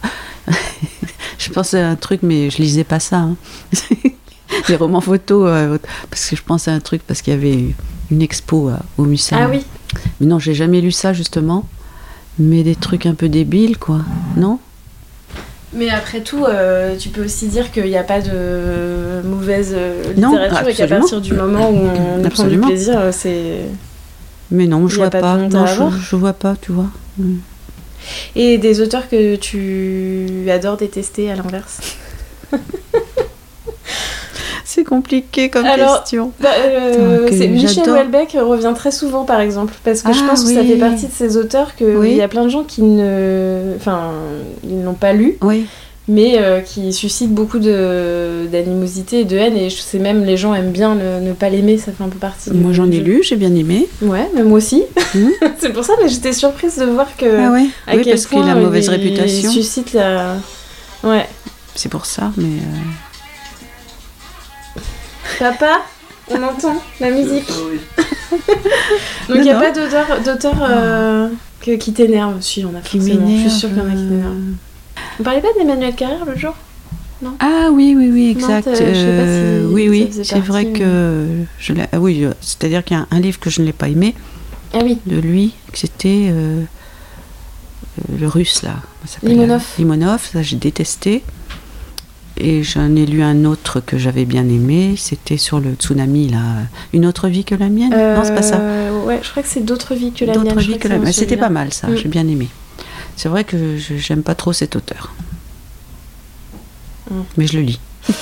je 1.38 1.50
pensais 1.52 1.80
à 1.80 1.90
un 1.90 1.96
truc, 1.96 2.22
mais 2.24 2.50
je 2.50 2.58
lisais 2.58 2.84
pas 2.84 3.00
ça. 3.00 3.18
hein. 3.18 3.36
Les 4.70 4.76
romans 4.76 5.02
photos, 5.02 5.44
euh, 5.48 5.78
parce 6.10 6.28
que 6.30 6.36
je 6.36 6.42
pensais 6.44 6.72
à 6.72 6.74
un 6.74 6.80
truc, 6.80 7.02
parce 7.06 7.22
qu'il 7.22 7.34
y 7.34 7.36
avait 7.36 7.76
une 8.12 8.22
expo 8.22 8.70
euh, 8.70 8.78
au 8.98 9.04
musée. 9.04 9.36
Ah 9.38 9.48
oui. 9.50 9.64
Mais 10.20 10.28
non, 10.28 10.40
j'ai 10.40 10.54
jamais 10.56 10.82
lu 10.82 10.92
ça 10.92 11.14
justement. 11.14 11.68
Mais 12.40 12.64
des 12.64 12.76
trucs 12.76 13.06
un 13.06 13.14
peu 13.14 13.28
débiles, 13.30 13.78
quoi. 13.78 14.00
Non? 14.38 14.60
Mais 15.74 15.90
après 15.90 16.22
tout, 16.22 16.46
euh, 16.46 16.96
tu 16.98 17.10
peux 17.10 17.24
aussi 17.24 17.48
dire 17.48 17.72
qu'il 17.72 17.86
n'y 17.86 17.98
a 17.98 18.04
pas 18.04 18.22
de 18.22 19.22
mauvaise 19.24 19.74
euh, 19.76 20.14
Non, 20.18 20.32
littérature 20.32 20.68
et 20.68 20.74
qu'à 20.74 20.84
absolument. 20.84 21.00
partir 21.00 21.22
du 21.22 21.34
moment 21.34 21.70
où 21.70 21.76
on 21.76 21.88
prend 21.90 22.18
du 22.20 22.26
Absolument. 22.28 22.68
plaisir, 22.68 23.00
euh, 23.00 23.12
c'est. 23.12 23.60
Mais 24.50 24.66
non, 24.66 24.88
je 24.88 24.96
vois 24.96 25.12
pas 25.12 25.38
Non, 25.38 25.66
je, 25.68 25.98
je 26.10 26.16
vois 26.16 26.34
pas, 26.34 26.56
tu 26.60 26.72
vois. 26.72 26.90
Mm. 27.20 27.36
Et 28.36 28.58
des 28.58 28.82
auteurs 28.82 29.08
que 29.10 29.36
tu 29.36 30.50
adores 30.50 30.78
détester 30.78 31.30
à 31.30 31.36
l'inverse 31.36 31.80
C'est 34.72 34.84
compliqué 34.84 35.50
comme 35.50 35.66
Alors, 35.66 36.02
question. 36.02 36.32
Bah, 36.40 36.50
euh, 36.60 37.26
Attends, 37.26 37.36
Michel. 37.50 37.90
Houellebecq 37.90 38.38
revient 38.40 38.74
très 38.76 38.92
souvent 38.92 39.24
par 39.26 39.40
exemple 39.42 39.74
parce 39.84 40.04
que 40.04 40.14
je 40.14 40.20
Ah, 40.24 40.28
pense 40.30 40.44
que 40.44 40.54
ça 40.54 40.64
fait 40.64 40.76
partie 40.76 41.08
de 41.08 41.12
ces 41.12 41.38
auteurs 41.38 41.76
que 41.76 41.98
Oui. 41.98 42.12
il 42.12 42.18
y 42.18 42.22
a 42.22 42.28
plein 42.28 42.44
de 42.44 42.50
gens 42.50 42.64
qui 42.64 42.84
ne 42.84 43.74
enfin 43.78 44.12
ils 44.64 44.80
n'ont 44.80 44.94
pas 44.94 45.14
lu 45.14 45.38
Oui, 45.42 45.66
mais 46.08 46.36
euh, 46.38 46.60
qui 46.62 46.94
suscitent 46.94 47.34
beaucoup 47.34 47.58
d'animosité 48.52 49.22
et 49.22 49.26
de 49.26 49.38
haine 49.38 49.58
et 49.58 49.72
je 49.72 49.82
sais 49.82 49.98
même 49.98 50.24
les 50.24 50.38
gens 50.38 50.54
aiment 50.54 50.72
bien 50.72 50.94
ne, 50.94 51.20
ne 51.20 51.34
pas 51.34 51.50
l'aimer 51.50 51.80
ça 51.80 51.92
fait 51.92 52.04
un 52.04 52.10
peu 52.10 52.20
partie 52.20 52.52
moi 52.52 52.72
j'en 52.72 52.88
ai 52.92 52.98
jeu. 52.98 53.02
lu, 53.04 53.24
j'ai 53.24 53.38
bien 53.38 53.56
aimé. 53.56 53.88
ouais 54.04 54.30
mais 54.36 54.44
moi 54.44 54.58
aussi 54.60 54.84
Mhm. 55.16 55.32
c'est 55.58 55.74
pour 55.74 55.84
ça 55.84 55.94
mais 56.00 56.08
j'étais 56.10 56.32
surprise 56.34 56.78
de 56.78 56.86
voir 56.86 57.08
que 57.18 57.26
ah 57.26 57.52
ouais 57.52 57.66
à 57.88 57.96
Oui, 57.96 58.02
quel 58.04 58.14
parce 58.14 58.28
qu'il 58.28 58.38
a 58.48 58.54
mauvaise 58.54 58.86
il- 58.86 58.92
réputation. 58.92 59.50
il 59.52 59.54
suscite 59.64 59.94
la 59.94 60.36
ouais 61.04 61.26
C'est 61.74 61.90
pour 61.90 62.06
ça, 62.06 62.32
mais. 62.38 62.44
euh, 62.46 63.09
papa 65.40 65.82
on 66.32 66.44
entend 66.44 66.82
la 67.00 67.10
musique 67.12 67.48
Donc 69.28 69.30
Non, 69.30 69.36
il 69.36 69.42
n'y 69.42 69.50
a 69.50 69.54
non. 69.56 69.60
pas 69.62 69.72
d'auteur, 69.72 70.22
d'auteur 70.24 70.56
euh, 70.62 71.30
que- 71.62 71.76
qui 71.78 71.92
t'énerve 71.94 72.40
Si, 72.42 72.64
on 72.66 72.76
a 72.78 72.82
qui 72.82 72.98
forcément. 73.00 73.28
Je 73.28 73.50
suis 73.50 73.60
sûre 73.60 73.70
qu'il 73.70 73.78
y 73.80 73.82
en 73.82 73.86
a 73.88 73.92
qui 73.92 73.98
euh, 73.98 74.10
t'énervent. 74.10 74.36
On 75.20 75.24
parlait 75.24 75.42
pas 75.42 75.48
d'Emmanuel 75.58 75.96
Carrère 75.96 76.26
le 76.26 76.38
jour? 76.38 76.54
Ah 77.40 77.70
oui, 77.72 77.96
oui, 77.98 78.10
oui, 78.14 78.36
Non, 78.40 78.48
exact. 78.48 78.64
t'as- 78.66 78.72
je 78.76 78.78
sais 78.78 78.84
pas 78.86 78.94
si 78.94 78.96
Euh, 78.96 79.68
oui, 79.72 79.86
ça 79.86 79.90
oui, 79.90 80.10
c'est 80.24 80.40
vrai 80.40 80.66
que 80.68 81.26
je 81.60 81.74
l'ai. 81.74 81.84
ah 81.92 82.00
oui, 82.00 82.24
euh, 82.24 82.32
c'est-à-dire 82.42 82.84
qu'il 82.84 82.96
y 82.96 83.00
a 83.00 83.08
un 83.12 83.20
livre 83.20 83.40
que 83.40 83.50
je 83.50 83.60
ne 83.62 83.66
l'ai 83.66 83.74
pas 83.74 83.90
aimé 83.90 84.16
Ah 84.74 84.80
oui, 84.84 85.00
de 85.06 85.18
lui, 85.20 85.54
que 85.74 85.78
c'était 85.80 86.30
euh, 86.32 86.62
euh, 86.62 88.18
le 88.20 88.28
russe 88.28 88.62
là. 88.64 88.76
comment 88.76 88.84
ça 89.06 89.14
s'appelle, 89.16 89.32
Limonov. 89.32 89.62
euh, 89.62 89.80
Limonov, 89.80 90.30
ça 90.32 90.42
j'ai 90.44 90.56
détesté. 90.56 91.24
Et 92.42 92.64
j'en 92.64 92.96
ai 92.96 93.06
lu 93.06 93.22
un 93.22 93.44
autre 93.46 93.82
que 93.82 93.98
j'avais 93.98 94.24
bien 94.26 94.44
aimé, 94.48 94.96
c'était 94.98 95.36
sur 95.38 95.60
le 95.60 95.74
tsunami 95.74 96.30
là. 96.30 96.40
Une 96.94 97.06
autre 97.06 97.28
vie 97.28 97.44
que 97.44 97.54
la 97.56 97.68
mienne? 97.70 97.90
Non, 97.92 98.22
c'est 98.24 98.34
pas 98.36 98.42
ça. 98.42 98.56
Euh, 98.60 99.04
Ouais, 99.06 99.20
je 99.24 99.30
crois 99.32 99.42
que 99.44 99.50
c'est 99.50 99.66
d'autres 99.66 99.94
vies 99.96 100.12
que 100.12 100.24
la 100.24 100.34
mienne. 100.34 100.44
D'autres 100.44 100.60
vies 100.62 100.78
que 100.78 100.88
la 100.88 100.98
mienne. 101.00 101.12
C'était 101.12 101.36
pas 101.38 101.50
mal 101.50 101.74
ça, 101.74 101.88
Mm. 101.88 101.96
j'ai 101.98 102.08
bien 102.08 102.28
aimé. 102.28 102.48
C'est 103.16 103.28
vrai 103.30 103.44
que 103.44 103.76
je 103.78 103.96
j'aime 103.98 104.22
pas 104.24 104.36
trop 104.36 104.54
cet 104.54 104.76
auteur. 104.76 105.12
Mm. 107.10 107.16
Mais 107.38 107.48
je 107.48 107.58
le 107.58 107.64
lis. 107.64 107.80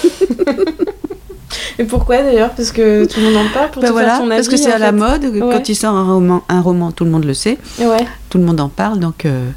Et 1.79 1.83
pourquoi 1.83 2.23
d'ailleurs? 2.23 2.51
Parce 2.51 2.71
que 2.71 3.05
tout 3.05 3.19
le 3.19 3.27
monde 3.27 3.37
en 3.45 3.49
parle 3.53 3.69
pour 3.71 3.81
Ben 3.83 3.89
te 3.89 3.93
voilà, 3.93 4.09
faire 4.09 4.17
ton 4.19 4.25
avis. 4.31 4.35
parce 4.37 4.47
que 4.47 4.57
c'est 4.57 4.71
à 4.71 4.79
la 4.79 4.91
mode. 4.91 5.25
Ouais. 5.25 5.39
Quand 5.39 5.69
il 5.69 5.75
sort 5.75 5.93
un 5.95 6.11
roman, 6.11 6.43
un 6.49 6.61
roman, 6.61 6.91
tout 6.91 7.05
le 7.05 7.11
monde 7.11 7.23
le 7.25 7.33
sait, 7.35 7.57
Ouais, 7.79 8.05
tout 8.29 8.37
le 8.39 8.43
monde 8.45 8.59
en 8.59 8.69
parle. 8.69 8.97
Donc, 8.99 9.25
euh, 9.25 9.49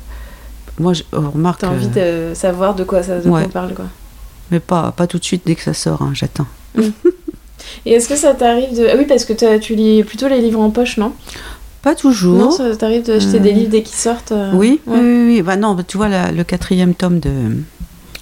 moi, 0.78 0.92
je 0.92 1.02
remarque. 1.12 1.60
t'as 1.60 1.68
envie 1.68 1.88
euh, 1.96 2.30
de 2.30 2.34
savoir 2.34 2.74
de 2.74 2.84
quoi 2.84 3.02
ça 3.02 3.18
de 3.18 3.22
quoi 3.28 3.38
ouais. 3.38 3.44
on 3.46 3.48
parle 3.48 3.72
quoi. 3.74 3.86
Mais 4.50 4.60
pas, 4.60 4.92
pas 4.92 5.06
tout 5.06 5.18
de 5.18 5.24
suite 5.24 5.42
dès 5.46 5.54
que 5.54 5.62
ça 5.62 5.74
sort, 5.74 6.02
hein, 6.02 6.10
j'attends. 6.14 6.46
Et 7.86 7.92
est-ce 7.92 8.08
que 8.08 8.16
ça 8.16 8.34
t'arrive 8.34 8.76
de. 8.76 8.86
Ah 8.90 8.94
oui, 8.98 9.04
parce 9.06 9.24
que 9.24 9.58
tu 9.58 9.74
lis 9.74 10.02
plutôt 10.02 10.28
les 10.28 10.40
livres 10.40 10.60
en 10.60 10.70
poche, 10.70 10.96
non? 10.96 11.12
Pas 11.82 11.94
toujours. 11.94 12.38
Non, 12.38 12.50
ça 12.50 12.76
t'arrive 12.76 13.04
d'acheter 13.04 13.36
Euh, 13.36 13.40
des 13.40 13.52
livres 13.52 13.70
dès 13.70 13.82
qu'ils 13.82 13.96
sortent 13.96 14.32
euh, 14.32 14.50
oui, 14.54 14.80
ouais. 14.86 14.98
oui, 14.98 15.00
oui, 15.00 15.24
oui. 15.36 15.42
Bah 15.42 15.56
non, 15.56 15.76
tu 15.86 15.96
vois, 15.96 16.08
la- 16.08 16.32
le 16.32 16.44
quatrième 16.44 16.94
tome 16.94 17.20
de 17.20 17.30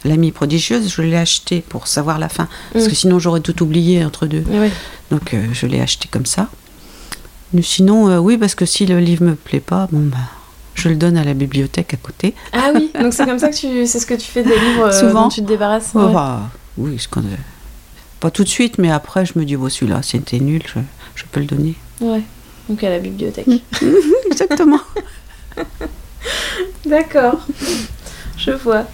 L'amie 0.04 0.30
prodigieuse, 0.30 0.92
je 0.94 1.02
l'ai 1.02 1.16
acheté 1.16 1.60
pour 1.68 1.88
savoir 1.88 2.20
la 2.20 2.28
fin. 2.28 2.46
Parce 2.72 2.84
Mm. 2.84 2.88
que 2.88 2.94
sinon, 2.94 3.18
j'aurais 3.18 3.40
tout 3.40 3.60
oublié 3.64 4.04
entre 4.04 4.26
deux. 4.26 4.44
Ouais. 4.48 4.70
Donc, 5.10 5.34
euh, 5.34 5.44
je 5.52 5.66
l'ai 5.66 5.80
acheté 5.80 6.06
comme 6.08 6.24
ça. 6.26 6.48
Mais 7.52 7.62
sinon, 7.62 8.08
euh, 8.08 8.18
oui, 8.18 8.36
parce 8.38 8.54
que 8.54 8.64
si 8.64 8.86
le 8.86 9.00
livre 9.00 9.24
me 9.24 9.34
plaît 9.34 9.58
pas, 9.60 9.88
bon, 9.90 10.02
bah, 10.02 10.18
je 10.78 10.88
le 10.88 10.96
donne 10.96 11.16
à 11.16 11.24
la 11.24 11.34
bibliothèque 11.34 11.94
à 11.94 11.96
côté. 11.96 12.34
Ah 12.52 12.70
oui, 12.74 12.90
donc 13.00 13.12
c'est 13.12 13.26
comme 13.26 13.38
ça 13.38 13.50
que 13.50 13.56
tu, 13.56 13.86
c'est 13.86 13.98
ce 13.98 14.06
que 14.06 14.14
tu 14.14 14.26
fais 14.26 14.42
des 14.42 14.58
livres 14.58 14.86
euh, 14.86 14.92
Souvent. 14.92 15.24
dont 15.24 15.28
tu 15.28 15.40
te 15.42 15.46
débarrasses. 15.46 15.90
Oh, 15.94 16.00
ouais. 16.00 16.12
bah, 16.12 16.42
oui, 16.76 16.98
je 16.98 17.08
connais. 17.08 17.36
Pas 18.20 18.30
tout 18.30 18.44
de 18.44 18.48
suite, 18.48 18.78
mais 18.78 18.90
après, 18.90 19.26
je 19.26 19.32
me 19.38 19.44
dis, 19.44 19.56
bon, 19.56 19.68
celui-là, 19.68 20.00
c'était 20.02 20.38
nul, 20.38 20.62
je, 20.66 20.80
je 21.14 21.24
peux 21.30 21.40
le 21.40 21.46
donner. 21.46 21.74
Ouais. 22.00 22.22
Donc 22.68 22.82
à 22.84 22.90
la 22.90 22.98
bibliothèque. 22.98 23.46
Exactement. 24.30 24.80
D'accord. 26.86 27.40
Je 28.36 28.50
vois. 28.52 28.84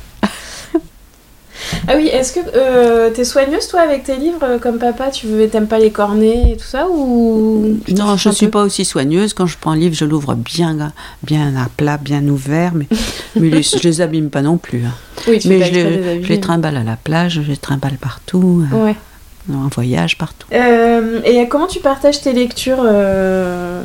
Ah 1.89 1.95
oui, 1.97 2.09
est-ce 2.09 2.33
que 2.33 2.41
euh, 2.55 3.11
t'es 3.11 3.25
soigneuse 3.25 3.69
toi 3.69 3.81
avec 3.81 4.05
tes 4.05 4.17
livres 4.17 4.39
euh, 4.43 4.59
comme 4.59 4.79
papa? 4.79 5.11
Tu 5.11 5.27
veux, 5.27 5.49
t'aimes 5.49 5.67
pas 5.67 5.79
les 5.79 5.91
cornets 5.91 6.53
et 6.53 6.57
tout 6.57 6.65
ça 6.65 6.87
ou 6.91 7.77
non, 7.97 8.17
je 8.17 8.29
ne 8.29 8.35
suis 8.35 8.47
peu 8.47 8.53
pas 8.53 8.63
aussi 8.63 8.85
soigneuse. 8.85 9.35
Quand 9.35 9.47
je 9.47 9.57
prends 9.61 9.73
un 9.73 9.77
livre, 9.77 9.95
je 9.95 10.05
l'ouvre 10.05 10.35
bien, 10.35 10.93
bien 11.23 11.55
à 11.57 11.69
plat, 11.77 11.97
bien 11.99 12.27
ouvert, 12.29 12.73
mais, 12.75 12.87
mais 13.37 13.49
les- 13.51 13.63
je 13.63 13.79
les 13.83 14.01
abîme 14.01 14.31
pas 14.31 14.43
non 14.43 14.57
plus. 14.59 14.85
hein. 14.85 14.95
Oui, 15.29 15.39
tu 15.39 15.49
mais 15.49 15.63
je 15.65 15.73
les, 15.75 16.23
je 16.23 16.29
les 16.29 16.41
trimballe 16.41 16.77
à 16.77 16.83
la 16.85 16.97
plage, 16.97 17.41
je 17.45 17.51
les 17.51 17.57
trimballe 17.57 17.97
partout, 18.01 18.63
euh, 18.73 18.93
en 19.55 19.69
voyage, 19.69 20.19
partout. 20.19 20.47
Euh, 20.53 21.21
et 21.25 21.47
comment 21.49 21.67
tu 21.67 21.81
partages 21.81 22.21
tes 22.21 22.33
lectures 22.33 22.83
euh, 22.85 23.83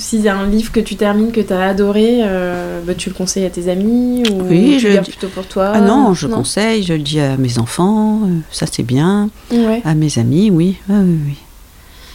S'il 0.00 0.22
y 0.22 0.28
a 0.28 0.36
un 0.36 0.46
livre 0.48 0.72
que 0.72 0.80
tu 0.80 0.96
termines 0.96 1.30
que 1.30 1.40
tu 1.40 1.52
as 1.52 1.68
adoré, 1.68 2.20
euh, 2.22 2.80
bah, 2.84 2.94
tu 2.94 3.10
le 3.10 3.14
conseilles 3.14 3.44
à 3.44 3.50
tes 3.50 3.68
amis 3.70 4.22
ou 4.30 4.42
Oui, 4.48 4.72
tu 4.74 4.80
je 4.80 4.88
le 4.88 4.98
dis- 5.00 5.10
plutôt 5.10 5.28
pour 5.28 5.46
toi? 5.46 5.72
Ah 5.74 5.80
non, 5.80 6.14
je 6.14 6.26
conseille, 6.26 6.82
je 6.82 6.94
le 6.94 7.00
dis 7.00 7.20
à 7.20 7.36
mes 7.36 7.58
enfants, 7.58 8.20
euh, 8.24 8.38
ça 8.50 8.66
c'est 8.70 8.82
bien, 8.82 9.28
Ouais. 9.52 9.82
à 9.84 9.94
mes 9.94 10.18
amis, 10.18 10.50
oui, 10.50 10.76
oui, 10.88 10.96
oui. 10.98 11.18
oui. 11.26 11.36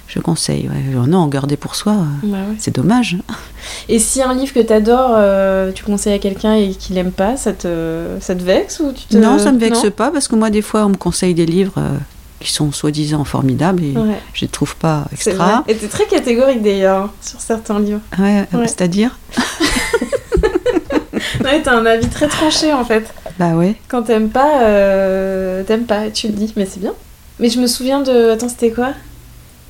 Je 0.08 0.20
conseille, 0.20 0.68
ouais. 0.70 0.92
Alors 0.92 1.08
non, 1.08 1.28
garder 1.28 1.58
pour 1.58 1.76
soi, 1.76 1.94
euh, 1.94 2.28
Bah 2.28 2.38
ouais. 2.50 2.56
c'est 2.58 2.74
dommage. 2.74 3.18
Et 3.90 4.00
si 4.00 4.22
un 4.22 4.34
livre 4.34 4.54
que 4.54 4.60
tu 4.60 4.72
adores, 4.74 5.18
tu 5.74 5.84
le 5.84 5.92
conseilles 5.92 6.14
à 6.14 6.20
quelqu'un 6.20 6.54
et 6.56 6.70
qu'il 6.70 6.98
aime 6.98 7.12
pas, 7.12 7.38
ça 7.38 7.54
te, 7.54 8.06
ça 8.22 8.34
te 8.36 8.44
vexe 8.44 8.80
ou 8.80 8.92
tu 8.94 9.06
te... 9.08 9.18
Non, 9.18 9.38
ça 9.40 9.52
me 9.52 9.58
vexe 9.60 9.84
Non? 9.84 9.92
pas 9.92 10.12
parce 10.12 10.28
que 10.28 10.36
moi, 10.36 10.50
des 10.50 10.62
fois, 10.62 10.86
on 10.86 10.90
me 10.90 10.96
conseille 10.98 11.34
des 11.34 11.46
livres 11.46 11.74
euh, 11.78 11.98
qui 12.40 12.52
sont 12.52 12.72
soi-disant 12.72 13.24
formidables 13.24 13.84
et 13.84 13.92
Ouais, 13.92 14.20
je 14.34 14.42
les 14.42 14.48
trouve 14.48 14.76
pas 14.76 15.06
extra. 15.12 15.64
Et 15.68 15.76
t'es 15.76 15.88
très 15.88 16.06
catégorique 16.06 16.62
d'ailleurs 16.62 17.04
hein, 17.04 17.12
sur 17.22 17.40
certains 17.42 17.80
livres. 17.80 18.02
Ouais, 18.20 18.46
euh, 18.54 18.58
Ouais. 18.58 18.68
C'est-à-dire 18.68 19.18
Ouais, 21.44 21.62
t'as 21.62 21.76
un 21.76 21.86
avis 21.86 22.08
très 22.08 22.28
tranché 22.28 22.74
en 22.74 22.84
fait. 22.84 23.06
Bah 23.40 23.52
ouais. 23.56 23.76
Quand 23.88 24.04
t'aimes 24.04 24.30
pas, 24.30 24.62
euh, 24.64 25.64
t'aimes 25.64 25.86
pas, 25.86 26.10
tu 26.10 26.28
le 26.28 26.34
dis, 26.34 26.54
mais 26.56 26.66
c'est 26.66 26.80
bien. 26.80 26.94
Mais 27.40 27.50
je 27.50 27.60
me 27.60 27.68
souviens 27.68 28.02
de. 28.02 28.32
Attends, 28.32 28.50
c'était 28.50 28.72
quoi? 28.72 28.90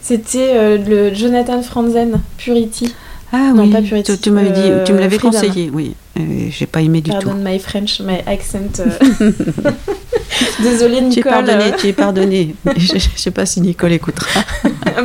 C'était 0.01 0.53
euh, 0.55 0.77
le 0.77 1.13
Jonathan 1.13 1.61
Franzen, 1.61 2.21
Purity. 2.37 2.93
Ah 3.37 3.51
Non, 3.53 3.63
oui, 3.63 3.69
pas 3.71 3.81
Purity, 3.81 4.13
tu, 4.13 4.17
tu 4.21 4.31
m'avais 4.31 4.51
dit, 4.51 4.61
tu 4.85 4.93
me 4.93 4.97
euh, 4.97 5.01
l'avais 5.01 5.17
conseillé, 5.17 5.69
oui. 5.73 5.93
Euh, 6.17 6.21
J'ai 6.49 6.65
pas 6.67 6.79
aimé 6.81 7.01
du 7.01 7.11
Pardon 7.11 7.31
tout. 7.31 7.37
my 7.43 7.59
French, 7.59 7.99
my 7.99 8.19
accent. 8.25 8.79
euh. 8.79 9.31
Désolée 10.63 10.97
Tu 10.99 11.03
es 11.03 11.07
Nicole. 11.09 11.31
pardonné, 11.31 11.63
euh. 11.65 11.71
tu 11.77 11.87
es 11.87 11.93
pardonné. 11.93 12.55
je, 12.77 12.93
je 12.97 13.09
sais 13.17 13.31
pas 13.31 13.45
si 13.45 13.59
Nicole 13.59 13.91
écoutera. 13.91 14.39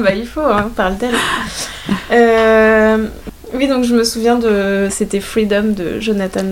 bah 0.02 0.14
il 0.14 0.26
faut, 0.26 0.40
hein, 0.42 0.70
parle 0.76 0.96
d'elle. 0.98 1.14
Euh, 2.12 3.06
Oui, 3.54 3.66
donc 3.66 3.82
je 3.84 3.94
me 3.94 4.04
souviens 4.04 4.36
de... 4.36 4.86
C'était 4.90 5.20
Freedom 5.20 5.74
de 5.76 5.98
Jonathan. 5.98 6.44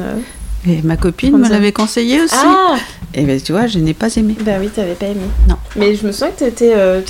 Et 0.67 0.83
ma 0.83 0.97
copine 0.97 1.37
me 1.37 1.49
l'avait 1.49 1.73
conseillé 1.73 2.21
aussi. 2.21 2.35
Ah 2.37 2.75
Et 3.15 3.23
ben 3.23 3.41
tu 3.41 3.53
vois, 3.53 3.67
je 3.67 3.79
n'ai 3.79 3.95
pas 3.95 4.15
aimé. 4.17 4.37
Bah 4.45 4.53
oui, 4.61 4.69
t'avais 4.69 4.95
pas 4.95 5.07
aimé. 5.07 5.21
Non. 5.49 5.55
Mais 5.77 5.95
je 5.95 6.07
me 6.07 6.13
souviens 6.13 6.31
que 6.31 6.39
t'étais 6.41 6.75
euh, 6.75 7.01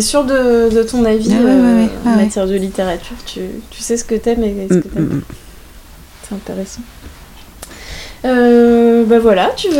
sûre 0.00 0.24
de, 0.24 0.68
de 0.74 0.82
ton 0.82 1.04
avis 1.04 1.30
Ah 1.32 1.40
euh, 1.40 1.44
ouais, 1.76 1.82
ouais, 1.84 1.90
en 2.04 2.10
ouais, 2.16 2.24
matière 2.24 2.46
de 2.46 2.54
littérature. 2.56 3.16
Tu, 3.24 3.40
tu 3.70 3.80
sais 3.82 3.96
ce 3.96 4.04
que 4.04 4.14
t'aimes 4.16 4.42
et 4.42 4.66
ce 4.68 4.74
Mm, 4.74 4.82
que 4.82 4.88
t'aimes 4.88 5.04
mm, 5.04 5.14
mm. 5.16 5.20
pas. 5.20 5.34
C'est 6.28 6.34
intéressant. 6.34 6.80
Euh, 8.24 9.04
bah 9.04 9.20
voilà, 9.20 9.50
tu 9.56 9.68
veux. 9.68 9.76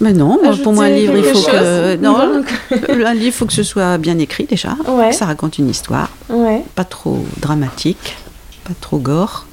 Mais 0.00 0.14
non, 0.14 0.38
moi, 0.42 0.54
pour 0.62 0.72
moi 0.72 0.84
un 0.84 0.88
livre, 0.90 1.14
il 1.16 1.24
faut 1.24 1.42
que 1.42 1.96
non, 1.96 2.16
un 3.06 3.14
livre, 3.14 3.36
faut 3.36 3.44
que 3.44 3.52
ce 3.52 3.62
soit 3.62 3.98
bien 3.98 4.18
écrit 4.18 4.46
déjà. 4.46 4.76
Ouais. 4.88 5.12
Ça 5.12 5.26
raconte 5.26 5.58
une 5.58 5.68
histoire, 5.68 6.08
Ouais. 6.30 6.62
pas 6.74 6.84
trop 6.84 7.24
dramatique, 7.40 8.16
pas 8.66 8.72
trop 8.80 8.96
gore, 8.96 9.46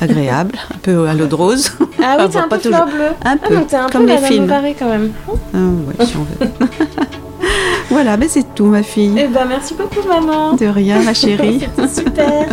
agréable, 0.00 0.56
un 0.74 0.78
peu 0.78 1.08
à 1.08 1.14
l'eau 1.14 1.26
de 1.26 1.34
rose. 1.34 1.72
Ah 1.80 1.84
Ah, 2.02 2.16
oui, 2.20 2.28
t'es 2.30 2.38
un 2.38 2.48
peu 2.48 2.58
toujours. 2.58 2.70
fleur 2.72 2.86
bleue. 2.86 3.04
Un 3.24 3.36
Ah, 3.42 3.48
peu, 3.48 3.54
donc 3.56 3.66
t'es 3.68 3.76
un 3.76 3.88
comme 3.88 4.06
peu 4.06 4.12
les 4.12 4.18
films. 4.18 4.46
Bovary 4.46 4.74
quand 4.78 4.88
même. 4.88 5.10
Ah, 5.54 5.58
ouais, 5.98 6.06
si 6.06 6.16
on 6.16 6.22
veut. 6.24 6.50
voilà, 7.90 8.16
mais 8.16 8.28
c'est 8.28 8.54
tout, 8.54 8.66
ma 8.66 8.82
fille. 8.82 9.14
Eh 9.16 9.28
ben 9.28 9.44
merci 9.48 9.74
beaucoup 9.74 10.06
maman. 10.06 10.54
De 10.54 10.66
rien, 10.66 11.02
ma 11.02 11.14
chérie. 11.14 11.60
Super. 11.88 12.46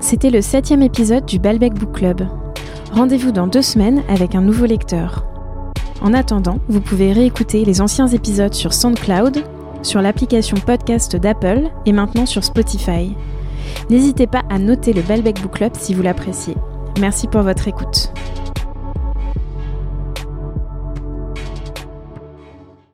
C'était 0.00 0.30
le 0.30 0.40
septième 0.40 0.82
épisode 0.82 1.24
du 1.26 1.38
Balbec 1.38 1.74
Book 1.74 1.92
Club. 1.92 2.22
Rendez-vous 2.92 3.32
dans 3.32 3.46
deux 3.46 3.62
semaines 3.62 4.02
avec 4.08 4.34
un 4.34 4.40
nouveau 4.40 4.64
lecteur. 4.66 5.24
En 6.00 6.12
attendant, 6.14 6.58
vous 6.68 6.80
pouvez 6.80 7.12
réécouter 7.12 7.64
les 7.64 7.80
anciens 7.80 8.06
épisodes 8.06 8.54
sur 8.54 8.72
SoundCloud, 8.72 9.42
sur 9.86 10.02
l'application 10.02 10.56
podcast 10.56 11.16
d'Apple 11.16 11.70
et 11.86 11.92
maintenant 11.92 12.26
sur 12.26 12.42
Spotify. 12.42 13.14
N'hésitez 13.88 14.26
pas 14.26 14.42
à 14.50 14.58
noter 14.58 14.92
le 14.92 15.02
Balbec 15.02 15.40
Book 15.40 15.52
Club 15.52 15.72
si 15.78 15.94
vous 15.94 16.02
l'appréciez. 16.02 16.56
Merci 17.00 17.28
pour 17.28 17.42
votre 17.42 17.68
écoute. 17.68 18.10